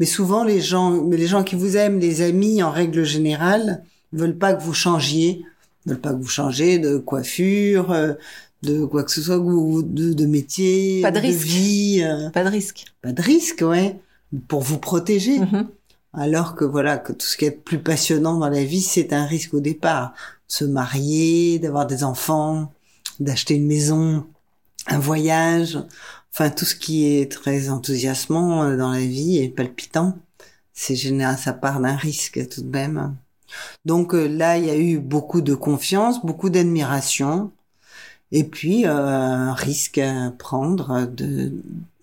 Mais 0.00 0.06
souvent, 0.06 0.44
les 0.44 0.60
gens, 0.60 0.90
mais 0.90 1.16
les 1.16 1.26
gens 1.26 1.42
qui 1.44 1.56
vous 1.56 1.76
aiment, 1.76 1.98
les 1.98 2.22
amis, 2.22 2.62
en 2.62 2.70
règle 2.70 3.04
générale, 3.04 3.82
veulent 4.12 4.38
pas 4.38 4.54
que 4.54 4.62
vous 4.62 4.74
changiez, 4.74 5.44
veulent 5.86 6.00
pas 6.00 6.12
que 6.14 6.20
vous 6.22 6.28
changez 6.28 6.78
de 6.78 6.98
coiffure, 6.98 7.90
euh, 7.92 8.12
de 8.62 8.84
quoi 8.84 9.04
que 9.04 9.10
ce 9.10 9.20
soit, 9.22 9.38
de, 9.38 10.12
de 10.12 10.26
métier, 10.26 11.00
Pas 11.02 11.10
de 11.10 11.18
risque. 11.20 11.46
vie, 11.46 12.02
euh, 12.02 12.30
Pas 12.30 12.44
de 12.44 12.48
risque. 12.48 12.84
pas 13.02 13.12
de 13.12 13.22
risque, 13.22 13.62
ouais, 13.66 13.98
pour 14.48 14.60
vous 14.62 14.78
protéger. 14.78 15.38
Mhm. 15.40 15.68
Alors 16.14 16.54
que 16.54 16.64
voilà, 16.64 16.96
que 16.98 17.12
tout 17.12 17.26
ce 17.26 17.36
qui 17.36 17.44
est 17.44 17.50
plus 17.50 17.78
passionnant 17.78 18.38
dans 18.38 18.48
la 18.48 18.64
vie, 18.64 18.80
c'est 18.80 19.12
un 19.12 19.26
risque 19.26 19.54
au 19.54 19.60
départ. 19.60 20.14
Se 20.48 20.64
marier, 20.64 21.58
d'avoir 21.58 21.86
des 21.86 22.02
enfants, 22.02 22.72
d'acheter 23.20 23.54
une 23.54 23.66
maison, 23.66 24.24
un 24.86 24.98
voyage, 24.98 25.78
enfin 26.32 26.50
tout 26.50 26.64
ce 26.64 26.74
qui 26.74 27.06
est 27.06 27.30
très 27.30 27.70
enthousiasmant 27.70 28.64
euh, 28.64 28.76
dans 28.76 28.92
la 28.92 29.00
vie 29.00 29.38
et 29.38 29.48
palpitant, 29.48 30.18
c'est 30.72 30.96
général, 30.96 31.38
ça 31.38 31.52
part 31.52 31.80
d'un 31.80 31.96
risque 31.96 32.48
tout 32.48 32.62
de 32.62 32.70
même. 32.70 33.16
Donc 33.84 34.14
euh, 34.14 34.26
là, 34.26 34.58
il 34.58 34.66
y 34.66 34.70
a 34.70 34.76
eu 34.76 34.98
beaucoup 34.98 35.40
de 35.40 35.54
confiance, 35.54 36.24
beaucoup 36.24 36.50
d'admiration, 36.50 37.52
et 38.32 38.44
puis 38.44 38.86
euh, 38.86 38.90
un 38.90 39.54
risque 39.54 39.98
à 39.98 40.30
prendre 40.38 41.06
de, 41.06 41.52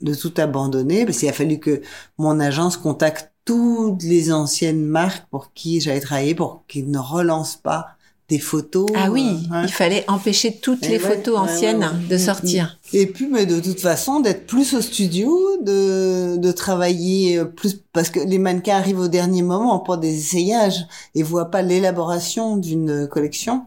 de 0.01 0.15
tout 0.15 0.33
abandonner, 0.37 1.05
parce 1.05 1.19
qu'il 1.19 1.29
a 1.29 1.33
fallu 1.33 1.59
que 1.59 1.81
mon 2.17 2.39
agence 2.39 2.77
contacte 2.77 3.31
toutes 3.45 4.03
les 4.03 4.33
anciennes 4.33 4.83
marques 4.85 5.27
pour 5.29 5.53
qui 5.53 5.79
j'avais 5.79 5.99
travaillé 5.99 6.33
pour 6.35 6.65
qu'ils 6.67 6.89
ne 6.89 6.97
relancent 6.97 7.57
pas 7.57 7.89
des 8.27 8.39
photos. 8.39 8.87
Ah 8.95 9.11
oui, 9.11 9.27
euh, 9.51 9.53
hein. 9.53 9.63
il 9.63 9.71
fallait 9.71 10.03
empêcher 10.09 10.57
toutes 10.59 10.79
Eh 10.83 10.87
les 10.87 10.93
ouais, 10.93 10.99
photos 11.15 11.37
anciennes 11.37 11.79
ouais, 11.79 11.85
ouais. 11.85 12.07
de 12.09 12.17
sortir. 12.17 12.79
Et 12.93 13.05
puis, 13.05 13.27
mais 13.27 13.45
de 13.45 13.59
toute 13.59 13.79
façon, 13.79 14.19
d'être 14.19 14.47
plus 14.47 14.73
au 14.73 14.81
studio, 14.81 15.37
de, 15.61 16.37
de 16.37 16.51
travailler 16.51 17.37
euh, 17.37 17.45
plus, 17.45 17.81
parce 17.93 18.09
que 18.09 18.19
les 18.19 18.39
mannequins 18.39 18.77
arrivent 18.77 18.99
au 18.99 19.07
dernier 19.07 19.43
moment 19.43 19.79
pour 19.79 19.97
des 19.97 20.17
essayages 20.17 20.85
et 21.13 21.21
voient 21.23 21.51
pas 21.51 21.61
l'élaboration 21.61 22.57
d'une 22.57 23.07
collection. 23.07 23.65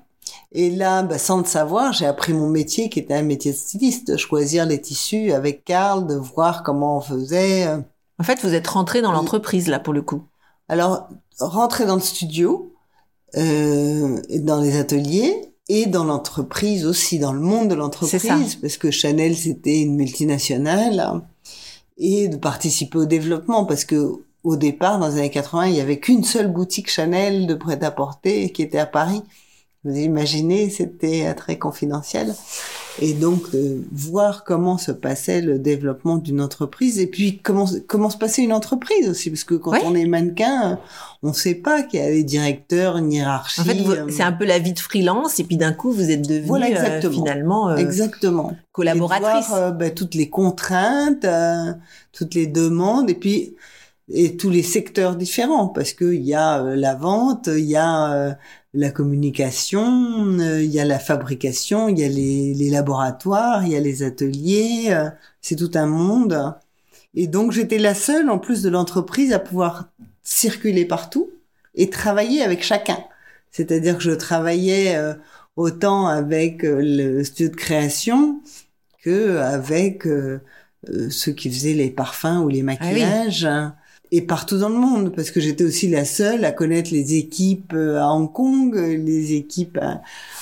Et 0.53 0.71
là, 0.71 1.03
bah, 1.03 1.19
sans 1.19 1.39
le 1.39 1.45
savoir, 1.45 1.93
j'ai 1.93 2.07
appris 2.07 2.33
mon 2.33 2.49
métier 2.49 2.89
qui 2.89 2.99
était 2.99 3.15
un 3.15 3.23
métier 3.23 3.53
de 3.53 3.57
styliste, 3.57 4.09
de 4.13 4.17
choisir 4.17 4.67
les 4.67 4.81
tissus 4.81 5.33
avec 5.33 5.65
Karl, 5.65 6.07
de 6.07 6.15
voir 6.15 6.63
comment 6.63 6.97
on 6.99 7.01
faisait. 7.01 7.67
euh, 7.67 7.79
En 8.19 8.25
fait, 8.25 8.41
vous 8.43 8.55
êtes 8.55 8.67
rentré 8.67 9.03
dans 9.03 9.13
l'entreprise 9.13 9.69
là 9.69 9.79
pour 9.79 9.93
le 9.93 10.03
coup. 10.03 10.23
Alors, 10.69 11.09
rentrer 11.39 11.87
dans 11.87 11.95
le 11.95 12.01
studio, 12.01 12.73
euh, 13.37 14.21
dans 14.41 14.61
les 14.61 14.77
ateliers 14.77 15.35
et 15.69 15.87
dans 15.87 16.05
l'entreprise 16.05 16.87
aussi, 16.87 17.19
dans 17.19 17.33
le 17.33 17.41
monde 17.41 17.69
de 17.69 17.75
l'entreprise, 17.75 18.57
parce 18.57 18.79
que 18.79 18.91
Chanel 18.91 19.37
c'était 19.37 19.81
une 19.81 19.97
multinationale, 19.97 21.01
hein, 21.01 21.23
et 21.99 22.29
de 22.29 22.37
participer 22.37 22.99
au 22.99 23.07
développement, 23.07 23.65
parce 23.65 23.85
que 23.85 24.13
au 24.45 24.57
départ, 24.57 24.99
dans 24.99 25.09
les 25.09 25.19
années 25.19 25.31
80, 25.31 25.67
il 25.67 25.75
y 25.75 25.81
avait 25.81 25.99
qu'une 25.99 26.25
seule 26.25 26.51
boutique 26.51 26.91
Chanel 26.91 27.47
de 27.47 27.55
prêt-à-porter 27.55 28.51
qui 28.51 28.63
était 28.63 28.79
à 28.79 28.87
Paris. 28.87 29.23
Vous 29.85 29.97
imaginez, 29.97 30.71
c'était 30.71 31.27
euh, 31.27 31.35
très 31.35 31.59
confidentiel. 31.59 32.35
Et 33.01 33.13
donc, 33.15 33.51
de 33.53 33.83
voir 33.93 34.43
comment 34.45 34.77
se 34.79 34.91
passait 34.93 35.41
le 35.41 35.59
développement 35.59 36.17
d'une 36.17 36.41
entreprise 36.41 36.99
et 36.99 37.07
puis 37.07 37.39
comment, 37.39 37.67
comment 37.87 38.11
se 38.11 38.17
passait 38.19 38.43
une 38.43 38.53
entreprise 38.53 39.09
aussi. 39.09 39.31
Parce 39.31 39.45
que 39.45 39.55
quand 39.55 39.71
Ouais. 39.73 39.83
on 39.85 39.95
est 39.95 40.07
mannequin, 40.07 40.73
euh, 40.73 40.77
on 41.23 41.29
ne 41.29 41.33
sait 41.35 41.55
pas 41.55 41.83
qu'il 41.83 42.01
y 42.01 42.03
a 42.03 42.09
des 42.11 42.25
directeurs, 42.25 42.97
une 42.97 43.13
hiérarchie. 43.13 43.61
En 43.61 43.65
fait, 43.65 43.79
euh, 43.87 44.07
c'est 44.11 44.23
un 44.25 44.33
peu 44.33 44.45
la 44.45 44.59
vie 44.59 44.73
de 44.73 44.79
freelance 44.81 45.39
et 45.39 45.45
puis 45.45 45.57
d'un 45.57 45.73
coup, 45.73 45.93
vous 45.93 46.11
êtes 46.11 46.27
devenue 46.27 46.47
Voilà, 46.47 46.67
euh, 46.67 46.71
exactement. 46.71 47.13
finalement 47.13 47.69
euh, 47.71 47.77
Exactement. 47.77 48.53
collaboratrice. 48.73 49.29
Et 49.31 49.41
de 49.43 49.47
voir, 49.49 49.63
euh, 49.63 49.71
ben, 49.71 49.95
toutes 49.95 50.15
les 50.15 50.29
contraintes, 50.29 51.25
euh, 51.25 51.73
toutes 52.13 52.35
les 52.35 52.47
demandes, 52.47 53.11
et 53.11 53.15
puis 53.15 53.55
et 54.11 54.39
tous 54.39 54.49
les 54.49 54.63
secteurs 54.63 55.17
différents, 55.17 55.69
parce 55.69 55.93
que 55.93 56.15
il 56.15 56.23
y 56.23 56.33
a 56.35 56.63
euh, 56.65 56.77
la 56.77 56.95
vente, 56.95 57.47
il 57.53 57.67
y 57.67 57.77
a 57.77 58.13
euh, 58.13 58.33
la 58.79 58.91
communication, 58.91 60.39
euh, 60.39 60.63
il 60.63 60.71
y 60.71 60.79
a 60.79 60.85
la 60.85 61.01
fabrication, 61.01 61.89
il 61.89 61.99
y 61.99 62.05
a 62.05 62.09
les, 62.09 62.55
les 62.55 62.71
laboratoires, 62.71 63.65
il 63.67 63.73
y 63.73 63.77
a 63.77 63.81
les 63.81 64.05
ateliers, 64.05 64.87
euh, 64.91 65.11
c'est 65.41 65.57
tout 65.57 65.73
un 65.75 65.87
monde. 65.87 66.55
Et 67.15 67.27
donc 67.27 67.51
j'étais 67.51 67.79
la 67.79 67.95
seule, 67.95 68.31
en 68.31 68.39
plus 68.39 68.63
de 68.63 68.69
l'entreprise, 68.69 69.33
à 69.33 69.41
pouvoir 69.41 69.89
circuler 70.23 70.85
partout 70.85 71.29
et 71.75 71.91
travailler 71.91 72.41
avec 72.43 72.63
chacun. 72.63 72.99
C'est-à-dire 73.51 73.97
que 73.97 74.05
je 74.05 74.13
travaillais 74.13 74.95
euh, 74.95 75.15
autant 75.57 76.07
avec 76.07 76.61
le 76.63 77.25
studio 77.25 77.49
de 77.51 77.57
création 77.57 78.41
que 79.03 79.39
avec 79.39 80.07
ceux 81.11 81.33
qui 81.33 81.51
faisaient 81.51 81.73
les 81.73 81.91
parfums 81.91 82.43
ou 82.45 82.49
les 82.49 82.63
maquillages. 82.63 83.45
hein, 83.45 83.75
Et 84.11 84.23
partout 84.23 84.59
dans 84.59 84.71
le 84.71 84.77
monde, 84.77 85.15
parce 85.15 85.31
que 85.31 85.39
j'étais 85.41 85.65
aussi 85.65 85.89
la 85.89 86.05
seule 86.07 86.45
à 86.45 86.53
connaître 86.53 86.91
les 86.93 87.15
équipes 87.15 87.73
euh, 87.75 88.01
à 88.01 88.07
Hong 88.09 88.33
Kong, 88.33 88.75
euh, 88.77 88.97
les 88.97 89.35
équipes 89.35 89.79
à- 89.83 90.01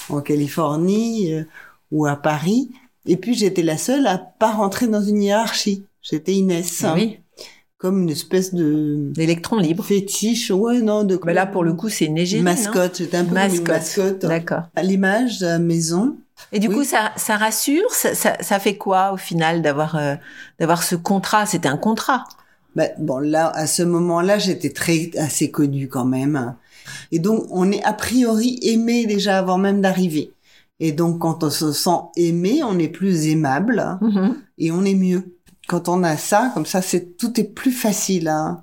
en 0.08 0.20
Californie 0.20 1.32
euh, 1.34 1.42
ou 1.90 2.06
à 2.06 2.16
Paris. 2.16 2.70
Et 3.06 3.16
puis 3.16 3.34
j'étais 3.34 3.62
la 3.62 3.76
seule 3.76 4.06
à 4.06 4.18
pas 4.18 4.52
rentrer 4.52 4.86
dans 4.86 5.02
une 5.02 5.22
hiérarchie. 5.22 5.84
J'étais 6.02 6.32
Inès, 6.34 6.84
hein, 6.84 6.92
oui, 6.94 7.18
comme 7.78 8.02
une 8.02 8.10
espèce 8.10 8.54
de 8.54 9.12
l'électron 9.16 9.58
libre. 9.58 9.84
fétiche, 9.84 10.50
ouais 10.52 10.80
non, 10.80 11.02
de 11.04 11.18
Mais 11.24 11.34
là, 11.34 11.46
pour 11.46 11.64
le 11.64 11.72
coup, 11.74 11.88
c'est 11.88 12.04
une 12.06 12.18
égérie, 12.18 12.42
non 12.42 12.50
mascotte. 12.52 12.98
J'étais 12.98 13.16
un 13.16 13.24
peu 13.24 13.30
comme 13.34 13.38
une 13.38 13.48
Mascotte. 13.48 13.68
mascotte. 13.68 14.26
D'accord. 14.26 14.62
À 14.76 14.82
l'image 14.84 15.40
de 15.40 15.46
la 15.46 15.58
maison. 15.58 16.16
Et 16.52 16.58
du 16.60 16.68
Oui. 16.68 16.74
coup, 16.76 16.84
ça, 16.84 17.12
ça 17.16 17.36
rassure? 17.36 17.90
Ça, 17.90 18.14
ça, 18.14 18.36
ça 18.40 18.58
fait 18.60 18.76
quoi 18.76 19.12
au 19.12 19.16
final 19.16 19.62
d'avoir 19.62 19.96
euh, 19.96 20.14
d'avoir 20.60 20.82
ce 20.84 20.94
contrat? 20.94 21.46
C'était 21.46 21.68
un 21.68 21.76
contrat. 21.78 22.24
Ben, 22.76 22.90
bon, 22.98 23.18
là, 23.18 23.48
à 23.48 23.66
ce 23.66 23.82
moment-là, 23.82 24.38
j'étais 24.38 24.70
très 24.70 25.10
assez 25.16 25.50
connue 25.50 25.88
quand 25.88 26.04
même. 26.04 26.54
Et 27.10 27.18
donc, 27.18 27.46
on 27.50 27.72
est 27.72 27.82
a 27.82 27.92
priori 27.94 28.58
aimé 28.62 29.06
déjà 29.06 29.38
avant 29.38 29.58
même 29.58 29.80
d'arriver. 29.80 30.32
Et 30.78 30.92
donc, 30.92 31.20
quand 31.20 31.42
on 31.42 31.48
se 31.50 31.72
sent 31.72 31.98
aimé, 32.16 32.60
on 32.62 32.78
est 32.78 32.88
plus 32.88 33.28
aimable 33.28 33.98
Mhm. 34.02 34.36
et 34.58 34.70
on 34.70 34.84
est 34.84 34.94
mieux. 34.94 35.22
Quand 35.68 35.88
on 35.88 36.04
a 36.04 36.16
ça, 36.18 36.50
comme 36.54 36.66
ça, 36.66 36.82
c'est 36.82 37.16
tout 37.16 37.40
est 37.40 37.44
plus 37.44 37.72
facile. 37.72 38.28
Hein. 38.28 38.62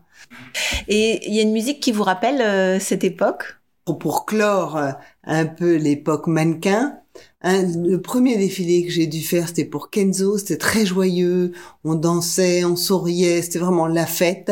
Et 0.87 1.27
il 1.27 1.33
y 1.35 1.39
a 1.39 1.41
une 1.41 1.51
musique 1.51 1.79
qui 1.79 1.91
vous 1.91 2.03
rappelle 2.03 2.39
euh, 2.41 2.79
cette 2.79 3.03
époque? 3.03 3.57
Pour, 3.83 3.97
pour 3.97 4.25
clore 4.25 4.77
euh, 4.77 4.91
un 5.25 5.45
peu 5.45 5.75
l'époque 5.75 6.27
mannequin, 6.27 6.99
un- 7.43 7.63
le 7.87 7.99
premier 8.01 8.37
défilé 8.37 8.85
que 8.85 8.91
j'ai 8.91 9.07
dû 9.07 9.21
faire, 9.21 9.47
c'était 9.47 9.65
pour 9.65 9.89
Kenzo. 9.89 10.37
C'était 10.37 10.57
très 10.57 10.85
joyeux. 10.85 11.51
On 11.83 11.95
dansait, 11.95 12.63
on 12.65 12.75
souriait. 12.75 13.41
C'était 13.41 13.59
vraiment 13.59 13.87
la 13.87 14.05
fête. 14.05 14.51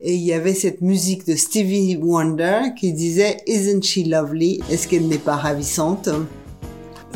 Et 0.00 0.14
il 0.14 0.20
y 0.22 0.32
avait 0.32 0.54
cette 0.54 0.82
musique 0.82 1.26
de 1.26 1.34
Stevie 1.36 1.96
Wonder 1.96 2.60
qui 2.78 2.92
disait 2.92 3.38
Isn't 3.46 3.82
she 3.82 4.06
lovely? 4.06 4.60
Est-ce 4.70 4.86
qu'elle 4.88 5.08
n'est 5.08 5.18
pas 5.18 5.36
ravissante? 5.36 6.08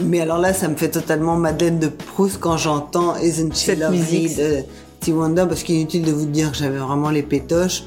Mais 0.02 0.20
alors 0.20 0.38
là, 0.38 0.54
ça 0.54 0.66
me 0.68 0.76
fait 0.76 0.90
totalement 0.90 1.36
Madeleine 1.36 1.78
de 1.78 1.88
Proust 1.88 2.38
quand 2.40 2.56
j'entends 2.56 3.16
Isn't 3.18 3.52
she 3.54 3.66
Cette 3.66 3.80
lovely 3.80 3.98
musique. 3.98 4.36
de 4.38 4.62
Stevie 5.02 5.16
Wonder 5.18 5.44
parce 5.46 5.62
qu'inutile 5.62 6.02
de 6.02 6.12
vous 6.12 6.24
dire 6.26 6.52
que 6.52 6.56
j'avais 6.58 6.78
vraiment 6.78 7.10
les 7.10 7.22
pétoches. 7.22 7.84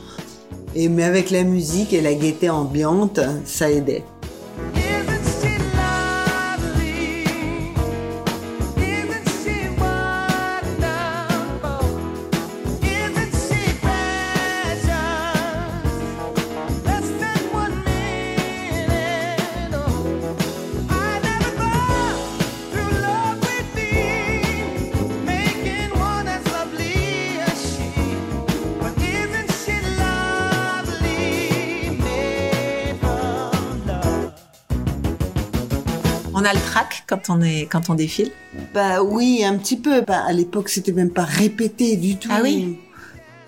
Et 0.75 0.89
mais 0.89 1.03
avec 1.03 1.31
la 1.31 1.43
musique 1.43 1.91
et 1.93 2.01
la 2.01 2.13
gaieté 2.13 2.49
ambiante, 2.49 3.19
ça 3.45 3.69
aidait. 3.71 4.03
On 36.43 36.45
a 36.45 36.53
le 36.53 36.59
trac 36.59 37.05
quand 37.07 37.29
on 37.29 37.41
est 37.41 37.67
quand 37.71 37.89
on 37.89 37.93
défile? 37.93 38.29
Bah 38.73 39.01
oui, 39.01 39.45
un 39.45 39.55
petit 39.57 39.77
peu. 39.77 40.01
Bah, 40.01 40.23
à 40.27 40.33
l'époque, 40.33 40.67
c'était 40.67 40.91
même 40.91 41.09
pas 41.11 41.23
répété 41.23 41.95
du 41.95 42.17
tout. 42.17 42.27
Ah 42.29 42.41
oui? 42.43 42.77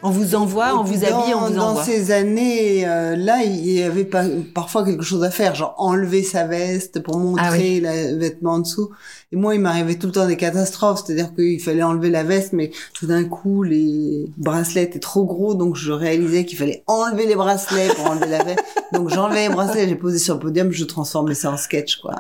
On 0.01 0.12
vous 0.12 0.34
envoie, 0.36 0.69
Et 0.69 0.71
on 0.71 0.84
vous 0.84 1.03
habille, 1.03 1.34
on 1.36 1.41
dans- 1.41 1.47
vous 1.47 1.53
Dans 1.55 1.67
envoie. 1.72 1.84
ces 1.84 2.11
années, 2.11 2.88
euh, 2.88 3.17
là, 3.17 3.43
il 3.43 3.70
y 3.70 3.84
avait 3.84 4.05
pas, 4.05 4.24
parfois 4.53 4.86
quelque 4.86 5.03
chose 5.03 5.26
à 5.26 5.30
faire, 5.32 5.55
genre 5.55 5.76
enlever 5.78 6.24
sa 6.24 6.47
veste 6.47 7.01
pour 7.03 7.17
montrer 7.17 7.43
Ah 7.45 7.51
oui. 7.51 7.80
le 7.84 8.17
vêtement 8.17 8.51
en 8.53 8.59
dessous. 8.59 8.91
Et 9.34 9.36
moi, 9.36 9.55
il 9.55 9.59
m'arrivait 9.61 9.95
tout 9.95 10.07
le 10.07 10.13
temps 10.13 10.28
des 10.28 10.38
catastrophes, 10.38 11.03
c'est-à-dire 11.05 11.34
qu'il 11.36 11.59
fallait 11.59 11.84
enlever 11.84 12.09
la 12.09 12.24
veste, 12.24 12.53
mais 12.53 12.72
tout 12.93 13.07
d'un 13.07 13.26
coup, 13.26 13.63
les 13.63 14.26
bracelets 14.38 14.84
étaient 14.84 14.99
trop 14.99 15.26
gros, 15.26 15.53
donc 15.53 15.76
je 15.76 15.91
réalisais 15.91 16.45
qu'il 16.45 16.57
fallait 16.57 16.84
enlever 16.88 17.26
les 17.26 17.36
bracelets 17.36 17.89
pour 17.95 18.05
enlever 18.09 18.28
la 18.30 18.43
veste. 18.43 18.63
Donc 18.93 19.09
j'enlevais 19.09 19.49
les 19.49 19.53
bracelets, 19.53 19.89
j'ai 19.89 19.95
posé 19.95 20.17
sur 20.20 20.36
le 20.36 20.39
podium, 20.39 20.72
je 20.72 20.86
transformais 20.86 21.34
ça 21.34 21.51
en 21.51 21.57
sketch, 21.57 21.97
quoi. 21.97 22.13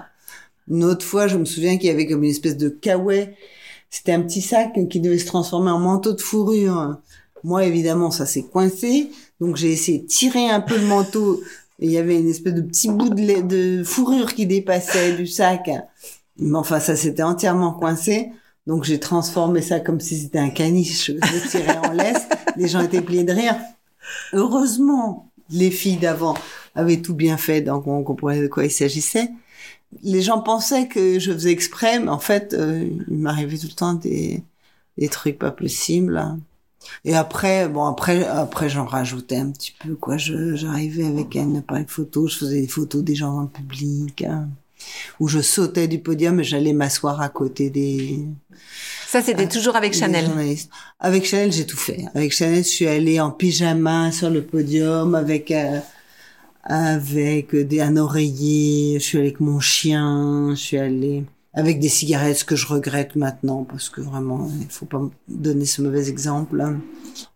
Une 0.69 0.83
autre 0.83 1.05
fois, 1.05 1.27
je 1.27 1.37
me 1.37 1.45
souviens 1.45 1.77
qu'il 1.77 1.87
y 1.87 1.91
avait 1.91 2.07
comme 2.07 2.23
une 2.23 2.31
espèce 2.31 2.57
de 2.57 2.69
kawaii 2.69 3.29
C'était 3.89 4.13
un 4.13 4.21
petit 4.21 4.41
sac 4.41 4.77
qui 4.89 4.99
devait 4.99 5.19
se 5.19 5.25
transformer 5.25 5.71
en 5.71 5.79
manteau 5.79 6.13
de 6.13 6.21
fourrure. 6.21 6.97
Moi, 7.43 7.65
évidemment, 7.65 8.11
ça 8.11 8.25
s'est 8.25 8.43
coincé. 8.43 9.11
Donc, 9.39 9.55
j'ai 9.55 9.71
essayé 9.71 9.99
de 9.99 10.07
tirer 10.07 10.49
un 10.49 10.61
peu 10.61 10.77
le 10.77 10.85
manteau. 10.85 11.41
Et 11.79 11.85
il 11.85 11.91
y 11.91 11.97
avait 11.97 12.17
une 12.17 12.29
espèce 12.29 12.53
de 12.53 12.61
petit 12.61 12.89
bout 12.89 13.09
de, 13.09 13.83
fourrure 13.83 14.33
qui 14.33 14.47
dépassait 14.47 15.13
du 15.13 15.27
sac. 15.27 15.69
Mais 16.37 16.57
enfin, 16.57 16.79
ça 16.79 16.95
s'était 16.95 17.23
entièrement 17.23 17.73
coincé. 17.73 18.31
Donc, 18.65 18.83
j'ai 18.83 18.99
transformé 18.99 19.61
ça 19.61 19.79
comme 19.79 19.99
si 19.99 20.17
c'était 20.17 20.39
un 20.39 20.49
caniche. 20.49 21.11
Je 21.11 21.49
tirais 21.49 21.77
en 21.77 21.91
laisse. 21.91 22.27
Les 22.57 22.67
gens 22.67 22.81
étaient 22.81 23.01
pliés 23.01 23.23
de 23.23 23.33
rire. 23.33 23.55
Heureusement, 24.33 25.31
les 25.51 25.69
filles 25.69 25.97
d'avant 25.97 26.35
avaient 26.73 27.01
tout 27.01 27.13
bien 27.13 27.37
fait, 27.37 27.61
donc 27.61 27.87
on 27.87 28.03
comprenait 28.03 28.41
de 28.41 28.47
quoi 28.47 28.65
il 28.65 28.71
s'agissait. 28.71 29.29
Les 30.03 30.21
gens 30.21 30.41
pensaient 30.41 30.87
que 30.87 31.19
je 31.19 31.31
faisais 31.31 31.51
exprès, 31.51 31.99
mais 31.99 32.09
en 32.09 32.19
fait, 32.19 32.53
euh, 32.53 32.87
il 33.07 33.17
m'arrivait 33.17 33.57
tout 33.57 33.67
le 33.67 33.73
temps 33.73 33.93
des, 33.93 34.43
des 34.97 35.07
trucs 35.07 35.39
pas 35.39 35.51
possibles. 35.51 36.21
Et 37.03 37.15
après, 37.15 37.67
bon, 37.67 37.85
après, 37.85 38.25
après, 38.27 38.69
j'en 38.69 38.85
rajoutais 38.85 39.37
un 39.37 39.49
petit 39.51 39.73
peu, 39.79 39.95
quoi. 39.95 40.17
Je, 40.17 40.55
j'arrivais 40.55 41.05
avec 41.05 41.35
un 41.35 41.55
appareil 41.55 41.85
photo, 41.87 42.27
je 42.27 42.37
faisais 42.37 42.61
des 42.61 42.67
photos 42.67 43.03
des 43.03 43.15
gens 43.15 43.33
dans 43.33 43.41
le 43.43 43.47
public, 43.47 44.23
hein, 44.23 44.49
où 45.19 45.27
je 45.27 45.39
sautais 45.39 45.87
du 45.87 45.99
podium 45.99 46.39
et 46.39 46.43
j'allais 46.43 46.73
m'asseoir 46.73 47.21
à 47.21 47.29
côté 47.29 47.69
des, 47.69 48.25
Ça, 49.07 49.21
c'était 49.21 49.47
toujours 49.47 49.75
avec 49.75 49.93
Chanel. 49.93 50.29
Avec 50.99 51.25
Chanel, 51.25 51.51
j'ai 51.51 51.65
tout 51.65 51.77
fait. 51.77 52.05
Avec 52.13 52.33
Chanel, 52.33 52.63
je 52.63 52.69
suis 52.69 52.87
allée 52.87 53.19
en 53.19 53.31
pyjama 53.31 54.11
sur 54.11 54.29
le 54.29 54.43
podium 54.43 55.15
avec 55.15 55.51
euh, 55.51 55.79
avec 56.65 57.55
des 57.55 57.79
un 57.81 57.95
oreiller. 57.97 58.99
Je 58.99 59.03
suis 59.03 59.17
allée 59.17 59.27
avec 59.27 59.39
mon 59.39 59.59
chien. 59.59 60.49
Je 60.51 60.59
suis 60.59 60.77
allée 60.77 61.23
avec 61.53 61.79
des 61.79 61.87
cigarettes, 61.89 62.37
ce 62.37 62.45
que 62.45 62.55
je 62.57 62.67
regrette 62.67 63.15
maintenant 63.15 63.63
parce 63.63 63.87
que 63.89 64.01
vraiment, 64.01 64.49
il 64.59 64.67
faut 64.69 64.85
pas 64.85 64.99
me 64.99 65.09
donner 65.29 65.65
ce 65.65 65.81
mauvais 65.81 66.09
exemple. 66.09 66.57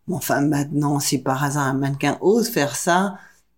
Bon, 0.07 0.15
Enfin, 0.15 0.41
maintenant, 0.41 0.99
si 0.99 1.19
par 1.19 1.41
hasard 1.43 1.67
un 1.67 1.73
mannequin 1.73 2.17
ose 2.19 2.49
faire 2.49 2.75
ça, 2.75 3.15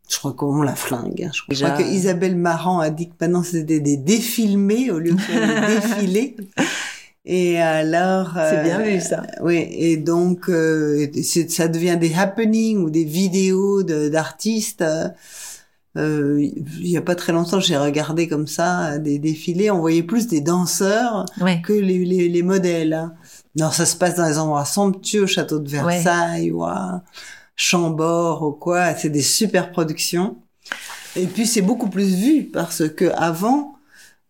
je 0.10 0.18
crois 0.18 0.34
qu'on 0.34 0.62
la 0.62 0.76
flingue. 0.76 1.32
Je 1.34 1.42
Déjà. 1.50 1.72
crois 1.72 1.84
que 1.84 1.90
Isabelle 1.90 2.36
Marant 2.36 2.80
a 2.80 2.90
dit 2.92 3.08
que 3.08 3.14
maintenant 3.22 3.42
c'était 3.44 3.80
des 3.80 3.98
défilmés 3.98 4.92
au 4.92 5.00
lieu 5.00 5.14
de 5.14 5.20
faire 5.22 5.68
des 5.68 5.76
défilés. 5.82 6.36
Et 7.24 7.60
alors, 7.60 8.32
C'est 8.36 8.64
bien 8.64 8.82
euh, 8.82 8.84
vu, 8.84 9.00
ça. 9.00 9.22
oui, 9.42 9.68
et 9.72 9.96
donc 9.98 10.50
euh, 10.50 11.08
ça 11.50 11.68
devient 11.68 11.98
des 12.00 12.14
happenings 12.16 12.78
ou 12.80 12.90
des 12.90 13.04
vidéos 13.06 13.84
d'artistes. 13.84 14.82
euh, 14.82 15.08
euh, 15.98 16.40
il 16.42 16.88
y 16.88 16.96
a 16.98 17.02
pas 17.02 17.16
très 17.16 17.34
longtemps, 17.34 17.60
j'ai 17.60 17.78
regardé 17.78 18.28
comme 18.28 18.48
ça 18.48 18.98
des 18.98 19.20
défilés. 19.20 19.70
On 19.72 19.80
voyait 19.80 20.04
plus 20.04 20.28
des 20.28 20.40
danseurs 20.42 21.26
Ouais. 21.42 21.62
que 21.62 21.74
les, 21.74 22.06
les, 22.06 22.30
les 22.30 22.44
modèles. 22.44 22.94
hein. 22.94 23.14
Non, 23.58 23.70
ça 23.72 23.86
se 23.86 23.96
passe 23.98 24.16
dans 24.16 24.26
les 24.28 24.38
endroits 24.38 24.64
somptueux, 24.66 25.24
au 25.24 25.28
château 25.28 25.60
de 25.60 25.70
Versailles 25.70 26.52
ou 26.52 26.64
à 26.64 27.04
Chambord 27.58 28.44
ou 28.44 28.52
quoi. 28.54 28.96
C'est 28.96 29.10
des 29.10 29.22
super 29.22 29.72
productions. 29.72 30.38
Et 31.18 31.26
puis 31.26 31.46
c'est 31.46 31.62
beaucoup 31.62 31.90
plus 31.90 32.16
vu 32.16 32.44
parce 32.46 32.88
que 32.88 33.12
avant, 33.18 33.76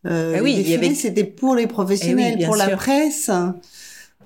euh, 0.08 0.36
Ah 0.40 0.42
oui, 0.44 0.56
les 0.56 0.62
il 0.62 0.70
y 0.70 0.74
avait- 0.74 0.90
défilés, 0.90 0.96
c'était 0.96 1.24
pour 1.24 1.54
les 1.56 1.68
professionnels, 1.68 2.34
Eh 2.38 2.42
oui, 2.42 2.46
pour 2.46 2.56
la 2.56 2.76
presse 2.76 3.30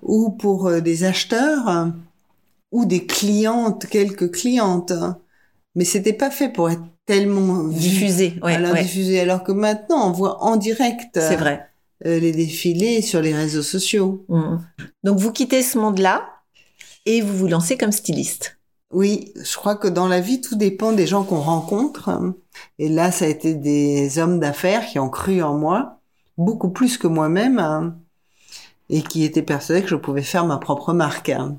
ou 0.02 0.30
pour 0.30 0.68
euh, 0.68 0.80
des 0.80 1.04
acheteurs 1.04 1.90
ou 2.72 2.86
des 2.86 3.06
clientes, 3.06 3.86
quelques 3.88 4.32
clientes. 4.32 4.94
Mais 5.76 5.84
c'était 5.86 6.14
pas 6.14 6.30
fait 6.32 6.50
pour 6.50 6.70
être 6.70 6.82
tellement 7.06 7.64
Diffusé. 7.66 8.40
Ouais, 8.42 8.56
alors 8.56 8.74
ouais. 8.74 8.84
diffusé. 8.84 9.20
Alors 9.20 9.44
que 9.44 9.52
maintenant, 9.52 10.08
on 10.08 10.12
voit 10.12 10.44
en 10.44 10.56
direct 10.56 11.20
C'est 11.20 11.36
vrai. 11.36 11.68
euh, 12.06 12.20
les 12.20 12.32
défilés 12.32 13.02
sur 13.02 13.22
les 13.22 13.34
réseaux 13.34 13.62
sociaux. 13.62 14.26
Mm. 14.30 14.58
Donc, 15.04 15.20
vous 15.20 15.32
quittez 15.32 15.62
ce 15.62 15.78
monde-là 15.78 16.26
et 17.06 17.22
vous 17.22 17.36
vous 17.38 17.48
lancez 17.48 17.78
comme 17.78 17.92
styliste. 17.92 18.58
Oui, 18.92 19.34
je 19.36 19.56
crois 19.58 19.76
que 19.76 19.88
dans 19.88 20.08
la 20.08 20.22
vie, 20.22 20.40
tout 20.42 20.56
dépend 20.56 20.94
des 20.94 21.06
gens 21.08 21.24
qu'on 21.24 21.42
rencontre. 21.42 22.10
Et 22.80 22.88
là, 22.88 23.12
ça 23.12 23.26
a 23.26 23.28
été 23.28 23.54
des 23.54 24.18
hommes 24.20 24.40
d'affaires 24.40 24.86
qui 24.88 24.98
ont 25.00 25.10
cru 25.10 25.42
en 25.44 25.56
moi, 25.58 26.00
beaucoup 26.38 26.70
plus 26.70 26.98
que 26.98 27.08
moi-même, 27.08 27.60
hein, 27.60 27.98
et 28.90 29.02
qui 29.02 29.24
étaient 29.26 29.42
persuadés 29.42 29.82
que 29.82 29.90
je 29.90 29.96
pouvais 29.96 30.22
faire 30.22 30.46
ma 30.46 30.58
propre 30.58 30.94
marque. 30.94 31.30
hein. 31.30 31.58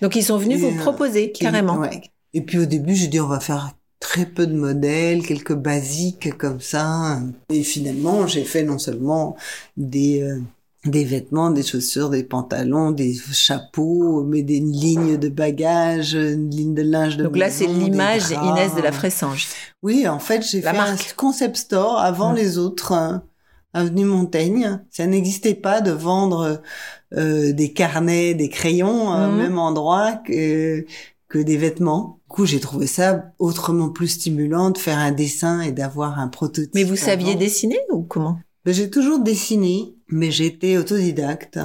Donc, 0.00 0.16
ils 0.16 0.24
sont 0.24 0.38
venus 0.38 0.58
Et, 0.58 0.70
vous 0.70 0.78
euh, 0.78 0.80
proposer, 0.80 1.32
Qui- 1.32 1.44
carrément. 1.44 1.76
ouais. 1.76 2.00
Et 2.34 2.42
puis 2.42 2.58
au 2.58 2.64
début, 2.66 2.94
j'ai 2.94 3.08
dit 3.08 3.20
on 3.20 3.26
va 3.26 3.40
faire 3.40 3.72
très 3.98 4.24
peu 4.26 4.46
de 4.46 4.54
modèles, 4.54 5.26
quelques 5.26 5.54
basiques 5.54 6.36
comme 6.38 6.60
ça. 6.60 7.20
Et 7.50 7.62
finalement, 7.62 8.26
j'ai 8.26 8.44
fait 8.44 8.62
non 8.62 8.78
seulement 8.78 9.36
des 9.76 10.22
euh, 10.22 10.40
des 10.86 11.04
vêtements, 11.04 11.50
des 11.50 11.62
chaussures, 11.62 12.08
des 12.08 12.24
pantalons, 12.24 12.90
des 12.90 13.14
chapeaux, 13.32 14.24
mais 14.24 14.42
des 14.42 14.60
lignes 14.60 15.18
de 15.18 15.28
bagages, 15.28 16.14
une 16.14 16.48
ligne 16.50 16.72
de 16.74 16.80
linge 16.82 17.18
de 17.18 17.24
Donc 17.24 17.36
là, 17.36 17.50
c'est 17.50 17.66
l'image. 17.66 18.30
Inès 18.30 18.74
de 18.74 18.80
la 18.80 18.90
Fressange. 18.90 19.46
Oui, 19.82 20.08
en 20.08 20.18
fait, 20.18 20.42
j'ai 20.42 20.62
fait 20.62 20.72
marque. 20.72 20.88
un 21.12 21.14
concept 21.16 21.56
store 21.56 21.98
avant 21.98 22.32
Mm. 22.32 22.36
les 22.36 22.56
autres, 22.58 22.92
hein, 22.92 23.22
avenue 23.74 24.06
Montaigne. 24.06 24.80
Ça 24.90 25.06
n'existait 25.06 25.54
pas 25.54 25.82
de 25.82 25.90
vendre 25.90 26.62
euh, 27.14 27.52
des 27.52 27.72
carnets, 27.74 28.32
des 28.34 28.48
crayons 28.48 29.08
au 29.10 29.28
Mhm. 29.32 29.36
même 29.36 29.58
endroit 29.58 30.12
que 30.26 30.86
que 31.30 31.38
des 31.38 31.56
vêtements. 31.56 32.18
Du 32.28 32.34
coup, 32.34 32.44
j'ai 32.44 32.60
trouvé 32.60 32.86
ça 32.86 33.32
autrement 33.38 33.88
plus 33.88 34.08
stimulant 34.08 34.70
de 34.70 34.78
faire 34.78 34.98
un 34.98 35.12
dessin 35.12 35.62
et 35.62 35.72
d'avoir 35.72 36.18
un 36.18 36.28
prototype. 36.28 36.74
Mais 36.74 36.84
vous 36.84 36.96
saviez 36.96 37.36
dessiner 37.36 37.78
ou 37.90 38.02
comment? 38.02 38.38
Ben, 38.66 38.74
J'ai 38.74 38.90
toujours 38.90 39.20
dessiné, 39.20 39.94
mais 40.08 40.30
j'étais 40.30 40.76
autodidacte. 40.76 41.58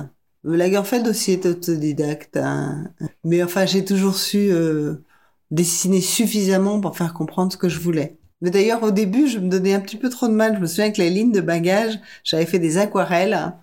Lagerfeld 0.44 1.08
aussi 1.08 1.32
est 1.32 1.46
autodidacte. 1.48 2.38
hein. 2.38 2.86
Mais 3.24 3.44
enfin, 3.44 3.66
j'ai 3.66 3.84
toujours 3.84 4.16
su 4.16 4.50
euh, 4.52 5.04
dessiner 5.50 6.00
suffisamment 6.00 6.80
pour 6.80 6.96
faire 6.96 7.14
comprendre 7.14 7.52
ce 7.52 7.58
que 7.58 7.68
je 7.68 7.80
voulais. 7.80 8.18
Mais 8.42 8.52
d'ailleurs, 8.52 8.84
au 8.84 8.92
début, 8.92 9.28
je 9.28 9.40
me 9.40 9.50
donnais 9.50 9.74
un 9.74 9.80
petit 9.80 9.98
peu 9.98 10.10
trop 10.10 10.28
de 10.28 10.34
mal. 10.34 10.56
Je 10.56 10.60
me 10.62 10.68
souviens 10.68 10.92
que 10.92 11.02
les 11.02 11.10
lignes 11.10 11.32
de 11.32 11.42
bagages, 11.42 12.00
j'avais 12.24 12.46
fait 12.46 12.60
des 12.60 12.78
aquarelles 12.78 13.54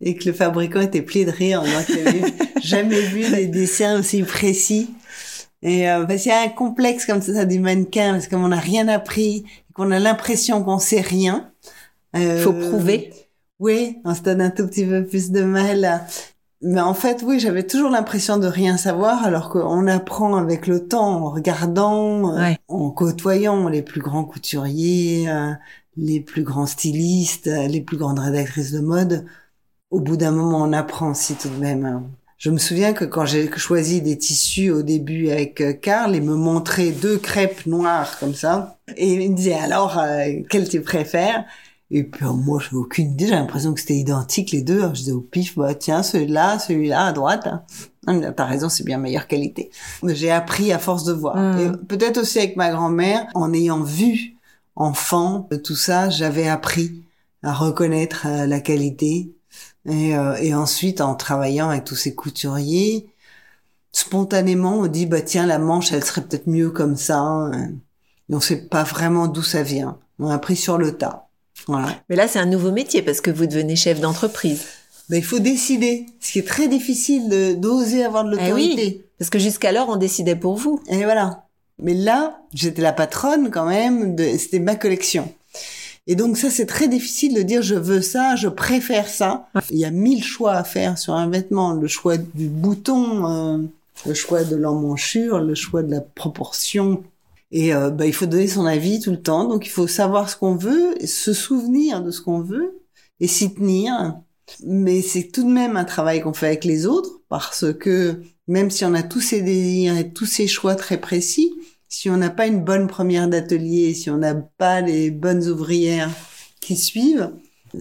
et 0.00 0.16
que 0.16 0.24
le 0.24 0.32
fabricant 0.32 0.80
était 0.80 1.02
plié 1.02 1.26
de 1.26 1.30
rire 1.30 1.60
en 1.60 1.64
disant 1.64 1.84
qu'il 1.84 2.08
avait 2.08 2.32
jamais 2.62 3.02
vu 3.02 3.28
des 3.30 3.46
dessins 3.46 4.00
aussi 4.00 4.22
précis. 4.22 4.88
Et 5.62 5.88
euh, 5.88 6.04
parce 6.06 6.22
qu'il 6.22 6.32
y 6.32 6.34
a 6.34 6.42
un 6.42 6.48
complexe 6.48 7.06
comme 7.06 7.22
ça 7.22 7.44
du 7.44 7.58
mannequin, 7.60 8.12
parce 8.12 8.28
qu'on 8.28 8.48
n'a 8.48 8.58
rien 8.58 8.88
appris, 8.88 9.44
qu'on 9.74 9.90
a 9.92 9.98
l'impression 10.00 10.62
qu'on 10.64 10.78
sait 10.78 11.00
rien. 11.00 11.52
Il 12.14 12.38
faut 12.38 12.52
Euh, 12.52 12.68
prouver. 12.70 13.12
oui, 13.60 13.98
on 14.04 14.14
se 14.14 14.22
donne 14.22 14.40
un 14.40 14.50
tout 14.50 14.66
petit 14.66 14.84
peu 14.84 15.04
plus 15.06 15.30
de 15.30 15.42
mal. 15.42 16.02
Mais 16.64 16.80
en 16.80 16.94
fait, 16.94 17.22
oui, 17.26 17.40
j'avais 17.40 17.66
toujours 17.66 17.90
l'impression 17.90 18.38
de 18.38 18.46
rien 18.46 18.76
savoir, 18.76 19.24
alors 19.24 19.50
qu'on 19.50 19.86
apprend 19.88 20.36
avec 20.36 20.66
le 20.68 20.86
temps, 20.86 21.26
en 21.26 21.30
regardant, 21.30 22.36
euh, 22.36 22.54
en 22.68 22.90
côtoyant 22.90 23.68
les 23.68 23.82
plus 23.82 24.00
grands 24.00 24.24
couturiers, 24.24 25.28
euh, 25.28 25.52
les 25.96 26.20
plus 26.20 26.42
grands 26.44 26.66
stylistes, 26.66 27.48
euh, 27.48 27.66
les 27.66 27.80
plus 27.80 27.96
grandes 27.96 28.20
rédactrices 28.20 28.72
de 28.72 28.80
mode. 28.80 29.26
Au 29.90 30.00
bout 30.00 30.16
d'un 30.16 30.30
moment, 30.32 30.62
on 30.62 30.72
apprend 30.72 31.10
aussi 31.10 31.34
tout 31.34 31.48
de 31.48 31.56
même. 31.56 32.08
Je 32.42 32.50
me 32.50 32.58
souviens 32.58 32.92
que 32.92 33.04
quand 33.04 33.24
j'ai 33.24 33.48
choisi 33.56 34.02
des 34.02 34.18
tissus 34.18 34.70
au 34.70 34.82
début 34.82 35.30
avec 35.30 35.60
euh, 35.60 35.74
Karl, 35.74 36.16
il 36.16 36.22
me 36.22 36.34
montrait 36.34 36.90
deux 36.90 37.16
crêpes 37.16 37.66
noires 37.66 38.18
comme 38.18 38.34
ça. 38.34 38.80
Et 38.96 39.12
il 39.12 39.30
me 39.30 39.36
disait 39.36 39.52
alors, 39.52 39.96
euh, 39.96 40.24
quel 40.50 40.68
tu 40.68 40.80
préfères? 40.80 41.44
Et 41.92 42.02
puis 42.02 42.26
euh, 42.26 42.32
moi, 42.32 42.60
j'ai 42.60 42.74
aucune 42.74 43.12
idée. 43.12 43.28
J'ai 43.28 43.36
l'impression 43.36 43.72
que 43.72 43.78
c'était 43.78 43.94
identique 43.94 44.50
les 44.50 44.62
deux. 44.62 44.80
Je 44.88 44.98
disais 44.98 45.12
au 45.12 45.20
pif, 45.20 45.56
bah 45.56 45.76
tiens, 45.76 46.02
celui-là, 46.02 46.58
celui-là 46.58 47.06
à 47.06 47.12
droite. 47.12 47.46
Ah, 48.08 48.32
T'as 48.36 48.44
raison, 48.44 48.68
c'est 48.68 48.82
bien 48.82 48.98
meilleure 48.98 49.28
qualité. 49.28 49.70
J'ai 50.02 50.32
appris 50.32 50.72
à 50.72 50.80
force 50.80 51.04
de 51.04 51.12
voir. 51.12 51.36
Mm. 51.36 51.60
Et 51.60 51.86
peut-être 51.86 52.18
aussi 52.18 52.40
avec 52.40 52.56
ma 52.56 52.72
grand-mère, 52.72 53.24
en 53.34 53.52
ayant 53.54 53.84
vu 53.84 54.34
enfant 54.74 55.48
tout 55.62 55.76
ça, 55.76 56.10
j'avais 56.10 56.48
appris 56.48 57.04
à 57.44 57.52
reconnaître 57.52 58.26
euh, 58.26 58.46
la 58.46 58.58
qualité. 58.58 59.30
Et, 59.88 60.16
euh, 60.16 60.34
et 60.36 60.54
ensuite, 60.54 61.00
en 61.00 61.14
travaillant 61.14 61.70
avec 61.70 61.84
tous 61.84 61.96
ces 61.96 62.14
couturiers, 62.14 63.08
spontanément, 63.92 64.78
on 64.78 64.86
dit 64.86 65.06
bah 65.06 65.20
tiens, 65.20 65.46
la 65.46 65.58
manche, 65.58 65.92
elle 65.92 66.04
serait 66.04 66.22
peut-être 66.22 66.46
mieux 66.46 66.70
comme 66.70 66.96
ça. 66.96 67.18
hein. 67.18 67.70
Et 68.30 68.34
on 68.34 68.40
sait 68.40 68.56
pas 68.68 68.84
vraiment 68.84 69.26
d'où 69.28 69.42
ça 69.42 69.62
vient. 69.62 69.98
On 70.18 70.28
a 70.28 70.34
appris 70.34 70.56
sur 70.56 70.78
le 70.78 70.92
tas. 70.96 71.28
Voilà. 71.66 71.88
Mais 72.08 72.16
là, 72.16 72.28
c'est 72.28 72.38
un 72.38 72.46
nouveau 72.46 72.70
métier 72.72 73.02
parce 73.02 73.20
que 73.20 73.30
vous 73.30 73.46
devenez 73.46 73.76
chef 73.76 74.00
d'entreprise. 74.00 74.64
Ben, 75.08 75.16
il 75.18 75.24
faut 75.24 75.38
décider. 75.40 76.06
Ce 76.20 76.32
qui 76.32 76.38
est 76.38 76.46
très 76.48 76.68
difficile 76.68 77.28
d'oser 77.60 78.04
avoir 78.04 78.24
de 78.24 78.30
Eh 78.34 78.36
l'autorité. 78.40 79.04
Parce 79.18 79.30
que 79.30 79.38
jusqu'alors, 79.38 79.88
on 79.88 79.96
décidait 79.96 80.36
pour 80.36 80.56
vous. 80.56 80.80
Et 80.88 81.04
voilà. 81.04 81.44
Mais 81.78 81.94
là, 81.94 82.40
j'étais 82.54 82.82
la 82.82 82.92
patronne 82.92 83.50
quand 83.50 83.66
même. 83.66 84.14
de- 84.14 84.36
C'était 84.38 84.60
ma 84.60 84.76
collection. 84.76 85.32
Et 86.06 86.16
donc 86.16 86.36
ça, 86.36 86.50
c'est 86.50 86.66
très 86.66 86.88
difficile 86.88 87.34
de 87.34 87.42
dire 87.42 87.62
je 87.62 87.76
veux 87.76 88.02
ça, 88.02 88.34
je 88.34 88.48
préfère 88.48 89.08
ça. 89.08 89.48
Il 89.70 89.78
y 89.78 89.84
a 89.84 89.90
mille 89.90 90.24
choix 90.24 90.54
à 90.54 90.64
faire 90.64 90.98
sur 90.98 91.14
un 91.14 91.28
vêtement. 91.28 91.72
Le 91.74 91.86
choix 91.86 92.16
du 92.16 92.48
bouton, 92.48 93.26
euh, 93.30 93.58
le 94.06 94.14
choix 94.14 94.42
de 94.42 94.56
l'emmanchure, 94.56 95.40
le 95.40 95.54
choix 95.54 95.82
de 95.82 95.90
la 95.90 96.00
proportion. 96.00 97.04
Et 97.52 97.74
euh, 97.74 97.90
ben, 97.90 98.06
il 98.06 98.12
faut 98.12 98.26
donner 98.26 98.48
son 98.48 98.66
avis 98.66 99.00
tout 99.00 99.12
le 99.12 99.22
temps. 99.22 99.46
Donc 99.46 99.66
il 99.66 99.70
faut 99.70 99.86
savoir 99.86 100.28
ce 100.28 100.36
qu'on 100.36 100.56
veut, 100.56 100.94
se 101.04 101.32
souvenir 101.32 102.02
de 102.02 102.10
ce 102.10 102.20
qu'on 102.20 102.40
veut 102.40 102.80
et 103.20 103.28
s'y 103.28 103.54
tenir. 103.54 104.16
Mais 104.64 105.02
c'est 105.02 105.28
tout 105.28 105.44
de 105.44 105.52
même 105.52 105.76
un 105.76 105.84
travail 105.84 106.20
qu'on 106.20 106.34
fait 106.34 106.48
avec 106.48 106.64
les 106.64 106.86
autres 106.86 107.20
parce 107.28 107.72
que 107.72 108.20
même 108.48 108.70
si 108.70 108.84
on 108.84 108.94
a 108.94 109.02
tous 109.02 109.20
ces 109.20 109.40
désirs 109.40 109.96
et 109.96 110.10
tous 110.10 110.26
ces 110.26 110.48
choix 110.48 110.74
très 110.74 110.98
précis, 110.98 111.54
si 111.92 112.08
on 112.08 112.16
n'a 112.16 112.30
pas 112.30 112.46
une 112.46 112.64
bonne 112.64 112.86
première 112.86 113.28
d'atelier, 113.28 113.92
si 113.92 114.08
on 114.08 114.16
n'a 114.16 114.34
pas 114.34 114.80
les 114.80 115.10
bonnes 115.10 115.46
ouvrières 115.46 116.08
qui 116.60 116.74
suivent, 116.74 117.30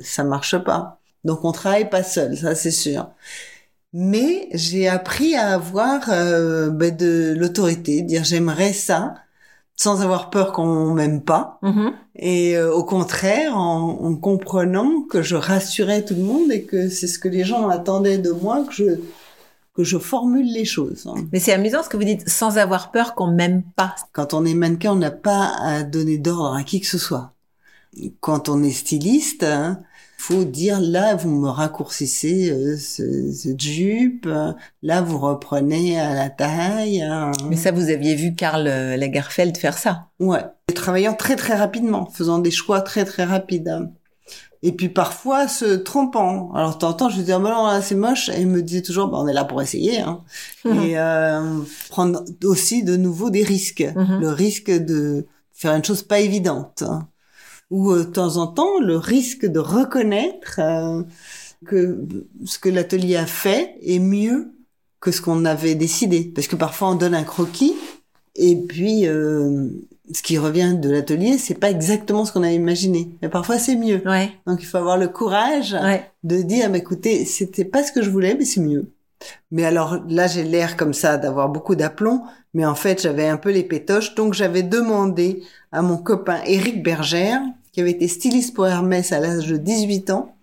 ça 0.03 0.25
marche 0.25 0.57
pas. 0.57 0.99
Donc 1.23 1.45
on 1.45 1.53
travaille 1.53 1.89
pas 1.89 2.03
seul, 2.03 2.35
ça 2.35 2.53
c'est 2.53 2.71
sûr. 2.71 3.07
Mais 3.93 4.49
j'ai 4.51 4.89
appris 4.89 5.35
à 5.35 5.53
avoir 5.53 6.09
euh, 6.09 6.69
ben, 6.69 6.95
de 6.95 7.33
l'autorité, 7.37 8.01
dire 8.01 8.25
j'aimerais 8.25 8.73
ça, 8.73 9.15
sans 9.77 10.01
avoir 10.01 10.29
peur 10.29 10.51
qu'on 10.51 10.93
m'aime 10.93 11.23
pas. 11.23 11.57
Mhm. 11.61 11.93
Et 12.17 12.57
euh, 12.57 12.73
au 12.73 12.83
contraire, 12.83 13.57
en, 13.57 13.97
en 14.01 14.15
comprenant 14.15 15.03
que 15.09 15.21
je 15.21 15.37
rassurais 15.37 16.03
tout 16.03 16.15
le 16.15 16.23
monde 16.23 16.51
et 16.51 16.63
que 16.63 16.89
c'est 16.89 17.07
ce 17.07 17.17
que 17.17 17.29
les 17.29 17.45
gens 17.45 17.69
attendaient 17.69 18.17
de 18.17 18.31
moi, 18.31 18.65
que 18.67 18.73
je 18.73 18.99
que 19.73 19.83
je 19.83 19.97
formule 19.97 20.51
les 20.51 20.65
choses. 20.65 21.07
hein. 21.07 21.25
Mais 21.31 21.39
c'est 21.39 21.53
amusant 21.53 21.81
ce 21.83 21.89
que 21.89 21.97
vous 21.97 22.03
dites, 22.03 22.27
sans 22.27 22.57
avoir 22.57 22.91
peur 22.91 23.15
qu'on 23.15 23.27
m'aime 23.31 23.63
pas. 23.75 23.95
Quand 24.11 24.33
on 24.33 24.45
est 24.45 24.53
mannequin, 24.53 24.91
on 24.91 24.95
n'a 24.97 25.11
pas 25.11 25.53
à 25.61 25.83
donner 25.83 26.17
d'ordre 26.17 26.55
à 26.55 26.63
qui 26.63 26.81
que 26.81 26.87
ce 26.87 26.97
soit. 26.97 27.33
Quand 28.21 28.47
on 28.49 28.63
est 28.63 28.71
styliste, 28.71 29.43
hein, 29.43 29.81
faut 30.17 30.43
dire 30.45 30.79
là 30.79 31.15
vous 31.15 31.29
me 31.31 31.49
raccourcissez 31.49 32.49
euh, 32.51 32.77
ce- 32.77 33.31
cette 33.33 33.59
jupe, 33.59 34.29
là 34.81 35.01
vous 35.01 35.17
reprenez 35.17 35.99
à 35.99 36.13
la 36.13 36.29
taille. 36.29 37.01
hein. 37.01 37.31
Mais 37.49 37.57
ça, 37.57 37.71
vous 37.71 37.89
aviez 37.89 38.15
vu 38.15 38.33
Karl 38.35 38.67
euh, 38.67 38.95
Lagerfeld 38.95 39.57
faire 39.57 39.77
ça. 39.77 40.07
Ouais, 40.19 40.43
travaillant 40.73 41.13
très 41.15 41.35
très 41.35 41.55
rapidement, 41.55 42.05
faisant 42.05 42.39
des 42.39 42.51
choix 42.51 42.81
très 42.81 43.03
très 43.03 43.25
rapides. 43.25 43.89
Et 44.63 44.73
puis 44.73 44.89
parfois 44.89 45.47
se 45.47 45.75
trompant. 45.75 46.51
Alors 46.53 46.73
de 46.75 46.77
temps 46.79 46.89
en 46.89 46.93
temps, 46.93 47.09
je 47.09 47.15
lui 47.15 47.21
disais, 47.21 47.33
ah, 47.33 47.39
bah 47.39 47.49
non, 47.49 47.81
c'est 47.81 47.95
moche. 47.95 48.29
Et 48.29 48.41
il 48.41 48.47
me 48.47 48.61
disait 48.61 48.83
toujours, 48.83 49.07
bah, 49.07 49.17
on 49.19 49.27
est 49.27 49.33
là 49.33 49.43
pour 49.43 49.61
essayer. 49.61 49.99
Hein. 49.99 50.21
Et 50.65 50.99
euh, 50.99 51.59
prendre 51.89 52.23
aussi 52.43 52.83
de 52.83 52.95
nouveau 52.95 53.29
des 53.31 53.43
risques. 53.43 53.83
Mhm. 53.95 54.19
Le 54.21 54.29
risque 54.29 54.69
de 54.71 55.25
faire 55.51 55.73
une 55.73 55.83
chose 55.83 56.03
pas 56.03 56.19
évidente. 56.19 56.83
hein. 56.87 57.07
Ou 57.71 57.91
euh, 57.91 57.99
de 57.99 58.11
temps 58.11 58.37
en 58.37 58.47
temps, 58.47 58.79
le 58.79 58.97
risque 58.97 59.45
de 59.45 59.59
reconnaître 59.59 60.59
euh, 60.59 61.01
que 61.65 62.05
ce 62.45 62.59
que 62.59 62.69
l'atelier 62.69 63.15
a 63.15 63.25
fait 63.25 63.75
est 63.81 63.99
mieux 63.99 64.53
que 64.99 65.11
ce 65.11 65.21
qu'on 65.21 65.45
avait 65.45 65.75
décidé. 65.75 66.31
Parce 66.35 66.47
que 66.47 66.55
parfois 66.55 66.89
on 66.89 66.95
donne 66.95 67.15
un 67.15 67.23
croquis 67.23 67.73
et 68.35 68.55
puis 68.55 69.07
euh, 69.07 69.67
ce 70.13 70.21
qui 70.21 70.37
revient 70.37 70.75
de 70.77 70.89
l'atelier, 70.89 71.37
c'est 71.37 71.55
pas 71.55 71.69
exactement 71.69 72.25
ce 72.25 72.31
qu'on 72.31 72.43
a 72.43 72.51
imaginé. 72.51 73.09
Mais 73.21 73.29
parfois 73.29 73.57
c'est 73.57 73.75
mieux. 73.75 74.01
Ouais, 74.05 74.31
Donc 74.45 74.61
il 74.61 74.65
faut 74.65 74.77
avoir 74.77 74.97
le 74.97 75.07
courage 75.07 75.73
ouais. 75.73 76.09
de 76.23 76.41
dire, 76.41 76.69
mais 76.69 76.79
écoutez, 76.79 77.25
c'était 77.25 77.65
pas 77.65 77.83
ce 77.83 77.91
que 77.91 78.01
je 78.01 78.09
voulais, 78.09 78.35
mais 78.37 78.45
c'est 78.45 78.61
mieux. 78.61 78.91
Mais 79.51 79.65
alors 79.65 79.99
là, 80.07 80.27
j'ai 80.27 80.43
l'air 80.43 80.77
comme 80.77 80.93
ça 80.93 81.17
d'avoir 81.17 81.49
beaucoup 81.49 81.75
d'aplomb, 81.75 82.23
mais 82.53 82.65
en 82.65 82.75
fait, 82.75 83.01
j'avais 83.01 83.27
un 83.27 83.37
peu 83.37 83.51
les 83.51 83.63
pétoches, 83.63 84.15
donc 84.15 84.33
j'avais 84.33 84.63
demandé 84.63 85.43
à 85.71 85.81
mon 85.81 85.97
copain 85.97 86.41
Éric 86.45 86.83
Bergère, 86.83 87.41
qui 87.71 87.81
avait 87.81 87.91
été 87.91 88.07
styliste 88.07 88.53
pour 88.53 88.67
Hermès 88.67 89.11
à 89.11 89.19
l'âge 89.19 89.47
de 89.47 89.57
18 89.57 90.09
ans, 90.09 90.35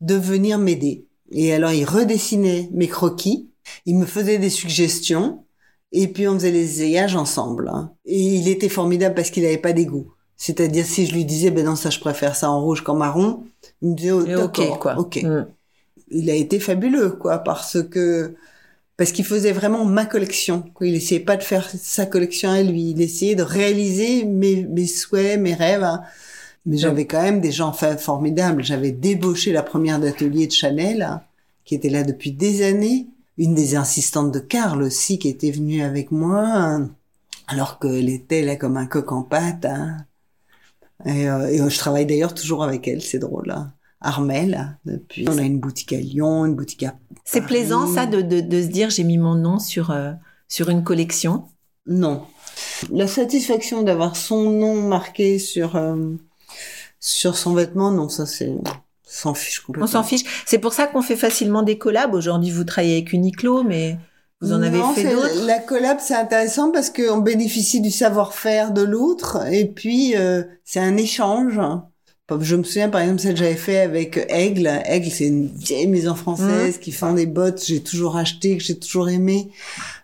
de 0.00 0.14
venir 0.14 0.58
m'aider. 0.58 1.04
Et 1.32 1.52
alors, 1.52 1.72
il 1.72 1.84
redessinait 1.84 2.68
mes 2.72 2.88
croquis, 2.88 3.48
il 3.84 3.96
me 3.96 4.06
faisait 4.06 4.38
des 4.38 4.50
suggestions, 4.50 5.44
et 5.92 6.08
puis 6.08 6.26
on 6.28 6.34
faisait 6.34 6.50
les 6.50 6.64
essayages 6.82 7.16
ensemble. 7.16 7.68
hein. 7.68 7.92
Et 8.04 8.20
il 8.20 8.48
était 8.48 8.68
formidable 8.68 9.14
parce 9.14 9.30
qu'il 9.30 9.42
n'avait 9.44 9.58
pas 9.58 9.72
d'égout. 9.72 10.12
C'est-à-dire, 10.36 10.84
si 10.84 11.06
je 11.06 11.14
lui 11.14 11.24
disais, 11.24 11.50
ben 11.50 11.64
non, 11.64 11.76
ça, 11.76 11.88
je 11.90 11.98
préfère 11.98 12.36
ça 12.36 12.50
en 12.50 12.60
rouge 12.62 12.82
qu'en 12.82 12.94
marron, 12.96 13.44
il 13.80 13.90
me 13.90 13.94
disait, 13.94 14.10
oh, 14.12 14.22
d'accord, 14.24 14.72
ok, 14.98 15.20
quoi. 15.22 15.30
Mm. 15.30 15.46
il 16.10 16.30
a 16.30 16.34
été 16.34 16.60
fabuleux, 16.60 17.10
quoi, 17.12 17.38
parce 17.38 17.82
que 17.82 18.34
parce 18.98 19.12
qu'il 19.12 19.24
faisait 19.26 19.52
vraiment 19.52 19.84
ma 19.84 20.06
collection. 20.06 20.62
Quoi. 20.74 20.86
Il 20.86 20.94
essayait 20.94 21.20
pas 21.20 21.36
de 21.36 21.42
faire 21.42 21.68
sa 21.70 22.06
collection 22.06 22.50
à 22.50 22.62
lui. 22.62 22.90
Il 22.92 23.02
essayait 23.02 23.34
de 23.34 23.42
réaliser 23.42 24.24
mes, 24.24 24.64
mes 24.64 24.86
souhaits, 24.86 25.38
mes 25.38 25.52
rêves. 25.54 25.82
hein. 25.84 26.00
Mais 26.64 26.78
j'avais 26.78 27.04
quand 27.06 27.20
même 27.22 27.40
des 27.42 27.52
gens 27.52 27.72
formidables. 27.74 28.64
J'avais 28.64 28.92
débauché 28.92 29.52
la 29.52 29.62
première 29.62 30.00
d'atelier 30.00 30.46
de 30.46 30.52
Chanel, 30.52 31.02
hein, 31.02 31.20
qui 31.64 31.74
était 31.74 31.90
là 31.90 32.02
depuis 32.04 32.32
des 32.32 32.62
années. 32.66 33.06
Une 33.38 33.54
des 33.54 33.76
insistantes 33.76 34.32
de 34.32 34.38
Karl 34.38 34.82
aussi, 34.82 35.18
qui 35.18 35.28
était 35.28 35.50
venue 35.50 35.82
avec 35.82 36.10
moi, 36.10 36.42
hein, 36.44 36.90
alors 37.48 37.78
qu'elle 37.78 38.08
était 38.08 38.42
là 38.42 38.56
comme 38.56 38.76
un 38.76 38.86
coq 38.86 39.12
en 39.12 39.22
pâte. 39.22 39.64
hein. 39.66 39.98
Et, 41.04 41.28
euh, 41.28 41.48
et 41.48 41.58
je 41.58 41.78
travaille 41.78 42.06
d'ailleurs 42.06 42.34
toujours 42.34 42.64
avec 42.64 42.88
elle, 42.88 43.02
c'est 43.02 43.18
drôle. 43.18 43.50
Hein. 43.50 43.72
Armel, 44.00 44.78
depuis. 44.84 45.26
On 45.28 45.38
a 45.38 45.42
une 45.42 45.58
boutique 45.58 45.92
à 45.92 45.98
Lyon, 45.98 46.46
une 46.46 46.54
boutique 46.54 46.84
à 46.84 46.94
C'est 47.24 47.42
plaisant 47.42 47.86
ça 47.86 48.06
de, 48.06 48.22
de, 48.22 48.40
de 48.40 48.62
se 48.62 48.68
dire 48.68 48.90
j'ai 48.90 49.04
mis 49.04 49.18
mon 49.18 49.34
nom 49.34 49.58
sur, 49.58 49.90
euh, 49.90 50.12
sur 50.48 50.68
une 50.70 50.84
collection? 50.84 51.44
Non. 51.86 52.24
La 52.90 53.06
satisfaction 53.06 53.82
d'avoir 53.82 54.16
son 54.16 54.50
nom 54.50 54.74
marqué 54.88 55.38
sur 55.38 55.76
euh, 55.76 56.14
sur 57.00 57.36
son 57.36 57.54
vêtement, 57.54 57.90
non, 57.90 58.08
ça 58.08 58.26
c'est 58.26 58.54
s'en 59.06 59.34
fiche 59.34 59.60
On 59.62 59.66
complètement. 59.68 59.86
s'en 59.86 60.02
fiche. 60.02 60.24
C'est 60.44 60.58
pour 60.58 60.72
ça 60.74 60.86
qu'on 60.86 61.00
fait 61.02 61.16
facilement 61.16 61.62
des 61.62 61.78
collabs. 61.78 62.12
Aujourd'hui, 62.14 62.50
vous 62.50 62.64
travaillez 62.64 62.96
avec 62.96 63.12
Uniqlo, 63.12 63.62
mais 63.62 63.96
vous 64.40 64.52
en 64.52 64.60
avez 64.62 64.78
Non, 64.78 64.92
fait 64.92 65.10
d'autres? 65.14 65.46
La 65.46 65.60
collab, 65.60 65.98
c'est 66.00 66.14
intéressant 66.14 66.70
parce 66.72 66.90
qu'on 66.90 67.18
bénéficie 67.18 67.80
du 67.80 67.90
savoir-faire 67.90 68.72
de 68.72 68.82
l'autre 68.82 69.46
et 69.50 69.64
puis 69.66 70.14
euh, 70.16 70.42
c'est 70.64 70.80
un 70.80 70.96
échange. 70.96 71.58
Je 72.40 72.56
me 72.56 72.64
souviens 72.64 72.88
par 72.88 73.02
exemple 73.02 73.20
celle 73.20 73.34
que 73.34 73.38
j'avais 73.38 73.54
fait 73.54 73.78
avec 73.78 74.26
Aigle. 74.28 74.66
Aigle, 74.84 75.10
c'est 75.12 75.28
une 75.28 75.46
vieille 75.46 75.86
maison 75.86 76.12
Mmh. 76.12 76.16
française 76.16 76.78
qui 76.78 76.90
font 76.90 77.12
des 77.12 77.26
bottes. 77.26 77.62
J'ai 77.64 77.84
toujours 77.84 78.16
acheté, 78.16 78.56
que 78.56 78.64
j'ai 78.64 78.76
toujours 78.78 79.08
aimé. 79.08 79.52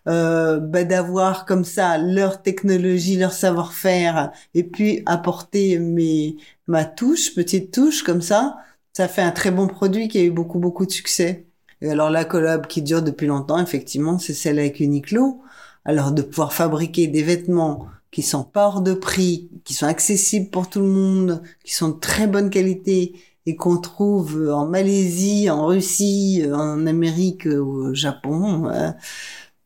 Euh, 0.09 0.61
bah, 0.61 0.85
d'avoir 0.85 1.45
comme 1.47 1.65
ça 1.65 1.99
leur 1.99 2.41
technologie, 2.43 3.17
leur 3.17 3.33
savoir-faire 3.33 4.31
et 4.55 4.63
puis 4.63 5.03
apporter 5.07 5.79
mes 5.81 6.37
ma 6.69 6.85
touche, 6.85 7.35
petite 7.35 7.73
touche 7.73 8.03
comme 8.05 8.23
ça, 8.23 8.57
ça 8.93 9.09
fait 9.09 9.23
un 9.23 9.33
très 9.33 9.51
bon 9.51 9.67
produit 9.69 10.09
qui 10.09 10.19
a 10.19 10.23
eu 10.23 10.31
beaucoup 10.31 10.59
beaucoup 10.59 10.87
de 10.87 10.93
succès. 10.93 11.47
Et 11.81 11.91
alors 11.91 12.11
la 12.11 12.25
collab 12.25 12.67
qui 12.67 12.83
dure 12.83 13.03
depuis 13.03 13.27
longtemps, 13.27 13.59
effectivement, 13.59 14.19
c'est 14.19 14.35
celle 14.35 14.59
avec 14.59 14.81
Uniqlo. 14.81 15.43
Alors 15.85 16.13
de 16.13 16.23
pouvoir 16.23 16.53
fabriquer 16.53 17.09
des 17.09 17.23
vêtements 17.23 17.89
qui 18.13 18.23
sont 18.23 18.45
pas 18.45 18.67
hors 18.69 18.83
de 18.83 18.95
prix, 18.95 19.51
qui 19.65 19.75
sont 19.75 19.87
accessibles 19.87 20.51
pour 20.51 20.69
tout 20.71 20.81
le 20.81 20.89
monde, 20.89 21.43
qui 21.65 21.75
sont 21.75 21.89
de 21.91 21.99
très 21.99 22.27
bonne 22.29 22.51
qualité 22.51 23.15
et 23.47 23.57
qu'on 23.57 23.79
trouve 23.79 24.51
en 24.53 24.67
Malaisie, 24.67 25.51
en 25.51 25.67
Russie, 25.67 26.45
en 26.53 26.87
Amérique, 26.87 27.47
au 27.47 27.93
Japon. 27.95 28.69
euh, 28.69 28.93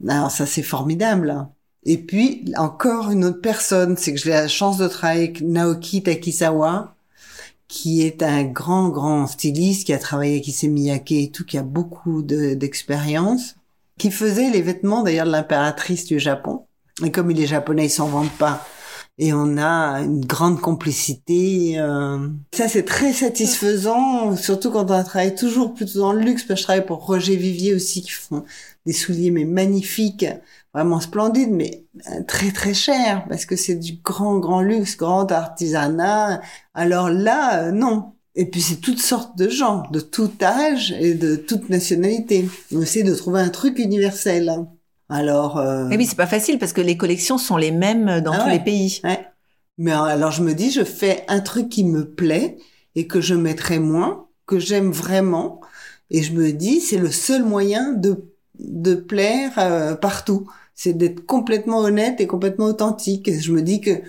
alors 0.09 0.31
ça 0.31 0.47
c'est 0.47 0.62
formidable. 0.62 1.49
Et 1.85 1.99
puis 1.99 2.53
encore 2.57 3.11
une 3.11 3.24
autre 3.24 3.41
personne, 3.41 3.97
c'est 3.97 4.14
que 4.14 4.20
j'ai 4.20 4.31
la 4.31 4.49
chance 4.49 4.79
de 4.79 4.89
travailler 4.89 5.24
avec 5.24 5.41
Naoki 5.43 6.03
Takisawa, 6.03 6.95
qui 7.69 8.03
est 8.03 8.23
un 8.23 8.45
grand 8.45 8.89
grand 8.91 9.27
styliste 9.27 9.87
qui 9.87 9.93
a 9.93 9.99
travaillé 9.99 10.35
avec 10.35 10.49
Issey 10.49 10.69
Miyake 10.69 11.12
et 11.12 11.31
tout, 11.31 11.45
qui 11.45 11.59
a 11.59 11.62
beaucoup 11.62 12.23
de- 12.23 12.55
d'expérience, 12.55 13.57
qui 13.99 14.11
faisait 14.11 14.51
les 14.51 14.62
vêtements 14.62 15.03
d'ailleurs 15.03 15.27
de 15.27 15.33
l'impératrice 15.33 16.05
du 16.05 16.19
Japon. 16.21 16.67
Et 17.05 17.11
comme 17.11 17.31
il 17.31 17.41
est 17.41 17.47
japonais, 17.47 17.87
ils 17.87 17.91
s'en 17.91 18.09
vendent 18.09 18.31
pas. 18.39 18.64
Et 19.19 19.33
on 19.33 19.57
a 19.57 20.01
une 20.03 20.25
grande 20.25 20.61
complicité. 20.61 21.79
euh. 21.79 22.29
Ça, 22.55 22.69
c'est 22.69 22.85
très 22.85 23.14
satisfaisant, 23.14 24.37
surtout 24.37 24.71
quand 24.71 24.91
on 24.91 25.05
travaille 25.05 25.35
toujours 25.35 25.73
plutôt 25.73 26.01
dans 26.01 26.12
le 26.12 26.21
luxe. 26.21 26.43
Parce 26.45 26.59
que 26.59 26.61
je 26.61 26.64
travaille 26.64 26.87
pour 26.87 27.05
Roger 27.07 27.37
Vivier 27.37 27.75
aussi, 27.75 28.03
qui 28.03 28.11
font 28.11 28.45
des 28.85 28.93
souliers 28.93 29.31
mais 29.31 29.45
magnifiques, 29.47 30.27
vraiment 30.77 31.01
splendides, 31.01 31.51
mais 31.53 31.85
euh, 32.11 32.22
très 32.29 32.51
très 32.53 32.74
chers, 32.74 33.24
parce 33.31 33.47
que 33.47 33.57
c'est 33.57 33.77
du 33.77 33.95
grand 34.05 34.39
grand 34.39 34.61
luxe, 34.61 34.99
grand 34.99 35.33
artisanat. 35.33 36.43
Alors 36.74 37.09
là, 37.09 37.64
euh, 37.64 37.70
non. 37.72 38.12
Et 38.35 38.45
puis 38.51 38.61
c'est 38.61 38.77
toutes 38.77 39.01
sortes 39.01 39.39
de 39.39 39.49
gens, 39.49 39.85
de 39.91 40.01
tout 40.01 40.31
âge 40.43 40.95
et 41.01 41.14
de 41.14 41.37
toute 41.37 41.70
nationalité. 41.70 42.47
On 42.74 42.83
essaie 42.83 43.03
de 43.03 43.14
trouver 43.14 43.41
un 43.41 43.49
truc 43.49 43.79
universel. 43.79 44.53
Alors. 45.09 45.57
euh, 45.57 45.87
Mais 45.87 45.97
oui, 45.97 46.05
c'est 46.05 46.14
pas 46.16 46.27
facile 46.27 46.59
parce 46.59 46.74
que 46.74 46.83
les 46.83 46.99
collections 46.99 47.39
sont 47.39 47.57
les 47.57 47.70
mêmes 47.70 48.20
dans 48.20 48.33
Ah 48.33 48.39
tous 48.41 48.45
ouais. 48.47 48.53
les 48.59 48.61
pays. 48.64 49.01
Ouais. 49.03 49.27
Mais 49.79 49.93
alors 49.93 50.31
je 50.31 50.43
me 50.43 50.53
dis, 50.53 50.70
je 50.70 50.85
fais 50.85 51.24
un 51.29 51.41
truc 51.41 51.70
qui 51.70 51.85
me 51.85 52.05
plaît 52.05 52.59
et 52.95 53.07
que 53.07 53.22
je 53.22 53.35
mettrai 53.35 53.79
moins, 53.79 54.27
que 54.47 54.59
j'aime 54.59 54.91
vraiment, 54.91 55.62
et 56.11 56.22
je 56.22 56.33
me 56.35 56.53
dis, 56.53 56.81
c'est 56.83 56.99
le 56.99 57.11
seul 57.11 57.45
moyen 57.45 57.93
de 57.95 58.27
de 58.59 58.95
plaire 58.95 59.53
euh, 59.59 59.95
partout. 59.95 60.49
C'est 60.77 60.93
d'être 60.93 61.27
complètement 61.27 61.79
honnête 61.79 62.20
et 62.20 62.27
complètement 62.29 62.66
authentique. 62.66 63.33
Je 63.33 63.51
me 63.53 63.62
dis 63.62 63.81
que 63.81 64.03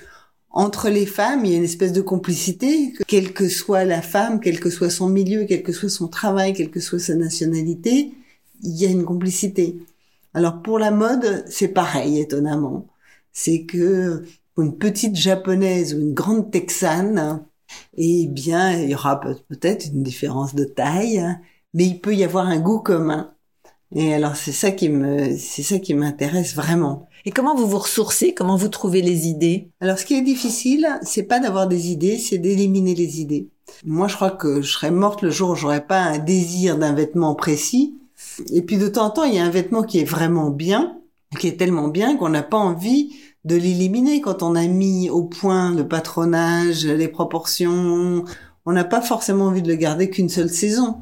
entre 0.51 0.89
les 0.89 1.05
femmes, 1.05 1.45
il 1.45 1.51
y 1.51 1.55
a 1.55 1.57
une 1.57 1.63
espèce 1.63 1.93
de 1.93 2.01
complicité, 2.01 2.91
que 2.91 3.03
quelle 3.03 3.34
que 3.34 3.49
soit 3.49 3.86
la 3.86 4.01
femme, 4.01 4.39
quel 4.39 4.59
que 4.59 4.70
soit 4.70 4.89
son 4.89 5.09
milieu, 5.09 5.45
quel 5.45 5.63
que 5.63 5.72
soit 5.72 5.89
son 5.89 6.07
travail, 6.07 6.53
quelle 6.53 6.72
que 6.72 6.80
soit 6.80 6.99
sa 6.99 7.15
nationalité, 7.15 8.13
il 8.63 8.76
y 8.76 8.86
a 8.86 8.89
une 8.89 9.05
complicité. 9.05 9.78
Alors 10.34 10.61
pour 10.61 10.80
la 10.80 10.91
mode, 10.91 11.45
c'est 11.49 11.70
pareil, 11.70 12.20
étonnamment. 12.20 12.88
C'est 13.34 13.63
que 13.65 14.24
une 14.57 14.78
petite 14.78 15.15
japonaise 15.15 15.93
ou 15.93 15.99
une 15.99 16.13
grande 16.13 16.51
texane, 16.51 17.45
eh 17.95 18.28
bien, 18.28 18.74
il 18.80 18.89
y 18.89 18.95
aura 18.95 19.20
peut- 19.20 19.38
peut-être 19.47 19.88
une 19.88 20.03
différence 20.03 20.55
de 20.55 20.63
taille, 20.65 21.24
mais 21.74 21.86
il 21.86 22.01
peut 22.01 22.15
y 22.15 22.24
avoir 22.24 22.47
un 22.47 22.59
goût 22.59 22.80
commun. 22.80 23.34
Et 23.95 24.13
alors 24.13 24.35
c'est 24.35 24.51
ça 24.51 24.71
qui 24.71 24.89
me, 24.89 25.38
c'est 25.38 25.63
ça 25.63 25.79
qui 25.79 25.93
m'intéresse 25.93 26.55
vraiment. 26.55 27.07
Et 27.25 27.31
comment 27.31 27.55
vous 27.55 27.67
vous 27.67 27.79
ressourcez? 27.79 28.33
Comment 28.33 28.57
vous 28.57 28.67
trouvez 28.67 29.01
les 29.01 29.27
idées? 29.27 29.69
Alors 29.81 29.97
ce 29.97 30.05
qui 30.05 30.15
est 30.15 30.21
difficile, 30.21 30.88
c'est 31.01 31.23
pas 31.23 31.39
d'avoir 31.39 31.67
des 31.67 31.91
idées, 31.91 32.17
c'est 32.17 32.38
d'éliminer 32.38 32.95
les 32.95 33.21
idées. 33.21 33.49
Moi, 33.85 34.07
je 34.07 34.15
crois 34.15 34.31
que 34.31 34.61
je 34.61 34.71
serais 34.71 34.91
morte 34.91 35.21
le 35.21 35.29
jour 35.29 35.51
où 35.51 35.55
j'aurais 35.55 35.85
pas 35.85 35.99
un 35.99 36.19
désir 36.19 36.77
d'un 36.77 36.93
vêtement 36.93 37.35
précis. 37.35 37.95
Et 38.51 38.61
puis 38.61 38.77
de 38.77 38.88
temps 38.88 39.07
en 39.07 39.09
temps, 39.09 39.23
il 39.23 39.35
y 39.35 39.39
a 39.39 39.45
un 39.45 39.49
vêtement 39.49 39.83
qui 39.83 39.99
est 39.99 40.05
vraiment 40.05 40.49
bien, 40.49 40.97
qui 41.39 41.47
est 41.47 41.57
tellement 41.57 41.88
bien 41.88 42.17
qu'on 42.17 42.29
n'a 42.29 42.43
pas 42.43 42.57
envie 42.57 43.15
de 43.45 43.55
l'éliminer 43.55 44.21
quand 44.21 44.43
on 44.43 44.55
a 44.55 44.65
mis 44.67 45.09
au 45.09 45.23
point 45.23 45.73
le 45.73 45.88
patronage, 45.88 46.85
les 46.85 47.07
proportions. 47.07 48.25
On 48.65 48.71
n'a 48.71 48.83
pas 48.83 49.01
forcément 49.01 49.45
envie 49.45 49.61
de 49.61 49.69
le 49.69 49.75
garder 49.75 50.09
qu'une 50.09 50.29
seule 50.29 50.49
saison. 50.49 50.97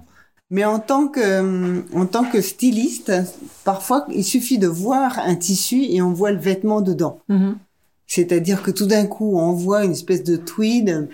Mais 0.52 0.64
en 0.64 0.80
tant 0.80 1.08
que, 1.08 1.20
euh, 1.20 1.82
en 1.94 2.06
tant 2.06 2.24
que 2.24 2.42
styliste, 2.42 3.12
parfois, 3.64 4.06
il 4.12 4.24
suffit 4.24 4.58
de 4.58 4.68
voir 4.68 5.20
un 5.20 5.36
tissu 5.36 5.84
et 5.84 6.02
on 6.02 6.14
voit 6.14 6.32
le 6.32 6.40
vêtement 6.40 6.82
dedans. 6.82 7.20
C'est-à-dire 8.08 8.62
que 8.62 8.72
tout 8.72 8.86
d'un 8.86 9.08
coup, 9.08 9.38
on 9.38 9.54
voit 9.54 9.84
une 9.84 9.94
espèce 9.94 10.24
de 10.24 10.36
tweed 10.36 11.10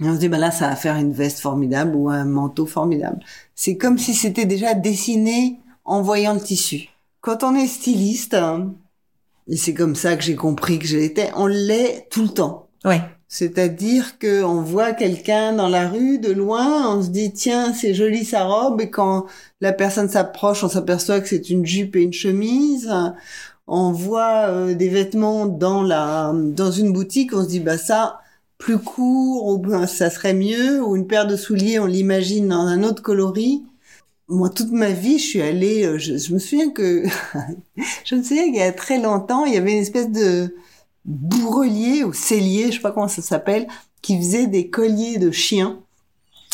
et 0.00 0.04
on 0.04 0.14
se 0.14 0.18
dit, 0.18 0.28
bah 0.28 0.38
là, 0.38 0.50
ça 0.50 0.68
va 0.68 0.76
faire 0.76 0.96
une 0.96 1.12
veste 1.12 1.40
formidable 1.40 1.94
ou 1.94 2.10
un 2.10 2.24
manteau 2.24 2.66
formidable. 2.66 3.20
C'est 3.54 3.76
comme 3.76 3.96
si 3.98 4.12
c'était 4.12 4.44
déjà 4.44 4.74
dessiné 4.74 5.58
en 5.84 6.02
voyant 6.02 6.34
le 6.34 6.40
tissu. 6.40 6.88
Quand 7.20 7.42
on 7.42 7.54
est 7.54 7.66
styliste, 7.66 8.34
hein, 8.34 8.74
et 9.48 9.56
c'est 9.56 9.74
comme 9.74 9.94
ça 9.94 10.16
que 10.16 10.22
j'ai 10.22 10.36
compris 10.36 10.78
que 10.78 10.86
je 10.86 10.98
l'étais, 10.98 11.30
on 11.36 11.46
l'est 11.46 12.08
tout 12.10 12.22
le 12.22 12.28
temps. 12.28 12.68
Ouais. 12.84 13.00
C'est-à-dire 13.34 14.18
que 14.20 14.44
on 14.44 14.62
voit 14.62 14.92
quelqu'un 14.92 15.52
dans 15.54 15.68
la 15.68 15.88
rue 15.88 16.18
de 16.18 16.30
loin, 16.32 16.96
on 16.96 17.02
se 17.02 17.08
dit 17.08 17.32
tiens 17.32 17.72
c'est 17.74 17.92
joli 17.92 18.24
sa 18.24 18.44
robe 18.44 18.80
et 18.80 18.90
quand 18.90 19.26
la 19.60 19.72
personne 19.72 20.08
s'approche, 20.08 20.62
on 20.62 20.68
s'aperçoit 20.68 21.20
que 21.20 21.28
c'est 21.28 21.50
une 21.50 21.66
jupe 21.66 21.96
et 21.96 22.02
une 22.02 22.12
chemise. 22.12 22.92
On 23.66 23.90
voit 23.92 24.48
euh, 24.48 24.74
des 24.74 24.88
vêtements 24.88 25.46
dans 25.46 25.82
la 25.82 26.32
dans 26.34 26.70
une 26.70 26.92
boutique, 26.92 27.34
on 27.34 27.42
se 27.42 27.48
dit 27.48 27.60
bah 27.60 27.78
ça 27.78 28.20
plus 28.58 28.78
court 28.78 29.46
ou 29.48 29.86
ça 29.86 30.10
serait 30.10 30.34
mieux 30.34 30.80
ou 30.84 30.94
une 30.96 31.06
paire 31.08 31.26
de 31.26 31.36
souliers, 31.36 31.80
on 31.80 31.86
l'imagine 31.86 32.48
dans 32.48 32.66
un 32.66 32.84
autre 32.84 33.02
coloris. 33.02 33.64
Moi, 34.28 34.48
toute 34.50 34.72
ma 34.72 34.90
vie, 34.90 35.18
je 35.18 35.24
suis 35.24 35.42
allée. 35.42 35.84
euh, 35.84 35.98
Je, 35.98 36.16
je 36.18 36.32
me 36.34 36.38
souviens 36.38 36.70
que 36.70 37.04
je 38.04 38.14
me 38.16 38.22
souviens 38.22 38.44
qu'il 38.46 38.56
y 38.56 38.62
a 38.62 38.72
très 38.72 39.00
longtemps, 39.00 39.44
il 39.44 39.54
y 39.54 39.56
avait 39.56 39.72
une 39.72 39.78
espèce 39.78 40.10
de 40.10 40.54
bourrelier 41.04 42.04
ou 42.04 42.12
cellier, 42.12 42.66
je 42.68 42.76
sais 42.76 42.80
pas 42.80 42.92
comment 42.92 43.08
ça 43.08 43.22
s'appelle, 43.22 43.66
qui 44.02 44.16
faisait 44.18 44.46
des 44.46 44.68
colliers 44.68 45.18
de 45.18 45.30
chiens. 45.30 45.78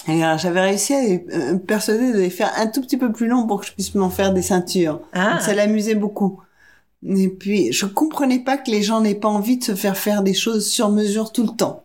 Et 0.08 0.20
j'avais 0.38 0.60
réussi 0.60 0.94
à 0.94 1.00
euh, 1.00 1.52
me 1.52 1.58
persuader 1.58 2.12
de 2.12 2.18
les 2.18 2.30
faire 2.30 2.50
un 2.56 2.66
tout 2.66 2.80
petit 2.80 2.96
peu 2.96 3.12
plus 3.12 3.26
longs 3.26 3.46
pour 3.46 3.60
que 3.60 3.66
je 3.66 3.72
puisse 3.72 3.94
m'en 3.94 4.10
faire 4.10 4.32
des 4.32 4.42
ceintures. 4.42 5.00
Ah. 5.12 5.32
Donc, 5.32 5.42
ça 5.42 5.54
l'amusait 5.54 5.94
beaucoup. 5.94 6.40
Et 7.06 7.28
puis, 7.28 7.72
je 7.72 7.86
comprenais 7.86 8.38
pas 8.38 8.56
que 8.56 8.70
les 8.70 8.82
gens 8.82 9.00
n'aient 9.00 9.14
pas 9.14 9.28
envie 9.28 9.58
de 9.58 9.64
se 9.64 9.74
faire 9.74 9.96
faire 9.96 10.22
des 10.22 10.34
choses 10.34 10.68
sur 10.68 10.90
mesure 10.90 11.32
tout 11.32 11.42
le 11.42 11.56
temps. 11.56 11.84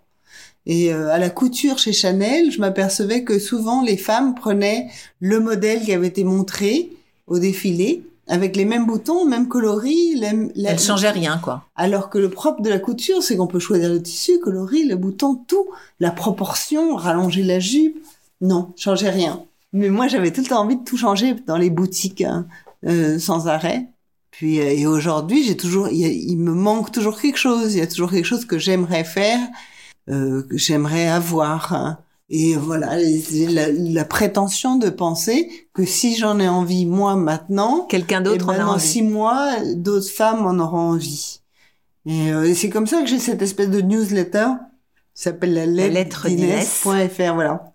Et 0.65 0.93
euh, 0.93 1.09
à 1.09 1.19
la 1.19 1.29
couture 1.29 1.77
chez 1.77 1.93
Chanel, 1.93 2.51
je 2.51 2.59
m'apercevais 2.59 3.23
que 3.23 3.37
souvent 3.37 3.83
les 3.83 3.97
femmes 3.97 4.33
prenaient 4.33 4.87
le 5.19 5.39
modèle 5.39 5.81
qui 5.81 5.93
avait 5.93 6.07
été 6.07 6.23
montré 6.23 6.91
au 7.27 7.37
défilé 7.37 8.03
avec 8.27 8.55
les 8.55 8.65
mêmes 8.65 8.85
boutons, 8.85 9.25
même 9.25 9.47
coloris, 9.47 10.15
les, 10.15 10.49
la- 10.55 10.71
Elle 10.71 10.79
changeait 10.79 11.11
rien, 11.11 11.37
quoi. 11.43 11.63
alors 11.75 12.09
que 12.09 12.17
le 12.17 12.29
propre 12.29 12.61
de 12.61 12.69
la 12.69 12.79
couture, 12.79 13.21
c'est 13.21 13.37
qu'on 13.37 13.47
peut 13.47 13.59
choisir 13.59 13.89
le 13.89 14.01
tissu, 14.01 14.39
coloris, 14.39 14.85
le 14.87 14.95
bouton, 14.95 15.35
tout, 15.47 15.67
la 15.99 16.11
proportion, 16.11 16.95
rallonger 16.95 17.43
la 17.43 17.59
jupe. 17.59 17.97
Non, 18.41 18.73
changer 18.75 19.09
rien. 19.09 19.43
Mais 19.73 19.89
moi, 19.89 20.07
j'avais 20.07 20.31
tout 20.31 20.41
le 20.41 20.47
temps 20.47 20.61
envie 20.61 20.77
de 20.77 20.83
tout 20.83 20.97
changer 20.97 21.35
dans 21.47 21.57
les 21.57 21.69
boutiques, 21.69 22.21
hein, 22.21 22.47
euh, 22.85 23.19
sans 23.19 23.47
arrêt. 23.47 23.87
Puis, 24.31 24.59
euh, 24.59 24.69
et 24.71 24.85
aujourd'hui, 24.87 25.43
j'ai 25.43 25.55
toujours, 25.55 25.87
il, 25.89 25.97
y 25.97 26.05
a- 26.05 26.09
il 26.09 26.37
me 26.37 26.53
manque 26.53 26.91
toujours 26.91 27.19
quelque 27.21 27.37
chose. 27.37 27.73
Il 27.75 27.79
y 27.79 27.81
a 27.81 27.87
toujours 27.87 28.11
quelque 28.11 28.25
chose 28.25 28.45
que 28.45 28.57
j'aimerais 28.57 29.03
faire, 29.05 29.39
euh, 30.09 30.43
que 30.49 30.57
j'aimerais 30.57 31.07
avoir. 31.07 31.73
hein. 31.73 31.97
Et 32.29 32.55
voilà, 32.55 32.97
la, 33.49 33.71
la 33.71 34.05
prétention 34.05 34.77
de 34.77 34.89
penser 34.89 35.67
que 35.73 35.85
si 35.85 36.15
j'en 36.15 36.39
ai 36.39 36.47
envie 36.47 36.87
moi 36.87 37.15
maintenant, 37.15 37.85
Quelqu'un 37.87 38.21
d'autre 38.21 38.49
en 38.49 38.53
ben, 38.53 38.61
a 38.61 38.65
dans 38.65 38.71
envie. 38.73 38.87
six 38.87 39.03
mois, 39.03 39.57
d'autres 39.75 40.09
femmes 40.09 40.45
en 40.45 40.57
auront 40.57 40.93
envie. 40.93 41.41
Et, 42.07 42.31
euh, 42.31 42.43
et 42.43 42.55
c'est 42.55 42.69
comme 42.69 42.87
ça 42.87 43.01
que 43.01 43.07
j'ai 43.07 43.19
cette 43.19 43.41
espèce 43.43 43.69
de 43.69 43.81
newsletter 43.81 44.47
qui 45.13 45.21
s'appelle 45.21 45.53
la 45.53 45.65
lettre, 45.67 45.93
lettre 45.93 46.27
d'Inès.fr, 46.27 47.33
voilà. 47.35 47.73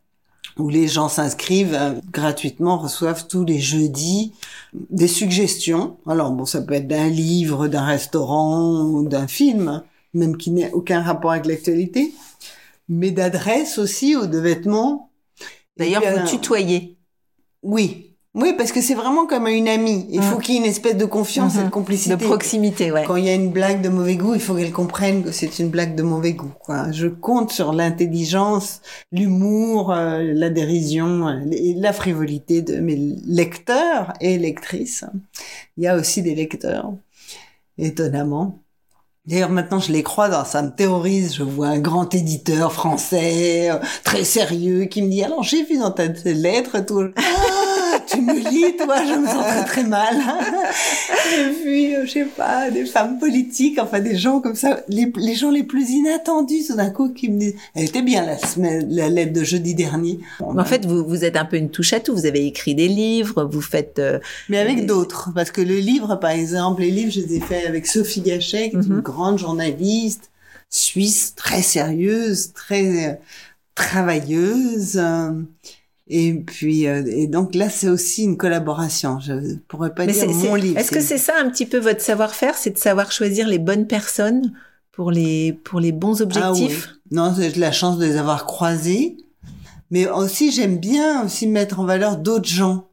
Où 0.58 0.68
les 0.68 0.88
gens 0.88 1.08
s'inscrivent 1.08 1.74
euh, 1.74 1.92
gratuitement, 2.12 2.76
reçoivent 2.76 3.28
tous 3.28 3.44
les 3.44 3.60
jeudis 3.60 4.32
des 4.72 5.08
suggestions. 5.08 5.96
Alors 6.08 6.32
bon, 6.32 6.44
ça 6.44 6.60
peut 6.60 6.74
être 6.74 6.88
d'un 6.88 7.08
livre, 7.08 7.68
d'un 7.68 7.84
restaurant, 7.84 8.82
ou 8.82 9.08
d'un 9.08 9.28
film, 9.28 9.82
même 10.12 10.36
qui 10.36 10.50
n'a 10.50 10.66
aucun 10.72 11.02
rapport 11.02 11.30
avec 11.30 11.46
l'actualité, 11.46 12.12
mais 12.90 13.10
d'adresses 13.12 13.78
aussi 13.78 14.14
ou 14.16 14.26
de 14.26 14.38
vêtements. 14.38 15.10
D'ailleurs, 15.78 16.02
vous 16.02 16.26
tutoyez. 16.28 16.98
oui. 17.62 18.06
Oui, 18.32 18.54
parce 18.56 18.70
que 18.70 18.80
c'est 18.80 18.94
vraiment 18.94 19.26
comme 19.26 19.48
une 19.48 19.66
amie. 19.68 20.06
Il 20.08 20.20
Mm. 20.20 20.22
faut 20.22 20.38
qu'il 20.38 20.54
y 20.54 20.58
ait 20.58 20.60
une 20.60 20.66
espèce 20.66 20.96
de 20.96 21.04
confiance 21.04 21.56
et 21.56 21.64
de 21.64 21.68
complicité. 21.68 22.14
De 22.14 22.22
proximité, 22.24 22.92
ouais. 22.92 23.02
Quand 23.04 23.16
il 23.16 23.24
y 23.24 23.28
a 23.28 23.34
une 23.34 23.50
blague 23.50 23.82
de 23.82 23.88
mauvais 23.88 24.14
goût, 24.14 24.34
il 24.36 24.40
faut 24.40 24.54
qu'elle 24.54 24.70
comprenne 24.70 25.24
que 25.24 25.32
c'est 25.32 25.58
une 25.58 25.68
blague 25.68 25.96
de 25.96 26.04
mauvais 26.04 26.34
goût. 26.34 26.52
Quoi. 26.60 26.92
Je 26.92 27.08
compte 27.08 27.50
sur 27.50 27.72
l'intelligence, 27.72 28.82
l'humour, 29.10 29.92
euh, 29.92 30.32
la 30.32 30.48
dérision 30.48 31.26
euh, 31.26 31.40
et 31.50 31.74
la 31.74 31.92
frivolité 31.92 32.62
de 32.62 32.76
mes 32.76 32.94
lecteurs 33.26 34.12
et 34.20 34.38
lectrices. 34.38 35.04
Il 35.76 35.82
y 35.82 35.88
a 35.88 35.96
aussi 35.96 36.22
des 36.22 36.36
lecteurs, 36.36 36.92
étonnamment. 37.78 38.60
D'ailleurs, 39.26 39.50
maintenant, 39.50 39.80
je 39.80 39.92
les 39.92 40.02
croise, 40.02 40.32
alors 40.32 40.46
ça 40.46 40.62
me 40.62 40.70
terrorise. 40.70 41.34
Je 41.34 41.42
vois 41.42 41.68
un 41.68 41.78
grand 41.78 42.14
éditeur 42.14 42.72
français, 42.72 43.70
euh, 43.70 43.78
très 44.02 44.24
sérieux, 44.24 44.86
qui 44.86 45.02
me 45.02 45.10
dit, 45.10 45.22
alors 45.22 45.42
j'ai 45.42 45.62
vu 45.62 45.78
dans 45.78 45.90
ta 45.90 46.06
lettre, 46.06 46.80
tout. 46.84 47.12
Tu 48.10 48.20
me 48.20 48.34
lis, 48.38 48.76
toi, 48.76 48.96
je 49.06 49.14
me 49.14 49.26
sens 49.26 49.46
très 49.46 49.64
très 49.64 49.84
mal. 49.84 50.16
Et 51.38 51.52
puis, 51.62 51.94
euh, 51.94 52.06
je 52.06 52.10
sais 52.10 52.24
pas, 52.24 52.70
des 52.70 52.84
femmes 52.86 53.18
politiques, 53.18 53.78
enfin 53.78 54.00
des 54.00 54.16
gens 54.16 54.40
comme 54.40 54.54
ça, 54.56 54.80
les, 54.88 55.12
les 55.16 55.34
gens 55.34 55.50
les 55.50 55.62
plus 55.62 55.90
inattendus, 55.90 56.64
tout 56.66 56.76
d'un 56.76 56.90
coup, 56.90 57.10
qui 57.12 57.28
me 57.30 57.38
disent, 57.38 57.54
elle 57.74 57.84
était 57.84 58.02
bien 58.02 58.24
la 58.26 58.38
semaine, 58.38 58.86
la 58.90 59.08
lettre 59.08 59.32
de 59.32 59.44
jeudi 59.44 59.74
dernier. 59.74 60.18
Bon, 60.40 60.58
En 60.58 60.64
fait, 60.64 60.84
vous, 60.86 61.04
vous 61.04 61.24
êtes 61.24 61.36
un 61.36 61.44
peu 61.44 61.56
une 61.56 61.70
touche 61.70 61.92
à 61.92 62.00
tout. 62.00 62.14
Vous 62.14 62.26
avez 62.26 62.46
écrit 62.46 62.74
des 62.74 62.88
livres, 62.88 63.44
vous 63.44 63.60
faites... 63.60 63.98
euh, 63.98 64.18
Mais 64.48 64.58
avec 64.58 64.86
d'autres, 64.86 65.30
parce 65.34 65.50
que 65.50 65.60
le 65.60 65.78
livre, 65.78 66.16
par 66.16 66.30
exemple, 66.30 66.82
les 66.82 66.90
livres, 66.90 67.12
je 67.12 67.20
les 67.20 67.36
ai 67.36 67.40
faits 67.40 67.66
avec 67.66 67.86
Sophie 67.86 68.22
Gachet, 68.22 68.70
qui 68.70 68.76
est 68.76 68.80
une 68.86 68.94
Mhm. 68.96 69.00
grande 69.02 69.38
journaliste 69.38 70.30
suisse, 70.68 71.34
très 71.36 71.62
sérieuse, 71.62 72.52
très 72.54 73.08
euh, 73.08 73.12
travailleuse. 73.74 74.96
euh, 74.96 75.30
et 76.10 76.34
puis, 76.34 76.86
euh, 76.88 77.02
et 77.06 77.26
donc 77.28 77.54
là, 77.54 77.70
c'est 77.70 77.88
aussi 77.88 78.24
une 78.24 78.36
collaboration. 78.36 79.18
Je 79.20 79.54
pourrais 79.68 79.94
pas 79.94 80.06
Mais 80.06 80.12
dire 80.12 80.22
c'est- 80.22 80.48
mon 80.48 80.54
livre. 80.56 80.76
Est-ce 80.78 80.90
que 80.90 81.00
c'est 81.00 81.18
ça 81.18 81.34
un 81.40 81.48
petit 81.48 81.66
peu 81.66 81.78
votre 81.78 82.00
savoir-faire 82.00 82.56
C'est 82.56 82.70
de 82.70 82.78
savoir 82.78 83.12
choisir 83.12 83.46
les 83.48 83.58
bonnes 83.58 83.86
personnes 83.86 84.52
pour 84.92 85.10
les, 85.12 85.52
pour 85.64 85.78
les 85.80 85.92
bons 85.92 86.20
objectifs 86.20 86.88
Ah 86.90 86.92
oui. 86.92 87.16
Non, 87.16 87.34
j'ai 87.36 87.50
la 87.58 87.72
chance 87.72 87.96
de 87.98 88.04
les 88.06 88.16
avoir 88.16 88.44
croisés. 88.44 89.16
Mais 89.92 90.08
aussi, 90.08 90.50
j'aime 90.52 90.78
bien 90.78 91.24
aussi 91.24 91.46
mettre 91.46 91.80
en 91.80 91.84
valeur 91.84 92.16
d'autres 92.16 92.48
gens. 92.48 92.88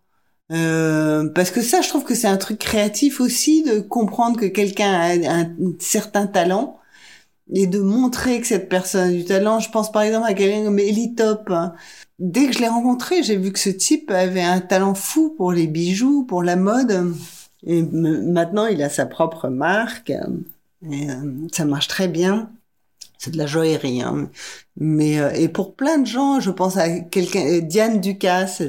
Euh, 0.51 1.28
parce 1.30 1.51
que 1.51 1.61
ça, 1.61 1.82
je 1.82 1.89
trouve 1.89 2.03
que 2.05 2.15
c'est 2.15 2.28
un 2.28 2.38
truc 2.38 2.57
créatif 2.59 3.20
aussi 3.20 3.63
de 3.63 3.80
comprendre 3.80 4.39
que 4.39 4.45
quelqu'un 4.45 4.93
a 4.93 5.13
un, 5.13 5.41
un 5.41 5.49
certain 5.80 6.26
talent 6.26 6.78
et 7.54 7.68
de 7.68 7.80
montrer 7.80 8.41
que 8.41 8.48
cette 8.48 8.70
personne 8.70 9.10
a 9.10 9.12
du 9.14 9.26
talent. 9.26 9.60
Je 9.60 9.70
pense 9.72 9.91
par 9.91 10.02
exemple 10.04 10.28
à 10.28 10.34
quelqu'un 10.34 10.66
comme 10.66 10.80
Ellie 10.80 11.16
Top. 11.16 11.50
hein. 11.50 11.74
Dès 12.20 12.48
que 12.48 12.54
je 12.54 12.60
l'ai 12.60 12.68
rencontré, 12.68 13.24
j'ai 13.24 13.38
vu 13.38 13.52
que 13.52 13.60
ce 13.60 13.70
type 13.70 14.12
avait 14.12 14.41
un 14.43 14.60
talent 14.62 14.95
fou 14.95 15.34
pour 15.38 15.52
les 15.52 15.68
bijoux, 15.68 16.24
pour 16.26 16.43
la 16.43 16.56
mode. 16.56 17.14
Et 17.66 17.82
maintenant, 17.84 18.66
il 18.68 18.82
a 18.84 18.89
sa 18.89 19.06
propre 19.06 19.50
marque. 19.50 20.10
Et, 20.12 21.10
euh, 21.10 21.48
ça 21.52 21.66
marche 21.66 21.88
très 21.88 22.08
bien. 22.08 22.50
C'est 23.18 23.32
de 23.32 23.38
la 23.38 23.48
joaillerie, 23.48 24.02
hein. 24.04 24.30
Mais 24.78 25.20
euh, 25.20 25.32
et 25.32 25.48
pour 25.50 25.76
plein 25.76 25.98
de 26.00 26.06
gens, 26.08 26.39
je 26.39 26.52
pense 26.52 26.78
à 26.78 27.00
quelqu'un, 27.00 27.45
euh, 27.48 27.62
Diane 27.62 28.00
Ducasse. 28.02 28.62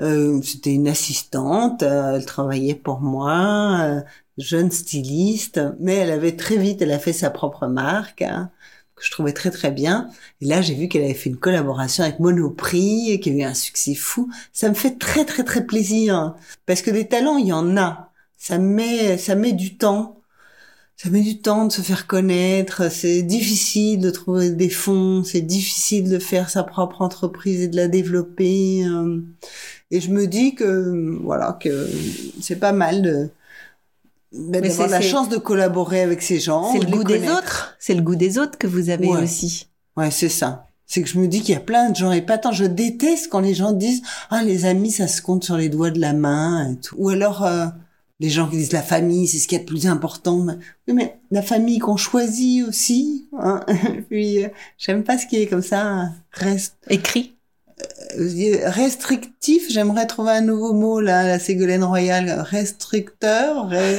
euh, 0.00 0.40
C'était 0.42 0.74
une 0.74 0.88
assistante. 0.88 1.82
elle 1.82 2.24
travaillait 2.26 2.74
pour 2.74 3.00
moi, 3.00 4.02
jeune 4.38 4.70
styliste. 4.70 5.60
Mais 5.80 5.96
elle 5.96 6.10
avait 6.10 6.36
très 6.36 6.56
vite, 6.56 6.82
elle 6.82 6.92
a 6.92 6.98
fait 6.98 7.12
sa 7.12 7.30
propre 7.30 7.66
marque. 7.66 8.22
hein, 8.22 8.50
que 8.98 9.04
je 9.04 9.10
trouvais 9.10 9.32
très 9.32 9.50
très 9.50 9.70
bien. 9.70 10.10
Et 10.40 10.46
là, 10.46 10.60
j'ai 10.60 10.74
vu 10.74 10.88
qu'elle 10.88 11.04
avait 11.04 11.14
fait 11.14 11.30
une 11.30 11.36
collaboration 11.36 12.04
avec 12.04 12.18
Monoprix, 12.20 13.12
et 13.12 13.20
qui 13.20 13.30
a 13.30 13.32
eu 13.32 13.42
un 13.42 13.54
succès 13.54 13.94
fou. 13.94 14.30
Ça 14.52 14.68
me 14.68 14.74
fait 14.74 14.98
très 14.98 15.24
très 15.24 15.44
très 15.44 15.64
plaisir 15.66 16.34
parce 16.66 16.82
que 16.82 16.90
des 16.90 17.08
talents, 17.08 17.38
il 17.38 17.46
y 17.46 17.52
en 17.52 17.76
a. 17.76 18.12
Ça 18.36 18.58
met 18.58 19.18
ça 19.18 19.34
met 19.34 19.52
du 19.52 19.76
temps. 19.76 20.20
Ça 20.96 21.10
met 21.10 21.20
du 21.22 21.40
temps 21.40 21.66
de 21.66 21.72
se 21.72 21.82
faire 21.82 22.06
connaître. 22.08 22.90
C'est 22.90 23.22
difficile 23.22 24.00
de 24.00 24.10
trouver 24.10 24.50
des 24.50 24.68
fonds. 24.70 25.22
C'est 25.24 25.42
difficile 25.42 26.08
de 26.10 26.18
faire 26.18 26.50
sa 26.50 26.64
propre 26.64 27.02
entreprise 27.02 27.62
et 27.62 27.68
de 27.68 27.76
la 27.76 27.88
développer. 27.88 28.84
euh. 28.84 29.20
Et 29.90 30.00
je 30.00 30.10
me 30.10 30.26
dis 30.26 30.54
que 30.54 31.16
voilà 31.22 31.56
que 31.60 31.88
c'est 32.40 32.56
pas 32.58 32.72
mal 32.72 33.02
de 33.02 33.30
ben, 34.32 34.60
Mais 34.62 34.68
d'avoir 34.68 34.88
c'est- 34.88 34.94
la 34.94 35.00
chance 35.00 35.28
de 35.28 35.36
collaborer 35.38 36.02
avec 36.02 36.22
ces 36.22 36.38
gens. 36.40 36.72
C'est 36.72 36.80
le 36.80 36.86
goût 36.90 37.04
des 37.04 37.28
autres. 37.28 37.76
C'est 37.78 37.94
le 37.94 38.02
goût 38.02 38.16
des 38.16 38.38
autres 38.38 38.58
que 38.58 38.66
vous 38.66 38.90
avez 38.90 39.08
Ouais. 39.08 39.22
aussi. 39.22 39.68
Ouais, 39.96 40.10
c'est 40.10 40.28
ça. 40.28 40.66
C'est 40.86 41.02
que 41.02 41.08
je 41.08 41.18
me 41.18 41.28
dis 41.28 41.40
qu'il 41.42 41.54
y 41.54 41.56
a 41.56 41.60
plein 41.60 41.90
de 41.90 41.96
gens 41.96 42.12
épatants. 42.12 42.52
Je 42.52 42.64
déteste 42.64 43.28
quand 43.30 43.40
les 43.40 43.54
gens 43.54 43.72
disent 43.72 44.02
ah 44.30 44.42
les 44.42 44.64
amis 44.64 44.90
ça 44.90 45.06
se 45.08 45.20
compte 45.20 45.44
sur 45.44 45.56
les 45.56 45.68
doigts 45.68 45.90
de 45.90 46.00
la 46.00 46.12
main 46.14 46.72
et 46.72 46.76
tout. 46.76 46.94
Ou 46.98 47.10
alors 47.10 47.44
euh, 47.44 47.66
les 48.20 48.30
gens 48.30 48.48
qui 48.48 48.56
disent 48.56 48.72
la 48.72 48.82
famille 48.82 49.26
c'est 49.28 49.38
ce 49.38 49.46
qu'il 49.48 49.58
y 49.58 49.60
a 49.60 49.64
de 49.64 49.68
plus 49.68 49.86
important. 49.86 50.38
Mais- 50.38 50.54
Oui, 50.88 50.94
mais 50.94 51.20
la 51.30 51.42
famille 51.42 51.78
qu'on 51.78 51.96
choisit 51.98 52.66
aussi. 52.66 53.28
Hein. 53.38 53.60
Puis 54.08 54.44
euh, 54.44 54.48
j'aime 54.78 55.04
pas 55.04 55.18
ce 55.18 55.26
qui 55.26 55.36
est 55.36 55.46
comme 55.46 55.62
ça 55.62 56.08
reste 56.32 56.76
Écrit. 56.88 57.34
Restrictif. 58.64 59.64
J'aimerais 59.70 60.06
trouver 60.06 60.32
un 60.32 60.40
nouveau 60.40 60.72
mot 60.72 61.00
là 61.00 61.26
la 61.26 61.38
Ségolène 61.38 61.84
Royal 61.84 62.40
restricteur. 62.40 63.68
ré-. 63.68 63.98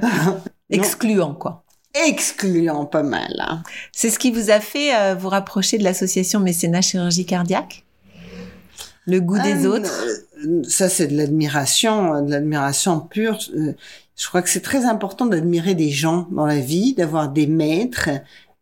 Excluant, 0.70 1.34
quoi. 1.34 1.64
excluant 1.94 2.86
pas 2.86 3.02
mal. 3.04 3.32
hein. 3.38 3.62
C'est 3.92 4.10
ce 4.10 4.18
qui 4.18 4.30
vous 4.30 4.50
a 4.50 4.60
fait 4.60 4.94
euh, 4.94 5.14
vous 5.14 5.28
rapprocher 5.28 5.78
de 5.78 5.84
l'association 5.84 6.40
Mécénat 6.40 6.80
Chirurgie 6.82 7.24
Cardiaque? 7.26 7.84
Le 9.06 9.20
goût 9.20 9.38
des 9.38 9.64
Ah, 9.66 9.68
autres? 9.68 10.04
euh, 10.44 10.62
Ça, 10.68 10.88
c'est 10.88 11.06
de 11.06 11.16
l'admiration, 11.16 12.14
euh, 12.14 12.20
de 12.22 12.30
l'admiration 12.32 12.98
pure. 13.00 13.38
Je 14.18 14.26
crois 14.28 14.42
que 14.42 14.48
c'est 14.50 14.60
très 14.62 14.84
important 14.84 15.26
d'admirer 15.26 15.74
des 15.74 15.90
gens 15.90 16.26
dans 16.32 16.46
la 16.46 16.58
vie, 16.58 16.94
d'avoir 16.94 17.28
des 17.28 17.46
maîtres, 17.46 18.08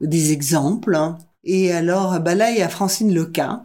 des 0.03 0.33
exemples. 0.33 0.95
hein. 0.95 1.17
Et 1.45 1.73
alors, 1.73 2.21
bah 2.21 2.35
là, 2.35 2.51
il 2.51 2.59
y 2.59 2.63
a 2.63 2.69
Francine 2.69 3.15
Leca, 3.15 3.65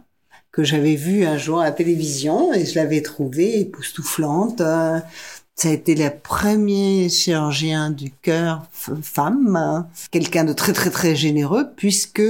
que 0.52 0.64
j'avais 0.64 0.96
vue 0.96 1.24
un 1.24 1.38
jour 1.38 1.60
à 1.60 1.64
la 1.64 1.72
télévision, 1.72 2.52
et 2.52 2.64
je 2.64 2.74
l'avais 2.74 3.02
trouvée 3.02 3.60
époustouflante. 3.60 4.58
Ça 4.58 5.68
a 5.68 5.72
été 5.72 5.94
la 5.94 6.10
première 6.10 7.10
chirurgien 7.10 7.90
du 7.90 8.10
cœur 8.10 8.66
femme, 8.72 9.86
quelqu'un 10.10 10.44
de 10.44 10.52
très 10.52 10.72
très 10.72 10.90
très 10.90 11.14
généreux, 11.14 11.66
puisque 11.76 12.22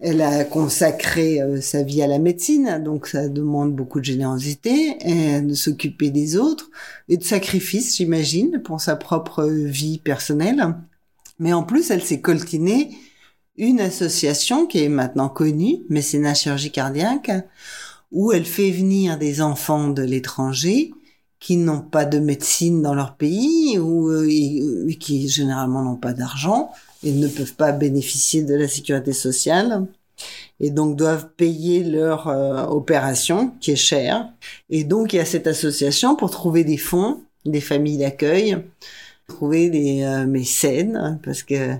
elle 0.00 0.22
a 0.22 0.44
consacré 0.44 1.42
euh, 1.42 1.60
sa 1.60 1.82
vie 1.82 2.02
à 2.02 2.06
la 2.06 2.20
médecine, 2.20 2.80
donc 2.84 3.08
ça 3.08 3.28
demande 3.28 3.74
beaucoup 3.74 3.98
de 3.98 4.04
générosité, 4.04 4.96
et 5.00 5.40
de 5.40 5.54
s'occuper 5.54 6.10
des 6.10 6.36
autres, 6.36 6.70
et 7.08 7.16
de 7.16 7.24
sacrifice, 7.24 7.96
j'imagine, 7.96 8.62
pour 8.64 8.80
sa 8.80 8.94
propre 8.94 9.44
vie 9.44 9.98
personnelle. 9.98 10.74
Mais 11.40 11.52
en 11.52 11.64
plus, 11.64 11.90
elle 11.90 12.02
s'est 12.02 12.20
coltinée 12.20 12.90
une 13.58 13.80
association 13.80 14.66
qui 14.66 14.82
est 14.82 14.88
maintenant 14.88 15.28
connue, 15.28 15.80
Mécénat 15.88 16.34
Chirurgie 16.34 16.70
Cardiaque, 16.70 17.30
où 18.12 18.32
elle 18.32 18.44
fait 18.44 18.70
venir 18.70 19.18
des 19.18 19.42
enfants 19.42 19.88
de 19.88 20.02
l'étranger 20.02 20.92
qui 21.40 21.56
n'ont 21.56 21.80
pas 21.80 22.04
de 22.04 22.18
médecine 22.18 22.82
dans 22.82 22.94
leur 22.94 23.14
pays 23.14 23.78
ou 23.78 24.08
euh, 24.08 24.26
et 24.28 24.96
qui 24.96 25.28
généralement 25.28 25.82
n'ont 25.82 25.96
pas 25.96 26.12
d'argent 26.12 26.70
et 27.04 27.12
ne 27.12 27.28
peuvent 27.28 27.54
pas 27.54 27.72
bénéficier 27.72 28.42
de 28.42 28.54
la 28.54 28.66
sécurité 28.66 29.12
sociale 29.12 29.86
et 30.58 30.70
donc 30.70 30.96
doivent 30.96 31.28
payer 31.36 31.84
leur 31.84 32.26
euh, 32.26 32.64
opération 32.66 33.52
qui 33.60 33.72
est 33.72 33.76
chère. 33.76 34.28
Et 34.70 34.82
donc 34.82 35.12
il 35.12 35.16
y 35.16 35.20
a 35.20 35.24
cette 35.24 35.46
association 35.46 36.16
pour 36.16 36.30
trouver 36.30 36.64
des 36.64 36.76
fonds, 36.76 37.22
des 37.44 37.60
familles 37.60 37.98
d'accueil, 37.98 38.58
trouver 39.28 39.70
des 39.70 40.02
euh, 40.02 40.26
mécènes 40.26 40.96
hein, 40.96 41.20
parce 41.22 41.44
que 41.44 41.76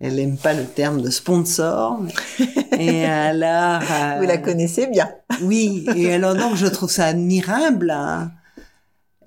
elle 0.00 0.18
aime 0.18 0.36
pas 0.36 0.54
le 0.54 0.64
terme 0.64 1.02
de 1.02 1.10
sponsor. 1.10 2.00
et 2.78 3.04
alors 3.04 3.82
euh, 3.82 4.18
Vous 4.20 4.26
la 4.26 4.38
connaissez 4.38 4.86
bien. 4.86 5.10
oui, 5.42 5.86
et 5.96 6.12
alors 6.12 6.34
donc 6.34 6.56
je 6.56 6.66
trouve 6.66 6.90
ça 6.90 7.06
admirable. 7.06 7.90
hein. 7.90 8.30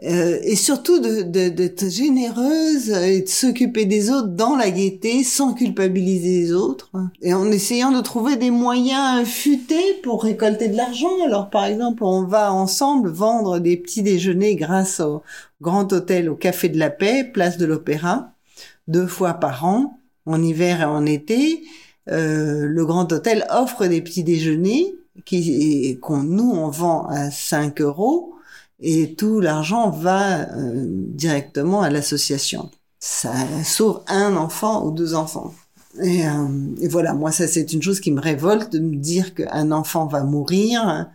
Euh, 0.05 0.37
et 0.43 0.57
surtout 0.57 0.99
de- 0.99 1.21
de- 1.21 1.47
d'être 1.47 1.89
généreuse 1.89 2.89
et 2.89 3.21
de 3.21 3.27
s'occuper 3.29 3.85
des 3.85 4.09
autres 4.09 4.27
dans 4.27 4.57
la 4.57 4.69
gaieté 4.69 5.23
sans 5.23 5.53
culpabiliser 5.53 6.41
les 6.41 6.51
autres 6.51 6.91
et 7.21 7.33
en 7.33 7.49
essayant 7.49 7.89
de 7.91 8.01
trouver 8.01 8.35
des 8.35 8.51
moyens 8.51 9.25
futés 9.25 9.93
pour 10.03 10.23
récolter 10.23 10.67
de 10.67 10.75
l'argent. 10.75 11.07
Alors 11.25 11.49
par 11.49 11.63
exemple, 11.63 12.03
on 12.03 12.23
va 12.25 12.51
ensemble 12.51 13.11
vendre 13.11 13.59
des 13.59 13.77
petits 13.77 14.03
déjeuners 14.03 14.55
grâce 14.57 14.99
au 14.99 15.21
Grand 15.61 15.93
Hôtel 15.93 16.29
au 16.29 16.35
Café 16.35 16.67
de 16.67 16.79
la 16.79 16.89
Paix, 16.89 17.23
place 17.23 17.57
de 17.57 17.65
l'Opéra, 17.65 18.31
deux 18.89 19.07
fois 19.07 19.35
par 19.35 19.63
an, 19.63 19.97
en 20.25 20.41
hiver 20.41 20.81
et 20.81 20.85
en 20.85 21.05
été. 21.05 21.63
Euh, 22.09 22.65
le 22.65 22.85
Grand 22.85 23.11
Hôtel 23.11 23.45
offre 23.49 23.87
des 23.87 24.01
petits 24.01 24.23
déjeuners 24.23 24.95
qui 25.25 25.97
qu'on 26.01 26.23
nous 26.23 26.51
on 26.51 26.69
vend 26.69 27.05
à 27.07 27.31
5 27.31 27.79
euros 27.81 28.33
et 28.79 29.13
tout 29.15 29.39
l'argent 29.39 29.89
va 29.89 30.49
euh, 30.57 30.85
directement 30.87 31.81
à 31.81 31.89
l'association. 31.89 32.69
Ça 32.99 33.33
sauve 33.63 34.01
un 34.07 34.35
enfant 34.35 34.85
ou 34.85 34.91
deux 34.91 35.13
enfants. 35.13 35.53
Et, 36.01 36.27
euh, 36.27 36.47
et 36.81 36.87
voilà, 36.87 37.13
moi 37.13 37.31
ça 37.31 37.47
c'est 37.47 37.71
une 37.73 37.81
chose 37.81 37.99
qui 37.99 38.11
me 38.11 38.19
révolte 38.19 38.73
de 38.73 38.79
me 38.79 38.95
dire 38.95 39.33
qu'un 39.35 39.71
enfant 39.71 40.07
va 40.07 40.23
mourir 40.23 41.09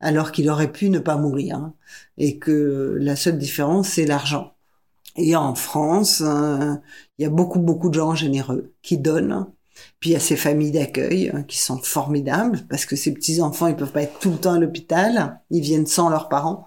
alors 0.00 0.32
qu'il 0.32 0.48
aurait 0.48 0.72
pu 0.72 0.88
ne 0.88 0.98
pas 0.98 1.16
mourir 1.16 1.72
et 2.16 2.38
que 2.38 2.96
la 3.00 3.16
seule 3.16 3.38
différence 3.38 3.88
c'est 3.90 4.06
l'argent. 4.06 4.54
Et 5.16 5.36
en 5.36 5.54
France, 5.54 6.22
euh, 6.24 6.74
il 7.18 7.22
y 7.22 7.26
a 7.26 7.30
beaucoup 7.30 7.58
beaucoup 7.60 7.88
de 7.88 7.94
gens 7.94 8.14
généreux 8.14 8.74
qui 8.82 8.98
donnent. 8.98 9.46
Puis 9.98 10.10
il 10.10 10.12
y 10.12 10.16
a 10.16 10.20
ces 10.20 10.36
familles 10.36 10.72
d'accueil 10.72 11.30
euh, 11.34 11.42
qui 11.42 11.58
sont 11.58 11.78
formidables 11.78 12.66
parce 12.68 12.84
que 12.86 12.96
ces 12.96 13.14
petits 13.14 13.40
enfants 13.40 13.66
ils 13.66 13.76
peuvent 13.76 13.92
pas 13.92 14.02
être 14.02 14.18
tout 14.18 14.30
le 14.30 14.38
temps 14.38 14.54
à 14.54 14.58
l'hôpital, 14.58 15.40
ils 15.50 15.62
viennent 15.62 15.86
sans 15.86 16.10
leurs 16.10 16.28
parents. 16.28 16.66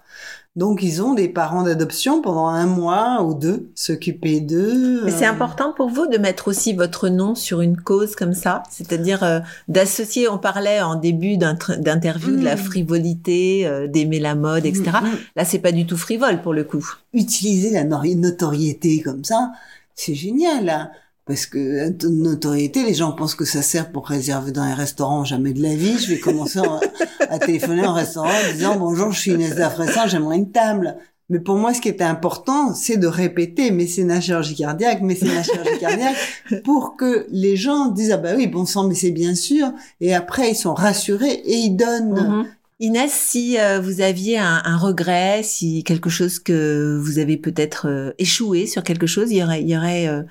Donc 0.56 0.82
ils 0.84 1.02
ont 1.02 1.14
des 1.14 1.28
parents 1.28 1.64
d'adoption 1.64 2.22
pendant 2.22 2.46
un 2.46 2.66
mois 2.66 3.22
ou 3.24 3.34
deux, 3.34 3.70
s'occuper 3.74 4.40
d'eux. 4.40 5.04
Mais 5.04 5.10
c'est 5.10 5.26
euh, 5.26 5.30
important 5.30 5.72
pour 5.76 5.88
vous 5.90 6.06
de 6.06 6.16
mettre 6.16 6.46
aussi 6.46 6.74
votre 6.74 7.08
nom 7.08 7.34
sur 7.34 7.60
une 7.60 7.76
cause 7.76 8.14
comme 8.14 8.34
ça, 8.34 8.62
c'est-à-dire 8.70 9.24
euh, 9.24 9.40
d'associer. 9.66 10.28
On 10.28 10.38
parlait 10.38 10.80
en 10.80 10.94
début 10.94 11.36
d'interview 11.38 12.36
de 12.36 12.44
la 12.44 12.54
Mm. 12.54 12.58
frivolité, 12.58 13.66
euh, 13.66 13.88
d'aimer 13.88 14.20
la 14.20 14.36
mode, 14.36 14.64
etc. 14.64 14.84
mm, 15.02 15.06
mm. 15.06 15.18
Là, 15.34 15.44
c'est 15.44 15.58
pas 15.58 15.72
du 15.72 15.86
tout 15.86 15.96
frivole 15.96 16.40
pour 16.40 16.52
le 16.54 16.62
coup. 16.62 16.88
Utiliser 17.12 17.70
la 17.70 17.82
notoriété 17.84 19.00
comme 19.02 19.24
ça, 19.24 19.50
c'est 19.96 20.14
génial. 20.14 20.68
hein. 20.68 20.90
Parce 21.26 21.46
que 21.46 21.88
t- 21.90 22.06
notoriété, 22.08 22.84
les 22.84 22.92
gens 22.94 23.12
pensent 23.12 23.34
que 23.34 23.44
ça 23.46 23.62
sert 23.62 23.90
pour 23.92 24.06
réserver 24.08 24.52
dans 24.52 24.66
les 24.66 24.74
restaurants. 24.74 25.24
Jamais 25.24 25.52
de 25.54 25.62
la 25.62 25.74
vie, 25.74 25.98
je 25.98 26.08
vais 26.10 26.18
commencer 26.18 26.60
en- 26.60 26.80
à 27.30 27.38
téléphoner 27.38 27.86
en 27.86 27.94
restaurant 27.94 28.28
en 28.28 28.52
disant 28.52 28.76
bonjour, 28.78 29.10
je 29.12 29.20
suis 29.20 29.30
Inès 29.32 29.54
Lafressin, 29.56 30.06
j'aimerais 30.06 30.36
une 30.36 30.50
table. 30.52 30.96
Mais 31.30 31.40
pour 31.40 31.56
moi, 31.56 31.72
ce 31.72 31.80
qui 31.80 31.88
était 31.88 32.04
important, 32.04 32.74
c'est 32.74 32.98
de 32.98 33.06
répéter 33.06 33.70
mécénat 33.70 34.20
chirurgie 34.20 34.54
cardiaque, 34.54 35.00
mécénat 35.00 35.42
chirurgie 35.42 35.78
cardiaque, 35.80 36.16
pour 36.64 36.96
que 36.98 37.26
les 37.30 37.56
gens 37.56 37.86
disent 37.86 38.12
ah 38.12 38.18
bah 38.18 38.32
oui, 38.36 38.46
bon 38.46 38.66
sang, 38.66 38.86
mais 38.86 38.94
c'est 38.94 39.10
bien 39.10 39.34
sûr. 39.34 39.72
Et 40.02 40.14
après, 40.14 40.50
ils 40.50 40.54
sont 40.56 40.74
rassurés 40.74 41.32
et 41.46 41.54
ils 41.56 41.74
donnent. 41.76 42.12
Mhm. 42.40 42.46
Inès, 42.80 43.10
si 43.10 43.58
euh, 43.58 43.80
vous 43.80 44.02
aviez 44.02 44.36
un, 44.36 44.60
un 44.62 44.76
regret, 44.76 45.40
si 45.42 45.82
quelque 45.84 46.10
chose 46.10 46.38
que 46.38 46.98
vous 47.02 47.18
avez 47.18 47.38
peut-être 47.38 47.88
euh, 47.88 48.12
échoué 48.18 48.66
sur 48.66 48.82
quelque 48.82 49.06
chose, 49.06 49.30
il 49.30 49.38
y 49.38 49.42
aurait, 49.42 49.62
il 49.62 49.68
y 49.70 49.76
aurait 49.78 50.06
euh, 50.08 50.22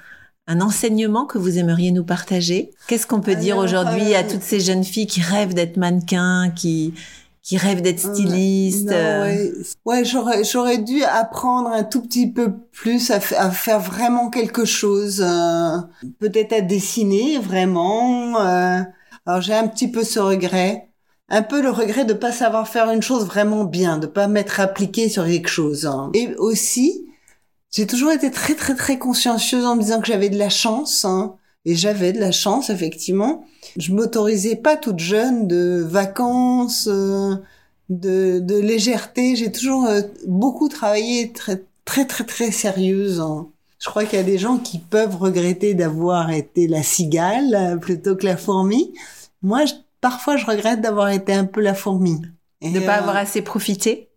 un 0.47 0.61
enseignement 0.61 1.25
que 1.25 1.37
vous 1.37 1.57
aimeriez 1.57 1.91
nous 1.91 2.03
partager? 2.03 2.71
Qu'est-ce 2.87 3.07
qu'on 3.07 3.21
peut 3.21 3.35
dire 3.35 3.57
aujourd'hui 3.57 4.13
à 4.15 4.19
euh, 4.23 4.29
toutes 4.29 4.43
ces 4.43 4.59
jeunes 4.59 4.83
filles 4.83 5.07
qui 5.07 5.21
rêvent 5.21 5.53
d'être 5.53 5.77
mannequins, 5.77 6.51
qui 6.55 6.93
qui 7.41 7.57
rêvent 7.57 7.81
d'être 7.81 7.99
stylistes 7.99 8.87
Non, 8.89 8.95
euh, 8.95 9.21
ouais, 9.23 9.51
Ouais, 9.85 10.05
j'aurais 10.05 10.43
j'aurais 10.45 10.77
dû 10.77 11.03
apprendre 11.03 11.67
un 11.69 11.83
tout 11.83 12.01
petit 12.01 12.31
peu 12.31 12.53
plus 12.71 13.11
à, 13.11 13.19
fa- 13.19 13.41
à 13.47 13.51
faire 13.51 13.81
vraiment 13.81 14.29
quelque 14.29 14.63
chose, 14.63 15.21
euh, 15.21 15.77
peut-être 16.19 16.53
à 16.53 16.61
dessiner 16.61 17.37
vraiment. 17.39 18.39
euh. 18.39 18.79
Alors 19.25 19.41
j'ai 19.41 19.53
un 19.53 19.67
petit 19.67 19.89
peu 19.91 20.03
ce 20.05 20.19
regret, 20.19 20.87
un 21.29 21.41
peu 21.43 21.61
le 21.61 21.69
regret 21.69 22.05
de 22.05 22.13
pas 22.13 22.31
savoir 22.31 22.67
faire 22.67 22.89
une 22.91 23.01
chose 23.01 23.25
vraiment 23.25 23.65
bien, 23.65 23.97
de 23.97 24.07
pas 24.07 24.27
m'être 24.27 24.59
appliqué 24.61 25.09
sur 25.09 25.25
quelque 25.25 25.49
chose. 25.49 25.85
hein. 25.85 26.11
Et 26.13 26.35
aussi, 26.35 27.05
j'ai 27.74 27.88
toujours 27.88 28.11
été 28.11 28.32
très 28.32 28.55
très 28.55 28.76
très 28.76 28.97
consciencieuse 28.97 29.65
en 29.65 29.76
me 29.76 29.82
disant 29.82 29.99
que 29.99 30.07
j'avais 30.07 30.30
de 30.30 30.38
la 30.38 30.49
chance. 30.49 31.05
hein. 31.05 31.36
Et 31.65 31.76
j'avais 31.76 32.11
de 32.11 32.19
la 32.19 32.32
chance, 32.34 32.69
effectivement. 32.69 33.45
Je 33.78 33.93
m'autorisais 33.93 34.57
pas 34.57 34.76
toute 34.76 34.99
jeune 34.99 35.47
de 35.47 35.82
vacances, 35.88 36.88
euh, 36.91 37.36
de, 37.89 38.39
de 38.39 38.55
légèreté. 38.59 39.36
J'ai 39.38 39.51
toujours 39.51 39.86
euh, 39.86 40.01
beaucoup 40.28 40.67
travaillé 40.67 41.32
très 41.32 41.63
très 41.86 42.05
très 42.05 42.26
très 42.26 42.51
sérieuse. 42.51 43.19
hein. 43.21 43.47
Je 43.80 43.89
crois 43.89 44.03
qu'il 44.05 44.17
y 44.19 44.21
a 44.21 44.26
des 44.26 44.38
gens 44.38 44.57
qui 44.57 44.78
peuvent 44.80 45.15
regretter 45.17 45.74
d'avoir 45.74 46.32
été 46.32 46.67
la 46.67 46.84
cigale 46.84 47.55
euh, 47.55 47.78
plutôt 47.78 48.15
que 48.15 48.26
la 48.26 48.38
fourmi. 48.38 48.93
Moi, 49.41 49.65
je- 49.65 49.74
parfois, 50.01 50.36
je 50.38 50.45
regrette 50.45 50.82
d'avoir 50.82 51.09
été 51.09 51.34
un 51.34 51.45
peu 51.45 51.61
la 51.61 51.74
fourmi. 51.74 52.21
Et, 52.61 52.71
de 52.71 52.80
pas 52.82 52.95
euh, 52.97 52.99
avoir 52.99 53.15
assez 53.17 53.41
profité. 53.41 54.09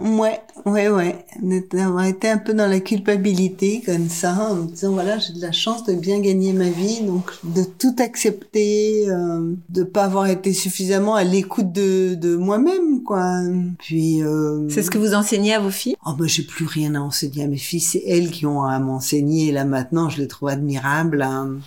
Ouais, 0.00 0.40
ouais, 0.64 0.88
ouais. 0.88 1.24
D'avoir 1.70 2.04
été 2.04 2.28
un 2.28 2.38
peu 2.38 2.54
dans 2.54 2.66
la 2.66 2.80
culpabilité 2.80 3.82
comme 3.84 4.08
ça, 4.08 4.32
en 4.50 4.54
me 4.56 4.66
disant 4.68 4.92
voilà, 4.92 5.18
j'ai 5.18 5.32
de 5.34 5.40
la 5.40 5.52
chance 5.52 5.84
de 5.84 5.92
bien 5.94 6.20
gagner 6.20 6.52
ma 6.52 6.70
vie, 6.70 7.02
donc 7.02 7.30
de 7.44 7.62
tout 7.62 7.94
accepter, 7.98 9.04
euh, 9.08 9.54
de 9.68 9.82
pas 9.82 10.04
avoir 10.04 10.26
été 10.26 10.52
suffisamment 10.54 11.14
à 11.14 11.24
l'écoute 11.24 11.72
de, 11.72 12.14
de 12.14 12.36
moi-même, 12.36 13.02
quoi. 13.02 13.42
Puis. 13.78 14.22
Euh, 14.22 14.68
C'est 14.70 14.82
ce 14.82 14.90
que 14.90 14.98
vous 14.98 15.14
enseignez 15.14 15.54
à 15.54 15.60
vos 15.60 15.70
filles? 15.70 15.96
Oh 16.06 16.12
ben 16.18 16.26
j'ai 16.26 16.42
plus 16.44 16.64
rien 16.66 16.94
à 16.94 17.00
enseigner 17.00 17.44
à 17.44 17.46
mes 17.46 17.56
filles, 17.58 17.80
c'est 17.80 18.02
elles 18.06 18.30
qui 18.30 18.46
ont 18.46 18.62
à 18.64 18.78
m'enseigner. 18.78 19.52
Là 19.52 19.64
maintenant, 19.64 20.08
je 20.08 20.20
les 20.20 20.28
trouve 20.28 20.48
admirables. 20.48 21.22
hein. 21.22 21.58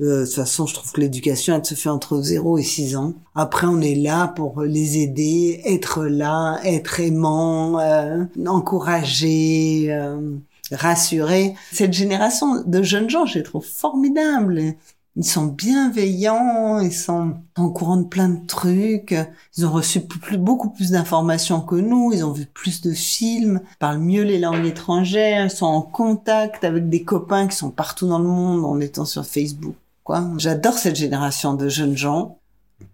Euh, 0.00 0.20
de 0.20 0.26
toute 0.26 0.34
façon, 0.34 0.66
je 0.66 0.74
trouve 0.74 0.92
que 0.92 1.00
l'éducation, 1.00 1.56
elle 1.56 1.64
se 1.64 1.74
fait 1.74 1.88
entre 1.88 2.20
0 2.20 2.58
et 2.58 2.62
6 2.62 2.96
ans. 2.96 3.14
Après, 3.34 3.66
on 3.66 3.80
est 3.80 3.94
là 3.94 4.28
pour 4.28 4.62
les 4.62 4.98
aider, 4.98 5.62
être 5.64 6.04
là, 6.04 6.60
être 6.64 7.00
aimant, 7.00 7.80
euh, 7.80 8.24
encourager, 8.46 9.86
euh, 9.90 10.36
rassurer. 10.70 11.54
Cette 11.72 11.94
génération 11.94 12.62
de 12.66 12.82
jeunes 12.82 13.08
gens, 13.08 13.24
je 13.24 13.38
les 13.38 13.42
trouve 13.42 13.64
formidables. 13.64 14.74
Ils 15.18 15.24
sont 15.24 15.46
bienveillants, 15.46 16.78
ils 16.80 16.92
sont 16.92 17.36
au 17.56 17.70
courant 17.70 17.96
de 17.96 18.04
plein 18.06 18.28
de 18.28 18.46
trucs. 18.46 19.14
Ils 19.56 19.64
ont 19.64 19.72
reçu 19.72 20.02
beaucoup 20.38 20.68
plus 20.68 20.90
d'informations 20.90 21.62
que 21.62 21.76
nous. 21.76 22.12
Ils 22.12 22.22
ont 22.22 22.32
vu 22.32 22.44
plus 22.44 22.82
de 22.82 22.92
films, 22.92 23.62
parlent 23.78 23.98
mieux 24.00 24.24
les 24.24 24.38
langues 24.38 24.66
étrangères, 24.66 25.46
ils 25.46 25.50
sont 25.50 25.64
en 25.64 25.80
contact 25.80 26.64
avec 26.64 26.90
des 26.90 27.02
copains 27.02 27.48
qui 27.48 27.56
sont 27.56 27.70
partout 27.70 28.06
dans 28.06 28.18
le 28.18 28.28
monde 28.28 28.66
en 28.66 28.78
étant 28.78 29.06
sur 29.06 29.24
Facebook. 29.24 29.74
Quoi. 30.06 30.22
J'adore 30.38 30.74
cette 30.74 30.94
génération 30.94 31.54
de 31.54 31.68
jeunes 31.68 31.96
gens. 31.96 32.38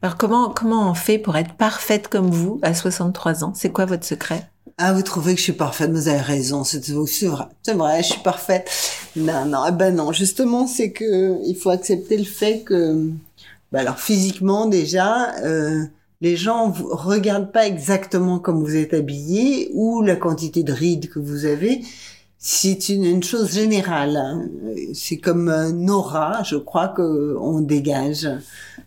Alors 0.01 0.17
comment 0.17 0.49
comment 0.49 0.91
on 0.91 0.95
fait 0.95 1.19
pour 1.19 1.37
être 1.37 1.53
parfaite 1.55 2.09
comme 2.09 2.31
vous 2.31 2.59
à 2.63 2.73
63 2.73 3.45
ans? 3.45 3.53
C'est 3.55 3.69
quoi 3.71 3.85
votre 3.85 4.07
secret? 4.07 4.49
Ah, 4.79 4.95
vous 4.95 5.03
trouvez 5.03 5.35
que 5.35 5.39
je 5.39 5.45
suis 5.45 5.53
parfaite? 5.53 5.91
Vous 5.91 6.09
avez 6.09 6.23
raison, 6.23 6.65
c'est 6.65 6.89
vrai, 6.89 7.45
c'est 7.63 7.75
vrai, 7.75 8.03
je 8.03 8.13
suis 8.13 8.23
parfaite. 8.23 8.71
Non, 9.15 9.45
non, 9.45 9.65
eh 9.69 9.73
ben 9.73 9.95
non. 9.95 10.13
Justement, 10.13 10.67
c'est 10.67 10.93
que 10.93 11.39
il 11.45 11.55
faut 11.55 11.69
accepter 11.69 12.17
le 12.17 12.25
fait 12.25 12.63
que, 12.63 13.11
bah 13.71 13.81
alors 13.81 13.99
physiquement 13.99 14.65
déjà, 14.65 15.35
euh, 15.45 15.85
les 16.23 16.37
gens 16.37 16.71
vous 16.71 16.89
regardent 16.89 17.53
pas 17.53 17.67
exactement 17.67 18.39
comme 18.39 18.65
vous 18.65 18.75
êtes 18.75 18.95
habillé 18.95 19.71
ou 19.75 20.01
la 20.01 20.17
quantité 20.17 20.63
de 20.63 20.73
rides 20.73 21.11
que 21.11 21.19
vous 21.19 21.45
avez. 21.45 21.83
C'est 22.45 22.89
une, 22.89 23.05
une 23.05 23.23
chose 23.23 23.53
générale. 23.53 24.17
hein. 24.17 24.49
C'est 24.95 25.19
comme 25.19 25.49
un 25.49 25.87
aura, 25.87 26.43
je 26.43 26.57
crois 26.57 26.89
que 26.89 27.37
on 27.41 27.61
dégage. 27.61 28.29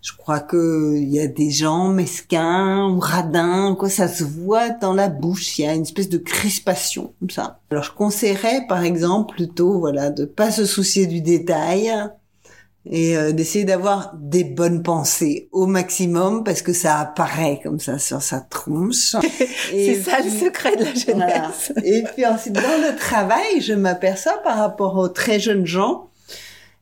Je 0.02 0.12
crois 0.18 0.42
que 0.42 0.94
il 0.98 1.08
y 1.08 1.22
a 1.22 1.28
des 1.28 1.50
gens 1.52 1.88
mesquins 1.88 2.90
ou 2.90 3.00
radins, 3.00 3.74
quoi, 3.80 3.90
ça 3.90 4.10
se 4.10 4.26
voit 4.26 4.70
dans 4.70 4.94
la 4.94 5.08
bouche. 5.08 5.58
Il 5.58 5.62
y 5.64 5.68
a 5.68 5.74
une 5.74 5.84
espèce 5.84 6.10
de 6.10 6.18
crispation 6.18 7.14
comme 7.20 7.30
ça. 7.30 7.62
Alors 7.72 7.86
je 7.86 7.92
conseillerais, 7.94 8.66
par 8.68 8.84
exemple, 8.84 9.36
plutôt, 9.36 9.80
voilà, 9.80 10.10
de 10.10 10.26
pas 10.26 10.52
se 10.52 10.66
soucier 10.66 11.08
du 11.08 11.22
détail 11.22 11.94
et 12.88 13.18
euh, 13.18 13.32
d'essayer 13.32 13.66
d'avoir 13.66 14.14
des 14.16 14.44
bonnes 14.44 14.84
pensées 14.84 15.50
au 15.52 15.66
maximum 15.66 16.44
parce 16.44 16.62
que 16.62 16.74
ça 16.74 17.00
apparaît 17.00 17.60
comme 17.64 17.80
ça 17.80 17.98
sur 17.98 18.22
sa 18.22 18.42
tronche. 18.42 19.16
Et 19.74 19.96
C'est 19.96 20.02
ça 20.04 20.20
le 20.22 20.30
secret 20.30 20.76
de 20.76 20.84
la 20.84 20.92
voilà. 21.08 21.28
jeunesse. 21.28 21.74
Et 21.84 22.04
puis 22.14 22.26
ensuite, 22.26 22.54
dans 22.54 22.62
le 22.62 22.96
travail, 22.96 23.62
je 23.62 23.74
m'aperçois 23.74 24.38
par 24.44 24.58
rapport 24.58 24.98
aux 24.98 25.10
très 25.10 25.40
jeunes 25.40 25.66
gens, 25.66 26.10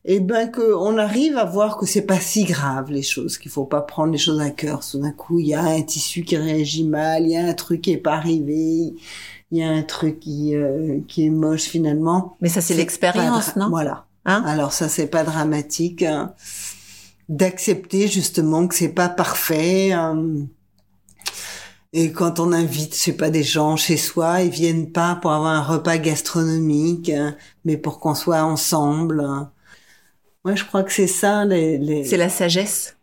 eh 0.06 0.20
ben 0.20 0.52
que 0.52 0.76
on 0.76 0.98
arrive 0.98 1.38
à 1.38 1.46
voir 1.46 1.78
que 1.78 1.86
c'est 1.86 2.02
pas 2.02 2.20
si 2.20 2.44
grave 2.44 2.92
les 2.92 3.02
choses, 3.04 3.38
qu'il 3.38 3.52
faut 3.52 3.66
pas 3.66 3.82
prendre 3.82 4.12
les 4.12 4.18
choses 4.18 4.42
à 4.42 4.50
cœur. 4.50 4.82
Tout 4.86 5.00
d'un 5.00 5.12
coup, 5.12 5.40
il 5.40 5.48
y 5.48 5.54
a 5.54 5.62
un 5.64 5.82
tissu 5.82 6.24
qui 6.24 6.36
réagit 6.36 6.84
mal, 6.84 7.24
il 7.24 7.30
y 7.32 7.38
a 7.38 7.46
un 7.46 7.54
truc 7.54 7.82
qui 7.82 7.94
est 7.94 7.98
pas 7.98 8.16
arrivé, 8.16 8.94
il 9.52 9.58
y 9.58 9.64
a 9.64 9.70
un 9.70 9.84
truc 9.84 10.20
qui 10.20 10.56
euh, 10.58 11.00
qui 11.08 11.26
est 11.26 11.30
moche 11.30 11.64
finalement. 11.64 12.36
Mais 12.42 12.50
ça 12.50 12.60
c'est 12.60 12.74
l'expérience, 12.74 13.56
non? 13.56 13.70
Voilà. 13.70 14.06
Hein? 14.26 14.44
Alors 14.46 14.74
ça, 14.74 14.90
c'est 14.90 15.08
pas 15.08 15.24
dramatique. 15.24 16.04
hein. 16.04 16.34
D'accepter 17.30 18.08
justement 18.08 18.68
que 18.68 18.76
c'est 18.76 18.90
pas 18.90 19.10
parfait. 19.10 19.92
hein. 19.92 20.48
Et 21.96 22.12
quand 22.12 22.40
on 22.40 22.52
invite, 22.52 22.94
je 22.96 23.00
sais 23.00 23.14
pas, 23.14 23.30
des 23.30 23.44
gens 23.44 23.76
chez 23.76 23.98
soi, 23.98 24.42
ils 24.42 24.50
viennent 24.50 24.92
pas 24.92 25.16
pour 25.16 25.32
avoir 25.32 25.52
un 25.54 25.62
repas 25.62 25.98
gastronomique, 26.00 27.12
mais 27.66 27.78
pour 27.78 28.00
qu'on 28.00 28.16
soit 28.16 28.44
ensemble. 28.44 29.24
Moi, 30.44 30.56
je 30.56 30.64
crois 30.66 30.84
que 30.84 30.92
c'est 30.92 31.08
ça. 31.08 31.46
Les, 31.46 31.78
les... 31.78 32.04
C'est 32.04 32.18
la 32.18 32.30
sagesse. 32.30 32.98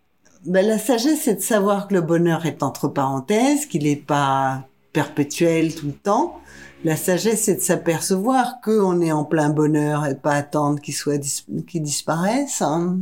Ben, 0.45 0.67
la 0.67 0.79
sagesse, 0.79 1.21
c'est 1.25 1.37
de 1.37 1.41
savoir 1.41 1.87
que 1.87 1.95
le 1.95 2.01
bonheur 2.01 2.47
est 2.47 2.63
entre 2.63 2.89
parenthèses, 2.89 3.67
qu'il 3.67 3.85
n'est 3.85 3.95
pas 3.95 4.67
perpétuel 4.93 5.75
tout 5.75 5.87
le 5.87 5.93
temps. 5.93 6.41
La 6.85 6.97
sagesse, 6.97 7.43
c'est 7.45 7.57
de 7.57 7.61
s'apercevoir 7.61 8.61
qu'on 8.65 9.01
est 9.03 9.13
en 9.13 9.25
plein 9.25 9.51
bonheur 9.51 10.07
et 10.07 10.15
pas 10.15 10.33
attendre 10.35 10.81
qu'il 10.81 10.95
soit 10.95 11.19
qu'il 11.67 11.83
disparaisse. 11.83 12.63
hein. 12.63 12.99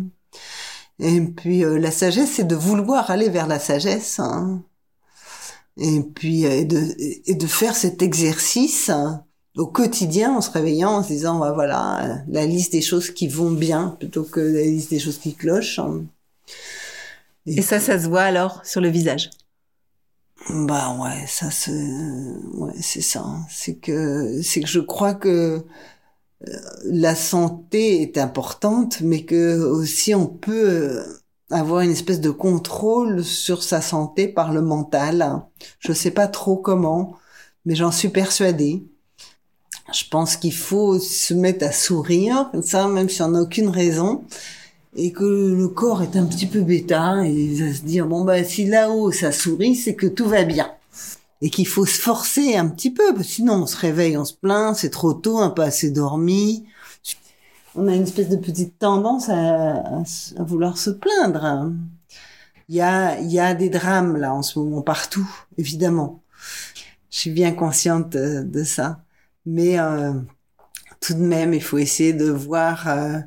Et 0.99 1.21
puis 1.21 1.65
euh, 1.65 1.79
la 1.79 1.93
sagesse, 1.93 2.33
c'est 2.33 2.47
de 2.47 2.57
vouloir 2.57 3.11
aller 3.11 3.29
vers 3.29 3.47
la 3.47 3.61
sagesse. 3.61 4.19
hein. 4.19 4.63
Et 5.77 6.01
puis 6.03 6.45
euh, 6.47 6.51
et 6.51 6.65
de, 6.65 6.81
et 7.27 7.35
de 7.35 7.47
faire 7.47 7.77
cet 7.77 8.03
exercice 8.03 8.91
hein, 8.91 9.25
au 9.57 9.67
quotidien 9.69 10.35
en 10.37 10.41
se 10.41 10.51
réveillant, 10.51 10.91
en 10.91 11.03
se 11.05 11.09
disant 11.09 11.39
bah, 11.39 11.53
voilà 11.53 12.23
la 12.29 12.47
liste 12.47 12.73
des 12.73 12.83
choses 12.83 13.11
qui 13.11 13.29
vont 13.29 13.53
bien 13.53 13.97
plutôt 14.01 14.25
que 14.25 14.41
la 14.41 14.63
liste 14.63 14.91
des 14.91 14.99
choses 14.99 15.19
qui 15.19 15.35
clochent. 15.35 15.79
hein. 15.79 16.05
Et 17.47 17.63
ça, 17.63 17.81
ça 17.81 17.99
se 17.99 18.07
voit 18.09 18.23
alors 18.23 18.61
sur 18.65 18.81
le 18.81 18.89
visage. 18.89 19.31
Bah 20.47 20.97
ouais, 20.99 21.27
ça 21.27 21.51
se, 21.51 21.71
ouais, 22.57 22.73
c'est 22.81 23.03
ça. 23.03 23.25
C'est 23.51 23.75
que, 23.77 24.41
c'est 24.43 24.61
que 24.61 24.69
je 24.69 24.81
crois 24.81 25.15
que 25.15 25.63
euh, 26.49 26.57
la 26.85 27.15
santé 27.15 28.03
est 28.03 28.19
importante, 28.19 29.01
mais 29.03 29.25
que 29.25 29.59
aussi 29.61 30.15
on 30.15 30.27
peut 30.27 30.69
euh, 30.71 31.05
avoir 31.51 31.81
une 31.83 31.91
espèce 31.91 32.21
de 32.21 32.31
contrôle 32.31 33.25
sur 33.25 33.63
sa 33.63 33.81
santé 33.83 34.29
par 34.29 34.53
le 34.53 34.63
mental. 34.63 35.43
Je 35.81 35.93
sais 35.93 36.11
pas 36.13 36.29
trop 36.29 36.57
comment, 36.57 37.17
mais 37.65 37.75
j'en 37.75 37.93
suis 37.93 38.09
persuadée. 38.11 38.85
Je 39.93 40.05
pense 40.11 40.37
qu'il 40.37 40.53
faut 40.55 40.99
se 40.99 41.35
mettre 41.35 41.65
à 41.67 41.73
sourire, 41.73 42.49
comme 42.53 42.63
ça, 42.63 42.89
même 42.89 43.09
si 43.09 43.23
on 43.23 43.29
n'a 43.29 43.41
aucune 43.43 43.69
raison 43.71 44.25
et 44.97 45.13
que 45.13 45.25
le 45.25 45.69
corps 45.69 46.03
est 46.03 46.17
un 46.17 46.27
petit 46.27 46.47
peu 46.47 46.61
bêta 46.61 47.25
et 47.25 47.55
va 47.55 47.75
se 47.75 47.83
dire 47.83 48.07
bon 48.07 48.25
bah 48.25 48.43
si 48.45 48.67
là-haut 48.67 49.13
ça 49.13 49.33
sourit 49.33 49.77
c'est 49.77 49.95
que 49.95 50.07
tout 50.07 50.29
va 50.29 50.45
bien. 50.45 50.71
Et 51.41 51.51
qu'il 51.51 51.69
faut 51.69 51.87
se 51.87 52.01
forcer 52.01 52.57
un 52.57 52.69
petit 52.69 52.91
peu 52.91 53.15
parce 53.15 53.27
que 53.29 53.33
sinon 53.35 53.63
on 53.63 53.67
se 53.67 53.77
réveille 53.77 54.17
on 54.17 54.25
se 54.25 54.35
plaint 54.35 54.75
c'est 54.75 54.91
trop 54.91 55.15
tôt 55.15 55.39
un 55.39 55.51
peu 55.51 55.63
assez 55.63 55.91
dormi. 55.91 56.67
On 57.75 57.87
a 57.87 57.95
une 57.95 58.03
espèce 58.03 58.29
de 58.29 58.37
petite 58.37 58.79
tendance 58.79 59.29
à, 59.29 59.77
à 59.77 60.43
vouloir 60.43 60.79
se 60.79 60.91
plaindre 60.91 61.45
hein. 61.45 61.75
il 62.69 62.77
y 62.77 62.81
a 62.81 63.21
il 63.21 63.31
y 63.31 63.39
a 63.39 63.55
des 63.55 63.69
drames 63.69 64.17
là 64.17 64.35
en 64.35 64.43
ce 64.43 64.59
moment 64.59 64.83
partout 64.83 65.29
évidemment. 65.59 66.23
Je 67.11 67.19
suis 67.21 67.31
bien 67.31 67.53
consciente 67.53 68.11
de, 68.11 68.43
de 68.43 68.65
ça. 68.65 69.01
Mais 69.47 69.79
euh, 69.79 70.13
tout 71.01 71.15
de 71.15 71.21
même 71.21 71.55
il 71.55 71.63
faut 71.63 71.79
essayer 71.79 72.13
de 72.13 72.31
voir 72.31 72.89
euh, 72.89 73.19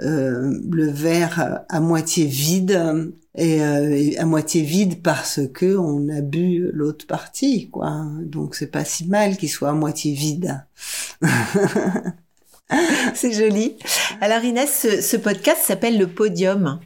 euh, 0.00 0.58
le 0.70 0.86
verre 0.90 1.60
à 1.68 1.80
moitié 1.80 2.26
vide 2.26 3.12
et, 3.34 3.62
euh, 3.62 3.94
et 3.94 4.18
à 4.18 4.24
moitié 4.26 4.62
vide 4.62 5.02
parce 5.02 5.40
que 5.52 5.76
on 5.76 6.08
a 6.08 6.20
bu 6.20 6.70
l'autre 6.72 7.06
partie 7.06 7.68
quoi 7.70 8.04
donc 8.22 8.54
c'est 8.54 8.66
pas 8.66 8.84
si 8.84 9.06
mal 9.06 9.36
qu'il 9.36 9.50
soit 9.50 9.70
à 9.70 9.74
moitié 9.74 10.12
vide 10.14 10.64
C'est 13.14 13.32
joli. 13.32 13.76
Alors 14.20 14.42
Inès, 14.44 14.68
ce, 14.82 15.00
ce 15.00 15.16
podcast 15.16 15.60
s'appelle 15.64 15.98
le 15.98 16.08
Podium. 16.08 16.80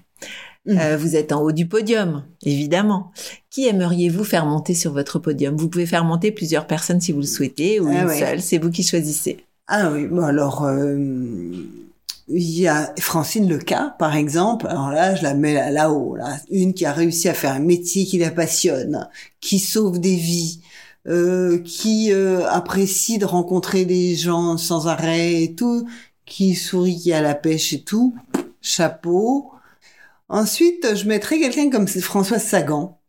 Euh, 0.68 0.96
vous 0.98 1.16
êtes 1.16 1.32
en 1.32 1.40
haut 1.40 1.52
du 1.52 1.66
podium, 1.66 2.22
évidemment. 2.44 3.12
Qui 3.48 3.66
aimeriez-vous 3.66 4.24
faire 4.24 4.44
monter 4.44 4.74
sur 4.74 4.92
votre 4.92 5.18
podium? 5.18 5.56
Vous 5.56 5.70
pouvez 5.70 5.86
faire 5.86 6.04
monter 6.04 6.32
plusieurs 6.32 6.66
personnes 6.66 7.00
si 7.00 7.12
vous 7.12 7.20
le 7.20 7.26
souhaitez, 7.26 7.80
ou 7.80 7.88
Ah 7.88 8.02
une 8.02 8.08
ouais. 8.08 8.18
seule. 8.20 8.42
C'est 8.42 8.58
vous 8.58 8.70
qui 8.70 8.82
choisissez. 8.82 9.38
ah 9.68 9.90
oui 9.90 10.06
bon 10.06 10.22
alors 10.22 10.68
il 12.32 12.60
y 12.60 12.68
a 12.68 12.94
Francine 12.98 13.48
Leca 13.48 13.96
par 13.98 14.14
exemple 14.16 14.66
alors 14.68 14.90
là 14.90 15.14
je 15.14 15.22
la 15.22 15.34
mets 15.34 15.54
là- 15.54 15.70
là-haut 15.70 16.16
là 16.16 16.36
une 16.50 16.74
qui 16.74 16.86
a 16.86 16.92
réussi 16.92 17.28
à 17.28 17.34
faire 17.34 17.52
un 17.52 17.60
métier 17.60 18.04
qui 18.06 18.18
la 18.18 18.30
passionne 18.30 19.08
qui 19.40 19.58
sauve 19.58 19.98
des 20.00 20.16
vies 20.16 20.60
euh, 21.08 21.58
qui 21.60 22.12
euh, 22.12 22.46
apprécie 22.48 23.18
de 23.18 23.24
rencontrer 23.24 23.84
des 23.86 24.14
gens 24.16 24.58
sans 24.58 24.86
arrêt 24.86 25.42
et 25.42 25.54
tout, 25.54 25.88
qui 26.26 26.54
sourit, 26.54 26.98
qui 26.98 27.12
a 27.12 27.22
la 27.22 27.34
pêche 27.34 27.72
et 27.72 27.82
tout, 27.82 28.14
chapeau. 28.60 29.50
Ensuite, 30.28 30.94
je 30.94 31.06
mettrais 31.08 31.40
quelqu'un 31.40 31.70
comme 31.70 31.88
Françoise 31.88 32.44
Sagan. 32.44 32.99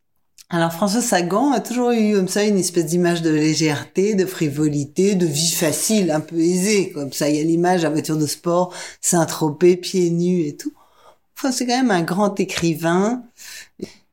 Alors 0.54 0.70
Françoise 0.70 1.06
Sagan 1.06 1.52
a 1.52 1.60
toujours 1.60 1.92
eu 1.92 2.12
comme 2.12 2.28
ça 2.28 2.44
une 2.44 2.58
espèce 2.58 2.84
d'image 2.84 3.22
de 3.22 3.30
légèreté, 3.30 4.14
de 4.14 4.26
frivolité, 4.26 5.14
de 5.14 5.24
vie 5.24 5.50
facile, 5.50 6.10
un 6.10 6.20
peu 6.20 6.38
aisée, 6.38 6.92
comme 6.92 7.10
ça. 7.10 7.30
Il 7.30 7.36
y 7.36 7.40
a 7.40 7.42
l'image, 7.42 7.84
la 7.84 7.88
voiture 7.88 8.18
de 8.18 8.26
sport, 8.26 8.74
Saint-Tropez, 9.00 9.78
pieds 9.78 10.10
nus 10.10 10.42
et 10.42 10.54
tout. 10.54 10.74
Enfin, 11.38 11.52
c'est 11.52 11.64
quand 11.66 11.78
même 11.78 11.90
un 11.90 12.02
grand 12.02 12.38
écrivain 12.38 13.22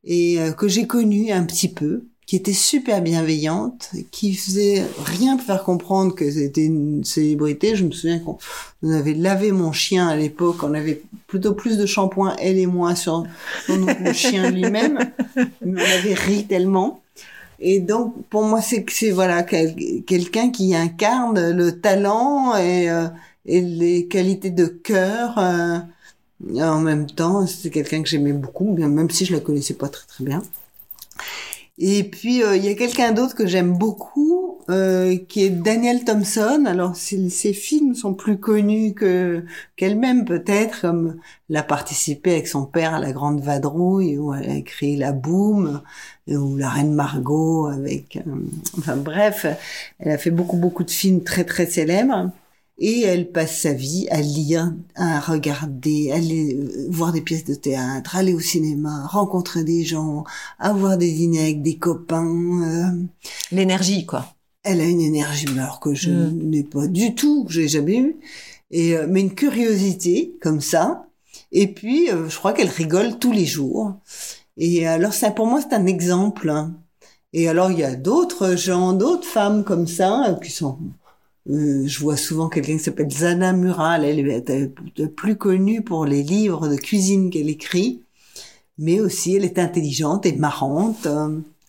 et 0.05 0.39
euh, 0.39 0.53
que 0.53 0.69
j'ai 0.69 0.87
connu 0.87 1.29
un 1.33 1.43
petit 1.43 1.67
peu 1.67 2.05
qui 2.29 2.35
était 2.35 2.53
super 2.53 3.01
bienveillante, 3.01 3.89
qui 4.11 4.35
faisait 4.35 4.83
rien 5.03 5.35
pour 5.35 5.47
faire 5.47 5.63
comprendre 5.63 6.13
que 6.13 6.29
c'était 6.29 6.65
une 6.65 7.03
célébrité. 7.03 7.75
Je 7.75 7.83
me 7.83 7.91
souviens 7.91 8.19
qu'on 8.19 8.37
on 8.83 8.91
avait 8.91 9.15
lavé 9.15 9.51
mon 9.51 9.71
chien 9.71 10.07
à 10.07 10.15
l'époque, 10.15 10.57
on 10.61 10.75
avait 10.75 11.01
plutôt 11.25 11.55
plus 11.55 11.75
de 11.75 11.87
shampoing, 11.87 12.35
elle 12.37 12.59
et 12.59 12.67
moi, 12.67 12.93
sur, 12.93 13.23
sur 13.65 13.77
le 13.77 14.13
chien 14.13 14.51
lui-même. 14.51 15.09
Mais 15.65 15.81
on 15.81 15.99
avait 15.99 16.13
ri 16.13 16.45
tellement. 16.45 17.01
Et 17.59 17.79
donc, 17.79 18.13
pour 18.29 18.43
moi, 18.43 18.61
c'est 18.61 19.09
voilà 19.09 19.41
quel- 19.41 20.03
quelqu'un 20.05 20.51
qui 20.51 20.75
incarne 20.75 21.49
le 21.49 21.81
talent 21.81 22.55
et, 22.57 22.91
euh, 22.91 23.07
les 23.45 24.05
qualités 24.05 24.51
de 24.51 24.67
cœur. 24.67 25.39
euh, 25.39 25.79
en 26.61 26.79
même 26.79 27.07
temps, 27.07 27.47
c'est 27.47 27.71
quelqu'un 27.71 28.03
que 28.03 28.07
j'aimais 28.07 28.33
beaucoup, 28.33 28.71
même 28.77 29.09
si 29.09 29.25
je 29.25 29.33
la 29.33 29.39
connaissais 29.39 29.73
pas 29.73 29.89
très 29.89 30.05
très 30.05 30.23
bien. 30.23 30.43
Et 31.81 32.03
puis 32.03 32.43
euh, 32.43 32.57
il 32.57 32.65
y 32.65 32.67
a 32.67 32.75
quelqu'un 32.75 33.13
d'autre 33.13 33.35
que 33.35 33.47
j'aime 33.47 33.77
beaucoup, 33.77 34.57
euh, 34.69 35.15
qui 35.29 35.45
est 35.45 35.49
Daniel 35.49 36.03
Thompson. 36.03 36.65
Alors 36.67 36.97
ses, 36.97 37.29
films 37.53 37.95
sont 37.95 38.13
plus 38.13 38.37
connus 38.37 38.93
que 38.93 39.45
qu'elle-même 39.77 40.25
peut-être, 40.25 40.81
comme 40.81 41.15
elle 41.49 41.55
a 41.55 41.63
participé 41.63 42.33
avec 42.33 42.47
son 42.49 42.65
père 42.65 42.95
à 42.95 42.99
La 42.99 43.13
Grande 43.13 43.39
Vadrouille, 43.39 44.17
où 44.17 44.33
elle 44.33 44.49
a 44.49 44.55
écrit 44.55 44.97
La 44.97 45.13
Boum, 45.13 45.81
ou 46.27 46.57
La 46.57 46.69
Reine 46.69 46.93
Margot 46.93 47.67
avec. 47.67 48.17
euh, 48.17 48.31
enfin 48.77 48.97
bref, 48.97 49.45
elle 49.99 50.11
a 50.11 50.17
fait 50.17 50.31
beaucoup 50.31 50.57
beaucoup 50.57 50.83
de 50.83 50.91
films 50.91 51.23
très 51.23 51.45
très 51.45 51.65
célèbres. 51.65 52.29
Et 52.81 53.01
elle 53.01 53.31
passe 53.31 53.59
sa 53.61 53.73
vie 53.73 54.07
à 54.09 54.21
lire, 54.21 54.73
à 54.95 55.19
regarder, 55.19 56.11
à 56.11 56.15
aller 56.15 56.55
euh, 56.55 56.87
voir 56.89 57.11
des 57.11 57.19
pièces 57.21 57.43
de 57.43 57.53
théâtre, 57.55 58.15
aller 58.15 58.33
au 58.33 58.39
cinéma, 58.39 59.05
rencontrer 59.07 59.63
des 59.65 59.83
gens, 59.83 60.23
avoir 60.59 60.97
des 60.97 61.11
dîners 61.11 61.41
avec 61.43 61.61
des 61.61 61.77
copains. 61.77 62.25
euh, 62.63 63.03
L'énergie, 63.51 64.05
quoi. 64.05 64.33
elle 64.63 64.79
a 64.81 64.85
une 64.85 65.01
énergie 65.01 65.47
alors 65.57 65.79
que 65.81 65.93
je 65.93 66.09
Mm. 66.11 66.49
n'ai 66.49 66.63
pas 66.63 66.87
du 66.87 67.15
tout, 67.15 67.43
que 67.45 67.51
j'ai 67.51 67.67
jamais 67.67 67.97
eu. 67.97 68.15
Et 68.71 68.95
euh, 68.95 69.07
mais 69.09 69.21
une 69.21 69.33
curiosité 69.35 70.35
comme 70.41 70.61
ça. 70.61 71.05
Et 71.51 71.67
puis 71.67 72.09
euh, 72.11 72.29
je 72.29 72.37
crois 72.37 72.53
qu'elle 72.53 72.69
rigole 72.69 73.19
tous 73.19 73.31
les 73.33 73.45
jours. 73.45 73.93
Et 74.57 74.87
alors 74.87 75.13
ça 75.13 75.31
pour 75.31 75.47
moi 75.47 75.59
c'est 75.61 75.75
un 75.75 75.85
exemple. 75.85 76.49
hein. 76.49 76.75
Et 77.33 77.49
alors 77.49 77.71
il 77.71 77.79
y 77.79 77.83
a 77.83 77.95
d'autres 77.95 78.55
gens, 78.55 78.93
d'autres 78.93 79.27
femmes 79.27 79.63
comme 79.65 79.87
ça 79.87 80.37
qui 80.43 80.51
sont 80.51 80.77
euh, 81.49 81.87
je 81.87 81.99
vois 81.99 82.17
souvent 82.17 82.47
quelqu'un 82.49 82.77
qui 82.77 82.83
s'appelle 82.83 83.09
Zana 83.11 83.53
Mural, 83.53 84.05
elle 84.05 84.19
est 84.19 85.07
plus 85.07 85.35
connue 85.35 85.81
pour 85.81 86.05
les 86.05 86.21
livres 86.23 86.67
de 86.67 86.75
cuisine 86.75 87.29
qu'elle 87.29 87.49
écrit, 87.49 88.03
mais 88.77 88.99
aussi 88.99 89.35
elle 89.35 89.45
est 89.45 89.59
intelligente 89.59 90.25
et 90.25 90.33
marrante. 90.33 91.07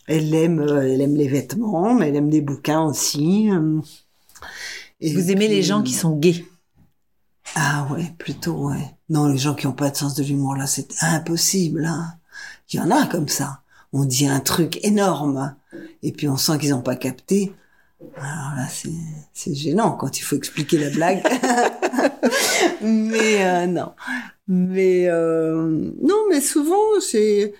Elle 0.06 0.34
aime, 0.34 0.60
euh, 0.60 0.92
elle 0.92 1.00
aime 1.00 1.16
les 1.16 1.28
vêtements, 1.28 1.94
mais 1.94 2.08
elle 2.08 2.16
aime 2.16 2.30
des 2.30 2.40
bouquins 2.40 2.82
aussi. 2.82 3.48
euh. 3.50 3.80
Et 5.00 5.14
Vous 5.14 5.30
aimez 5.30 5.48
les 5.48 5.62
gens 5.62 5.82
qui 5.82 5.92
sont 5.92 6.16
gays? 6.16 6.44
Ah 7.54 7.86
ouais, 7.90 8.12
plutôt 8.18 8.68
ouais. 8.68 8.94
Non, 9.08 9.26
les 9.26 9.38
gens 9.38 9.54
qui 9.54 9.66
ont 9.66 9.72
pas 9.72 9.90
de 9.90 9.96
sens 9.96 10.14
de 10.14 10.22
l'humour 10.22 10.56
là, 10.56 10.66
c'est 10.66 11.02
impossible. 11.02 11.84
Hein. 11.86 12.14
Il 12.72 12.76
y 12.76 12.80
en 12.80 12.90
a 12.90 13.06
comme 13.06 13.28
ça. 13.28 13.62
On 13.92 14.04
dit 14.04 14.26
un 14.26 14.40
truc 14.40 14.78
énorme 14.84 15.54
et 16.02 16.12
puis 16.12 16.28
on 16.28 16.36
sent 16.36 16.58
qu'ils 16.58 16.70
n'ont 16.70 16.82
pas 16.82 16.96
capté. 16.96 17.52
Alors 18.16 18.56
là, 18.56 18.66
c'est 19.32 19.54
gênant 19.54 19.92
quand 19.92 20.18
il 20.18 20.22
faut 20.22 20.36
expliquer 20.36 20.78
la 20.78 20.90
blague. 20.90 21.22
mais 22.82 23.44
euh, 23.44 23.66
non. 23.66 23.92
Mais 24.48 25.06
euh, 25.08 25.92
non, 26.02 26.16
mais 26.30 26.40
souvent 26.40 27.00
c'est 27.00 27.54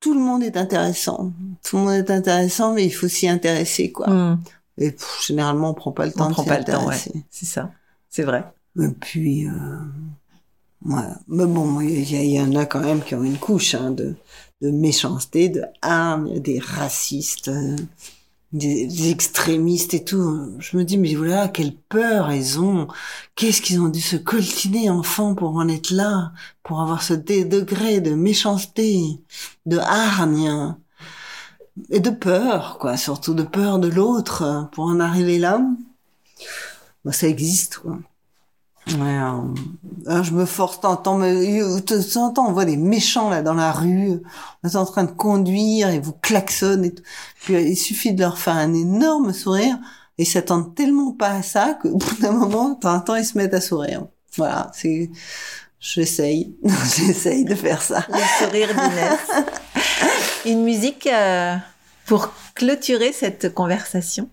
tout 0.00 0.14
le 0.14 0.20
monde 0.20 0.42
est 0.42 0.56
intéressant. 0.56 1.32
Tout 1.64 1.76
le 1.76 1.82
monde 1.82 1.94
est 1.94 2.10
intéressant, 2.10 2.74
mais 2.74 2.84
il 2.84 2.90
faut 2.90 3.08
s'y 3.08 3.28
intéresser 3.28 3.90
quoi. 3.90 4.08
Hmm. 4.08 4.40
Et 4.78 4.92
pff, 4.92 5.24
généralement, 5.26 5.70
on 5.70 5.74
prend 5.74 5.92
pas 5.92 6.06
le 6.06 6.12
temps 6.12 6.26
On 6.26 6.28
de 6.28 6.34
prend 6.34 6.42
s'y 6.44 6.48
pas 6.48 6.58
le 6.58 6.64
temps, 6.64 6.86
ouais. 6.86 6.96
C'est 7.30 7.46
ça. 7.46 7.72
C'est 8.08 8.22
vrai. 8.22 8.44
Et 8.80 8.88
puis, 8.88 9.46
euh. 9.46 9.52
Mais 10.84 11.46
bon, 11.46 11.80
il 11.80 12.08
y, 12.08 12.40
en 12.40 12.54
a 12.54 12.64
quand 12.64 12.80
même 12.80 13.02
qui 13.02 13.14
ont 13.14 13.24
une 13.24 13.36
couche 13.36 13.74
hein, 13.74 13.90
de, 13.90 14.14
de 14.62 14.70
méchanceté, 14.70 15.48
de 15.48 15.64
armes, 15.82 16.28
il 16.28 16.34
y 16.34 16.36
a 16.36 16.40
des 16.40 16.58
racistes, 16.60 17.48
euh, 17.48 17.76
des, 18.52 19.10
extrémistes 19.10 19.94
et 19.94 20.04
tout. 20.04 20.56
Je 20.58 20.76
me 20.76 20.84
dis, 20.84 20.98
mais 20.98 21.14
voilà, 21.14 21.48
quelle 21.48 21.74
peur 21.74 22.32
ils 22.32 22.60
ont. 22.60 22.88
Qu'est-ce 23.34 23.62
qu'ils 23.62 23.80
ont 23.80 23.88
dû 23.88 24.00
se 24.00 24.16
coltiner 24.16 24.90
enfant 24.90 25.34
pour 25.34 25.56
en 25.56 25.68
être 25.68 25.90
là, 25.90 26.32
pour 26.62 26.80
avoir 26.80 27.02
ce 27.02 27.14
degré 27.14 28.00
de 28.00 28.14
méchanceté, 28.14 29.20
de 29.66 29.78
hargne 29.78 30.74
et 31.90 32.00
de 32.00 32.10
peur, 32.10 32.78
quoi, 32.78 32.96
surtout 32.96 33.34
de 33.34 33.42
peur 33.44 33.78
de 33.78 33.88
l'autre 33.88 34.68
pour 34.72 34.84
en 34.86 35.00
arriver 35.00 35.38
là. 35.38 35.60
Bah, 37.04 37.12
ça 37.12 37.28
existe, 37.28 37.78
quoi. 37.78 37.98
Ouais, 38.96 39.18
euh, 39.18 39.42
euh, 40.08 40.22
je 40.22 40.32
me 40.32 40.46
force 40.46 40.78
euh, 40.78 40.80
temps, 40.80 42.48
on 42.48 42.52
voit 42.52 42.64
des 42.64 42.78
méchants 42.78 43.28
là 43.28 43.42
dans 43.42 43.54
la 43.54 43.72
rue, 43.72 44.22
on 44.62 44.68
est 44.68 44.76
en 44.76 44.86
train 44.86 45.04
de 45.04 45.10
conduire 45.10 45.90
et 45.90 46.00
vous 46.00 46.14
klaxonnent 46.14 46.84
et 46.84 46.94
tout. 46.94 47.02
Puis 47.42 47.54
euh, 47.54 47.60
il 47.60 47.76
suffit 47.76 48.14
de 48.14 48.20
leur 48.20 48.38
faire 48.38 48.56
un 48.56 48.72
énorme 48.72 49.32
sourire 49.34 49.76
et 50.16 50.22
ils 50.22 50.26
s'attendent 50.26 50.74
tellement 50.74 51.12
pas 51.12 51.32
à 51.32 51.42
ça 51.42 51.78
qu'au 51.80 51.96
bout 51.96 52.16
d'un 52.20 52.32
moment, 52.32 52.74
temps, 52.74 53.14
ils 53.16 53.24
se 53.24 53.36
mettent 53.36 53.54
à 53.54 53.60
sourire. 53.60 54.06
Voilà, 54.36 54.70
c'est, 54.72 55.10
j'essaye, 55.78 56.56
j'essaye 56.96 57.44
de 57.44 57.54
faire 57.54 57.82
ça. 57.82 58.06
Le 58.08 58.44
sourire 58.44 58.68
d'Inès. 58.68 59.20
Une 60.46 60.64
musique 60.64 61.06
euh, 61.06 61.56
pour 62.06 62.32
clôturer 62.54 63.12
cette 63.12 63.52
conversation 63.52 64.30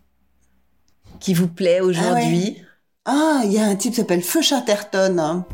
qui 1.20 1.34
vous 1.34 1.48
plaît 1.48 1.82
aujourd'hui? 1.82 2.58
Ah, 2.62 2.75
il 3.08 3.52
y 3.52 3.60
a 3.60 3.66
un 3.66 3.76
type 3.76 3.92
qui 3.92 3.98
s'appelle 3.98 4.22
Feu 4.24 4.42
Chatterton. 4.42 5.20
hein. 5.20 5.46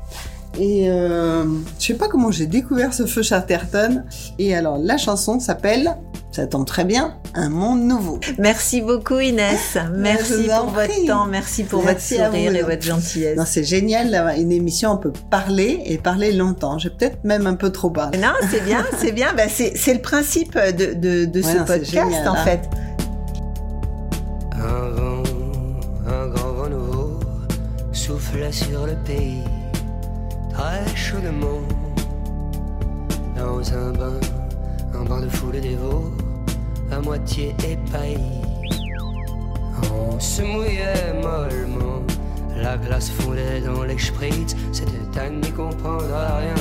Et 0.59 0.89
euh, 0.89 1.45
je 1.79 1.85
sais 1.85 1.93
pas 1.93 2.09
comment 2.09 2.29
j'ai 2.29 2.45
découvert 2.45 2.93
ce 2.93 3.05
Feu 3.05 3.21
Chatterton. 3.23 4.03
Et 4.37 4.53
alors, 4.53 4.77
la 4.77 4.97
chanson 4.97 5.39
s'appelle, 5.39 5.95
ça 6.33 6.45
tombe 6.45 6.65
très 6.65 6.83
bien, 6.83 7.15
Un 7.35 7.47
monde 7.49 7.81
nouveau. 7.83 8.19
Merci 8.37 8.81
beaucoup 8.81 9.19
Inès. 9.19 9.77
Merci 9.95 10.33
vous 10.43 10.49
en 10.51 10.57
pour 10.65 10.69
votre 10.71 10.89
prie. 10.93 11.05
temps, 11.05 11.25
merci 11.25 11.63
pour 11.63 11.83
Merci 11.85 12.17
votre 12.17 12.25
sourire 12.31 12.51
vous. 12.51 12.57
et 12.57 12.61
votre 12.63 12.81
gentillesse. 12.81 13.37
Non, 13.37 13.45
c'est 13.45 13.63
génial 13.63 14.11
d'avoir 14.11 14.35
une 14.35 14.51
émission, 14.51 14.91
on 14.91 14.97
peut 14.97 15.13
parler 15.29 15.81
et 15.85 15.97
parler 15.97 16.33
longtemps. 16.33 16.77
J'ai 16.77 16.89
peut-être 16.89 17.23
même 17.23 17.47
un 17.47 17.55
peu 17.55 17.69
trop 17.71 17.89
parlé. 17.89 18.17
Non, 18.17 18.33
c'est 18.49 18.63
bien, 18.65 18.83
c'est 18.97 19.13
bien. 19.13 19.27
Bah, 19.35 19.43
c'est 19.47 19.93
le 19.93 20.01
principe 20.01 20.57
de, 20.57 20.93
de, 20.95 21.25
de 21.25 21.41
Ouais, 21.41 21.49
ce 21.53 21.57
non, 21.59 21.65
podcast 21.65 21.91
génial, 21.91 22.27
en 22.27 22.33
hein. 22.33 22.43
fait. 22.43 22.69
Souffle 28.11 28.51
sur 28.51 28.85
le 28.85 28.95
pays, 29.05 29.43
très 30.53 30.85
chaudement. 30.95 31.61
Dans 33.37 33.61
un 33.73 33.91
bain, 33.93 34.19
un 34.93 35.05
bain 35.05 35.21
de 35.21 35.29
foule 35.29 35.61
dévot, 35.61 36.11
à 36.91 36.99
moitié 36.99 37.55
épaillis. 37.63 38.41
On 39.93 40.19
se 40.19 40.41
mouillait 40.41 41.13
mollement, 41.23 42.01
la 42.57 42.77
glace 42.77 43.09
fondait 43.11 43.61
dans 43.61 43.83
les 43.83 43.97
spritz, 43.97 44.55
c'était 44.73 45.19
à 45.19 45.29
n'y 45.29 45.51
comprendre 45.51 46.13
à 46.13 46.39
rien. 46.39 46.59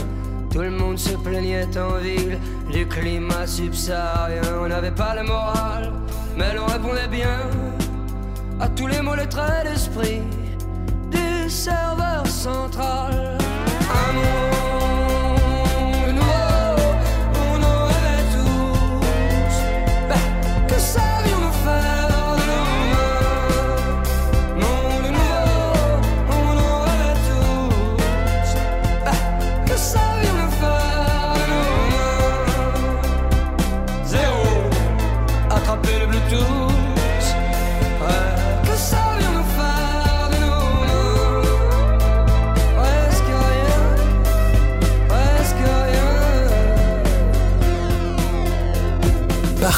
Tout 0.52 0.62
le 0.62 0.70
monde 0.70 0.98
se 0.98 1.16
plaignait 1.16 1.76
en 1.76 1.96
ville 1.98 2.38
du 2.72 2.86
climat 2.86 3.46
subsaharien. 3.46 4.42
On 4.62 4.68
n'avait 4.68 4.96
pas 5.02 5.16
le 5.16 5.24
moral, 5.24 5.92
mais 6.36 6.54
l'on 6.54 6.66
répondait 6.66 7.08
bien 7.08 7.40
à 8.60 8.68
tous 8.68 8.86
les 8.86 9.00
mots, 9.00 9.16
les 9.16 9.28
traits 9.28 9.64
d'esprit 9.64 10.22
serveur 11.50 12.24
central. 12.28 13.40